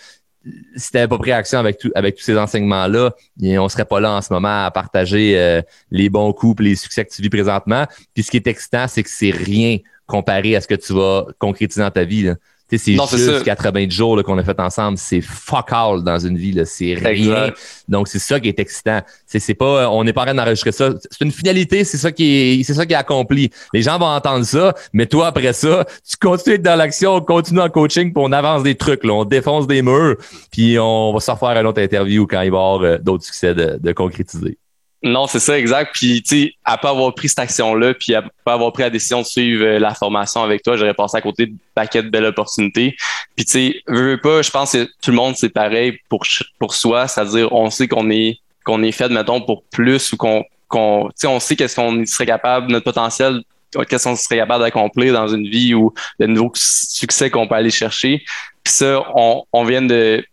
si 0.76 0.90
tu 0.90 1.08
pas 1.08 1.18
pris 1.18 1.32
action 1.32 1.58
avec, 1.58 1.78
tous 1.78 2.22
ces 2.22 2.36
enseignements-là, 2.36 3.14
on 3.42 3.68
serait 3.68 3.86
pas 3.86 4.00
là 4.00 4.12
en 4.12 4.20
ce 4.20 4.32
moment 4.32 4.64
à 4.64 4.70
partager 4.70 5.38
euh, 5.38 5.62
les 5.90 6.10
bons 6.10 6.32
coups 6.32 6.60
et 6.60 6.64
les 6.64 6.76
succès 6.76 7.04
que 7.04 7.12
tu 7.14 7.22
vis 7.22 7.30
présentement. 7.30 7.86
Puis 8.12 8.24
ce 8.24 8.30
qui 8.30 8.36
est 8.36 8.46
excitant, 8.46 8.86
c'est 8.88 9.02
que 9.02 9.10
c'est 9.10 9.30
rien 9.30 9.78
comparé 10.06 10.54
à 10.54 10.60
ce 10.60 10.68
que 10.68 10.74
tu 10.74 10.92
vas 10.92 11.26
concrétiser 11.38 11.80
dans 11.80 11.90
ta 11.90 12.04
vie. 12.04 12.30
C'est 12.78 12.96
juste 12.96 13.42
90 13.44 13.94
jours 13.94 14.22
qu'on 14.22 14.38
a 14.38 14.42
fait 14.42 14.58
ensemble. 14.60 14.98
C'est 14.98 15.20
fuck 15.20 15.68
all 15.70 16.02
dans 16.02 16.18
une 16.18 16.36
vie. 16.36 16.54
C'est 16.64 16.94
rien. 16.94 17.50
Donc, 17.88 18.08
c'est 18.08 18.18
ça 18.18 18.40
qui 18.40 18.48
est 18.48 18.58
excitant. 18.58 19.00
C'est 19.26 19.54
pas, 19.54 19.90
on 19.90 20.04
n'est 20.04 20.12
pas 20.12 20.22
en 20.22 20.26
train 20.26 20.34
d'enregistrer 20.34 20.72
ça. 20.72 20.90
C'est 21.10 21.24
une 21.24 21.32
finalité, 21.32 21.84
c'est 21.84 21.98
ça 21.98 22.12
qui 22.12 22.24
est, 22.24 22.62
c'est 22.62 22.74
ça 22.74 22.86
qui 22.86 22.92
est 22.92 22.96
accompli. 22.96 23.50
Les 23.72 23.82
gens 23.82 23.98
vont 23.98 24.06
entendre 24.06 24.44
ça, 24.44 24.74
mais 24.92 25.06
toi, 25.06 25.28
après 25.28 25.52
ça, 25.52 25.84
tu 26.08 26.16
continues 26.16 26.58
dans 26.58 26.76
l'action, 26.76 27.14
on 27.14 27.20
continue 27.20 27.60
en 27.60 27.68
coaching, 27.68 28.12
puis 28.12 28.22
on 28.24 28.32
avance 28.32 28.62
des 28.62 28.74
trucs, 28.74 29.04
là, 29.04 29.12
on 29.12 29.24
défonce 29.24 29.66
des 29.66 29.82
murs, 29.82 30.16
puis 30.50 30.78
on 30.78 31.12
va 31.12 31.20
se 31.20 31.30
refaire 31.30 31.58
une 31.60 31.66
autre 31.66 31.82
interview 31.82 32.26
quand 32.26 32.40
il 32.42 32.50
va 32.50 32.56
y 32.56 32.60
avoir 32.60 32.82
euh, 32.82 32.98
d'autres 32.98 33.24
succès 33.24 33.54
de, 33.54 33.78
de 33.80 33.92
concrétiser. 33.92 34.58
Non, 35.06 35.26
c'est 35.26 35.38
ça, 35.38 35.58
exact. 35.58 35.90
Puis, 35.92 36.22
tu 36.22 36.44
sais, 36.44 36.54
pas 36.64 36.88
avoir 36.88 37.14
pris 37.14 37.28
cette 37.28 37.38
action-là, 37.38 37.92
puis 37.92 38.14
pas 38.42 38.54
avoir 38.54 38.72
pris 38.72 38.84
la 38.84 38.90
décision 38.90 39.20
de 39.20 39.26
suivre 39.26 39.62
euh, 39.62 39.78
la 39.78 39.94
formation 39.94 40.42
avec 40.42 40.62
toi, 40.62 40.78
j'aurais 40.78 40.94
passé 40.94 41.18
à 41.18 41.20
côté 41.20 41.46
de 41.46 41.54
paquet 41.74 42.02
de 42.02 42.08
belles 42.08 42.24
opportunités. 42.24 42.96
Puis, 43.36 43.44
tu 43.44 43.52
sais, 43.52 43.82
veux 43.86 44.18
pas, 44.18 44.40
je 44.40 44.50
pense 44.50 44.72
que 44.72 44.84
tout 45.02 45.10
le 45.10 45.16
monde, 45.16 45.36
c'est 45.36 45.50
pareil 45.50 45.98
pour, 46.08 46.24
pour 46.58 46.74
soi. 46.74 47.06
C'est-à-dire, 47.06 47.52
on 47.52 47.68
sait 47.68 47.86
qu'on 47.86 48.08
est, 48.08 48.38
qu'on 48.64 48.82
est 48.82 48.92
fait, 48.92 49.10
mettons, 49.10 49.42
pour 49.42 49.64
plus 49.64 50.10
ou 50.14 50.16
qu'on, 50.16 50.42
qu'on, 50.68 51.08
tu 51.08 51.12
sais, 51.16 51.26
on 51.26 51.38
sait 51.38 51.54
qu'est-ce 51.54 51.76
qu'on 51.76 52.06
serait 52.06 52.24
capable, 52.24 52.72
notre 52.72 52.84
potentiel, 52.84 53.42
qu'est-ce 53.86 54.04
qu'on 54.04 54.16
serait 54.16 54.38
capable 54.38 54.64
d'accomplir 54.64 55.12
dans 55.12 55.28
une 55.28 55.46
vie 55.46 55.74
ou 55.74 55.92
le 56.18 56.28
nouveau 56.28 56.52
succès 56.54 57.28
qu'on 57.28 57.46
peut 57.46 57.56
aller 57.56 57.70
chercher. 57.70 58.24
Puis 58.64 58.72
ça, 58.72 59.04
on, 59.14 59.44
on 59.52 59.64
vient 59.64 59.82
de, 59.82 60.24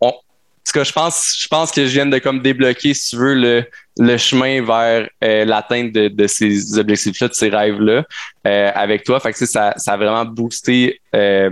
en 0.00 0.12
tout 0.12 0.72
cas, 0.72 0.84
je 0.84 0.92
pense, 0.92 1.36
je 1.36 1.48
pense 1.48 1.72
que 1.72 1.84
je 1.86 1.90
viens 1.90 2.06
de 2.06 2.18
comme 2.18 2.42
débloquer, 2.42 2.94
si 2.94 3.10
tu 3.10 3.16
veux, 3.16 3.34
le, 3.34 3.66
le 4.00 4.16
chemin 4.16 4.62
vers 4.62 5.08
euh, 5.22 5.44
l'atteinte 5.44 5.92
de, 5.92 6.08
de, 6.08 6.26
ces 6.26 6.78
objectifs-là, 6.78 7.28
de 7.28 7.34
ces 7.34 7.50
rêves-là, 7.50 8.04
euh, 8.46 8.70
avec 8.74 9.04
toi. 9.04 9.20
Fait 9.20 9.32
que 9.32 9.44
ça, 9.44 9.74
ça 9.76 9.92
a 9.92 9.96
vraiment 9.98 10.24
boosté 10.24 11.00
euh, 11.14 11.50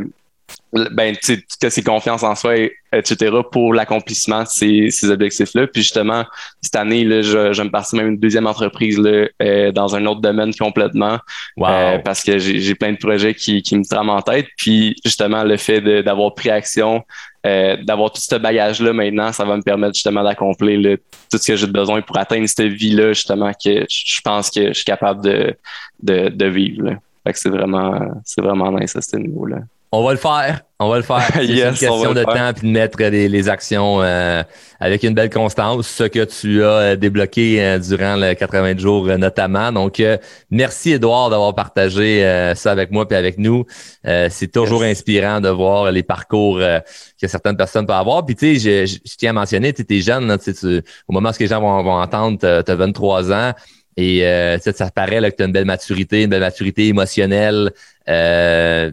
ben, 0.73 1.17
tu 1.17 1.43
sais, 1.49 1.71
c'est 1.71 1.83
confiance 1.83 2.23
en 2.23 2.35
soi, 2.35 2.69
etc., 2.93 3.37
pour 3.51 3.73
l'accomplissement 3.73 4.43
de 4.43 4.49
ces, 4.49 4.91
ces 4.91 5.11
objectifs-là. 5.11 5.67
Puis 5.67 5.83
justement, 5.83 6.25
cette 6.61 6.77
année, 6.77 7.05
là, 7.05 7.23
je, 7.23 7.53
je 7.53 7.63
me 7.63 7.71
partir 7.71 7.99
même 7.99 8.09
une 8.09 8.19
deuxième 8.19 8.47
entreprise 8.47 8.99
là, 8.99 9.29
euh, 9.43 9.73
dans 9.73 9.97
un 9.97 10.05
autre 10.05 10.21
domaine 10.21 10.53
complètement. 10.55 11.19
Euh, 11.59 11.99
parce 11.99 12.23
que 12.23 12.39
j'ai 12.39 12.75
plein 12.75 12.93
de 12.93 12.99
projets 12.99 13.35
qui, 13.35 13.63
qui 13.63 13.77
me 13.77 13.85
trament 13.85 14.11
en 14.11 14.23
tête. 14.23 14.47
Puis 14.59 14.97
justement, 15.05 15.43
le 15.43 15.57
fait 15.57 15.81
d'avoir 16.03 16.35
pris 16.35 16.51
action, 16.51 17.03
euh, 17.49 17.77
d'avoir 17.83 18.13
tout 18.13 18.21
ce 18.21 18.37
bagage-là 18.37 18.93
maintenant, 18.93 19.33
ça 19.33 19.45
va 19.45 19.57
me 19.57 19.63
permettre 19.63 19.95
justement 19.95 20.23
d'accomplir 20.23 20.99
tout 21.31 21.39
ce 21.39 21.47
que 21.47 21.57
j'ai 21.57 21.67
besoin 21.67 22.03
pour 22.03 22.19
atteindre 22.19 22.47
cette 22.47 22.73
vie-là, 22.73 23.13
justement, 23.13 23.53
que 23.53 23.87
je 23.89 24.21
pense 24.23 24.51
que 24.51 24.69
je 24.69 24.73
suis 24.75 24.85
capable 24.85 25.23
de, 25.25 25.57
de, 26.03 26.29
de 26.29 26.47
vivre. 26.47 26.85
Là. 26.85 26.93
Fait 27.25 27.33
que 27.33 27.39
c'est 27.39 27.49
vraiment, 27.49 28.01
c'est 28.25 28.41
vraiment 28.41 28.71
nice 28.79 28.95
à 28.97 29.01
ce 29.01 29.17
niveau-là. 29.17 29.59
On 29.91 30.05
va 30.05 30.13
le 30.13 30.19
faire. 30.19 30.61
On 30.79 30.91
va 30.91 30.97
le 30.97 31.03
faire. 31.03 31.27
C'est 31.35 31.47
une 31.47 31.71
question 31.71 32.13
de 32.13 32.23
temps 32.23 32.53
puis 32.55 32.69
de 32.69 32.73
mettre 32.73 33.03
les, 33.03 33.49
actions 33.49 34.03
euh, 34.03 34.43
avec 34.79 35.03
une 35.03 35.15
belle 35.15 35.31
constance, 35.31 35.89
ce 35.89 36.05
que 36.05 36.25
tu 36.25 36.63
as 36.63 36.67
euh, 36.67 36.97
débloqué 36.97 37.63
euh, 37.63 37.79
durant 37.79 38.17
les 38.17 38.37
80 38.37 38.77
jours 38.77 39.07
notamment. 39.19 39.73
Donc, 39.73 40.03
merci 40.51 40.93
Edouard 40.93 41.31
d'avoir 41.31 41.55
partagé 41.55 42.53
ça 42.55 42.71
avec 42.71 42.91
moi 42.91 43.09
puis 43.09 43.17
avec 43.17 43.39
nous. 43.39 43.65
c'est 44.05 44.53
toujours 44.53 44.83
inspirant 44.83 45.41
de 45.41 45.49
voir 45.49 45.91
les 45.91 46.03
parcours 46.03 46.59
que 46.59 47.29
certaines 47.29 47.57
personnes 47.57 47.87
peuvent 47.87 47.97
avoir. 47.97 48.25
Puis 48.27 48.37
tu 48.37 48.59
sais, 48.59 48.87
je, 48.87 48.99
tiens 49.17 49.31
à 49.31 49.33
mentionner, 49.33 49.73
tu 49.73 49.85
es 49.89 50.01
jeune, 50.01 50.37
tu, 50.39 50.83
au 51.09 51.13
moment 51.13 51.31
où 51.31 51.41
les 51.41 51.47
gens 51.47 51.61
vont, 51.61 51.91
entendre, 51.91 52.39
tu 52.39 52.47
as 52.47 52.75
23 52.75 53.33
ans. 53.33 53.53
Et 53.97 54.21
ça 54.61 54.91
paraît 54.91 55.21
là, 55.21 55.31
que 55.31 55.37
tu 55.37 55.43
as 55.43 55.47
une 55.47 55.53
belle 55.53 55.65
maturité, 55.65 56.23
une 56.23 56.31
belle 56.31 56.41
maturité 56.41 56.89
émotionnelle. 56.89 57.73
Euh, 58.09 58.91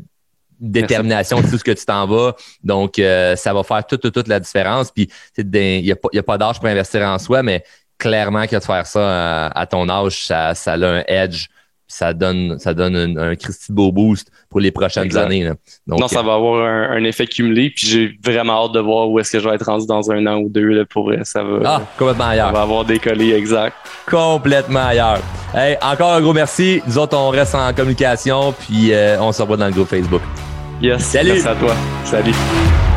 détermination 0.59 1.41
de 1.41 1.47
tout 1.49 1.57
ce 1.57 1.63
que 1.63 1.71
tu 1.71 1.85
t'en 1.85 2.07
vas. 2.07 2.35
Donc, 2.63 2.99
euh, 2.99 3.35
ça 3.35 3.53
va 3.53 3.63
faire 3.63 3.85
toute, 3.85 4.01
toute, 4.01 4.13
toute 4.13 4.27
la 4.27 4.39
différence. 4.39 4.91
Puis, 4.91 5.09
il 5.37 5.45
n'y 5.51 5.91
a, 5.91 6.23
pas 6.23 6.37
d'âge 6.37 6.59
pour 6.59 6.67
investir 6.67 7.01
en 7.01 7.17
soi, 7.19 7.43
mais 7.43 7.63
clairement 7.97 8.45
que 8.47 8.55
de 8.55 8.63
faire 8.63 8.85
ça 8.85 9.47
à, 9.47 9.65
ton 9.65 9.87
âge, 9.89 10.25
ça, 10.25 10.55
ça 10.55 10.73
a 10.73 10.85
un 10.85 11.03
edge. 11.07 11.47
Ça 11.87 12.13
donne, 12.13 12.57
ça 12.59 12.73
donne 12.73 12.95
un, 12.95 13.17
un 13.17 13.35
Christy 13.35 13.71
beau 13.71 13.91
boost 13.91 14.31
pour 14.49 14.59
les 14.59 14.71
prochaines 14.71 15.15
années. 15.17 15.49
Donc, 15.85 15.99
non, 15.99 16.07
ça 16.07 16.21
va 16.21 16.33
avoir 16.33 16.65
un, 16.65 17.03
effet 17.03 17.27
cumulé. 17.27 17.69
Puis 17.69 17.87
j'ai 17.87 18.19
vraiment 18.23 18.65
hâte 18.65 18.73
de 18.73 18.79
voir 18.79 19.09
où 19.09 19.19
est-ce 19.19 19.31
que 19.31 19.39
je 19.39 19.47
vais 19.47 19.55
être 19.55 19.65
rendu 19.65 19.85
dans 19.85 20.11
un 20.11 20.25
an 20.25 20.37
ou 20.37 20.49
deux. 20.49 20.69
Là, 20.69 20.85
pour 20.85 21.11
ça 21.23 21.43
va. 21.43 21.59
Ah, 21.63 21.81
complètement 21.97 22.25
ailleurs. 22.25 22.47
Ça 22.47 22.53
va 22.53 22.61
avoir 22.61 22.85
décollé, 22.85 23.33
exact. 23.33 23.75
Complètement 24.09 24.87
ailleurs. 24.87 25.21
Hey, 25.53 25.77
encore 25.81 26.13
un 26.13 26.21
gros 26.21 26.33
merci. 26.33 26.81
Nous 26.87 26.97
autres, 26.97 27.17
on 27.17 27.29
reste 27.29 27.55
en 27.55 27.73
communication. 27.73 28.53
Puis 28.53 28.93
euh, 28.93 29.21
on 29.21 29.31
se 29.31 29.41
revoit 29.41 29.57
dans 29.57 29.67
le 29.67 29.73
groupe 29.73 29.87
Facebook. 29.87 30.21
Yes. 30.81 31.03
Salut. 31.03 31.33
Merci 31.33 31.47
à 31.47 31.55
toi. 31.55 31.75
Salut. 32.03 32.94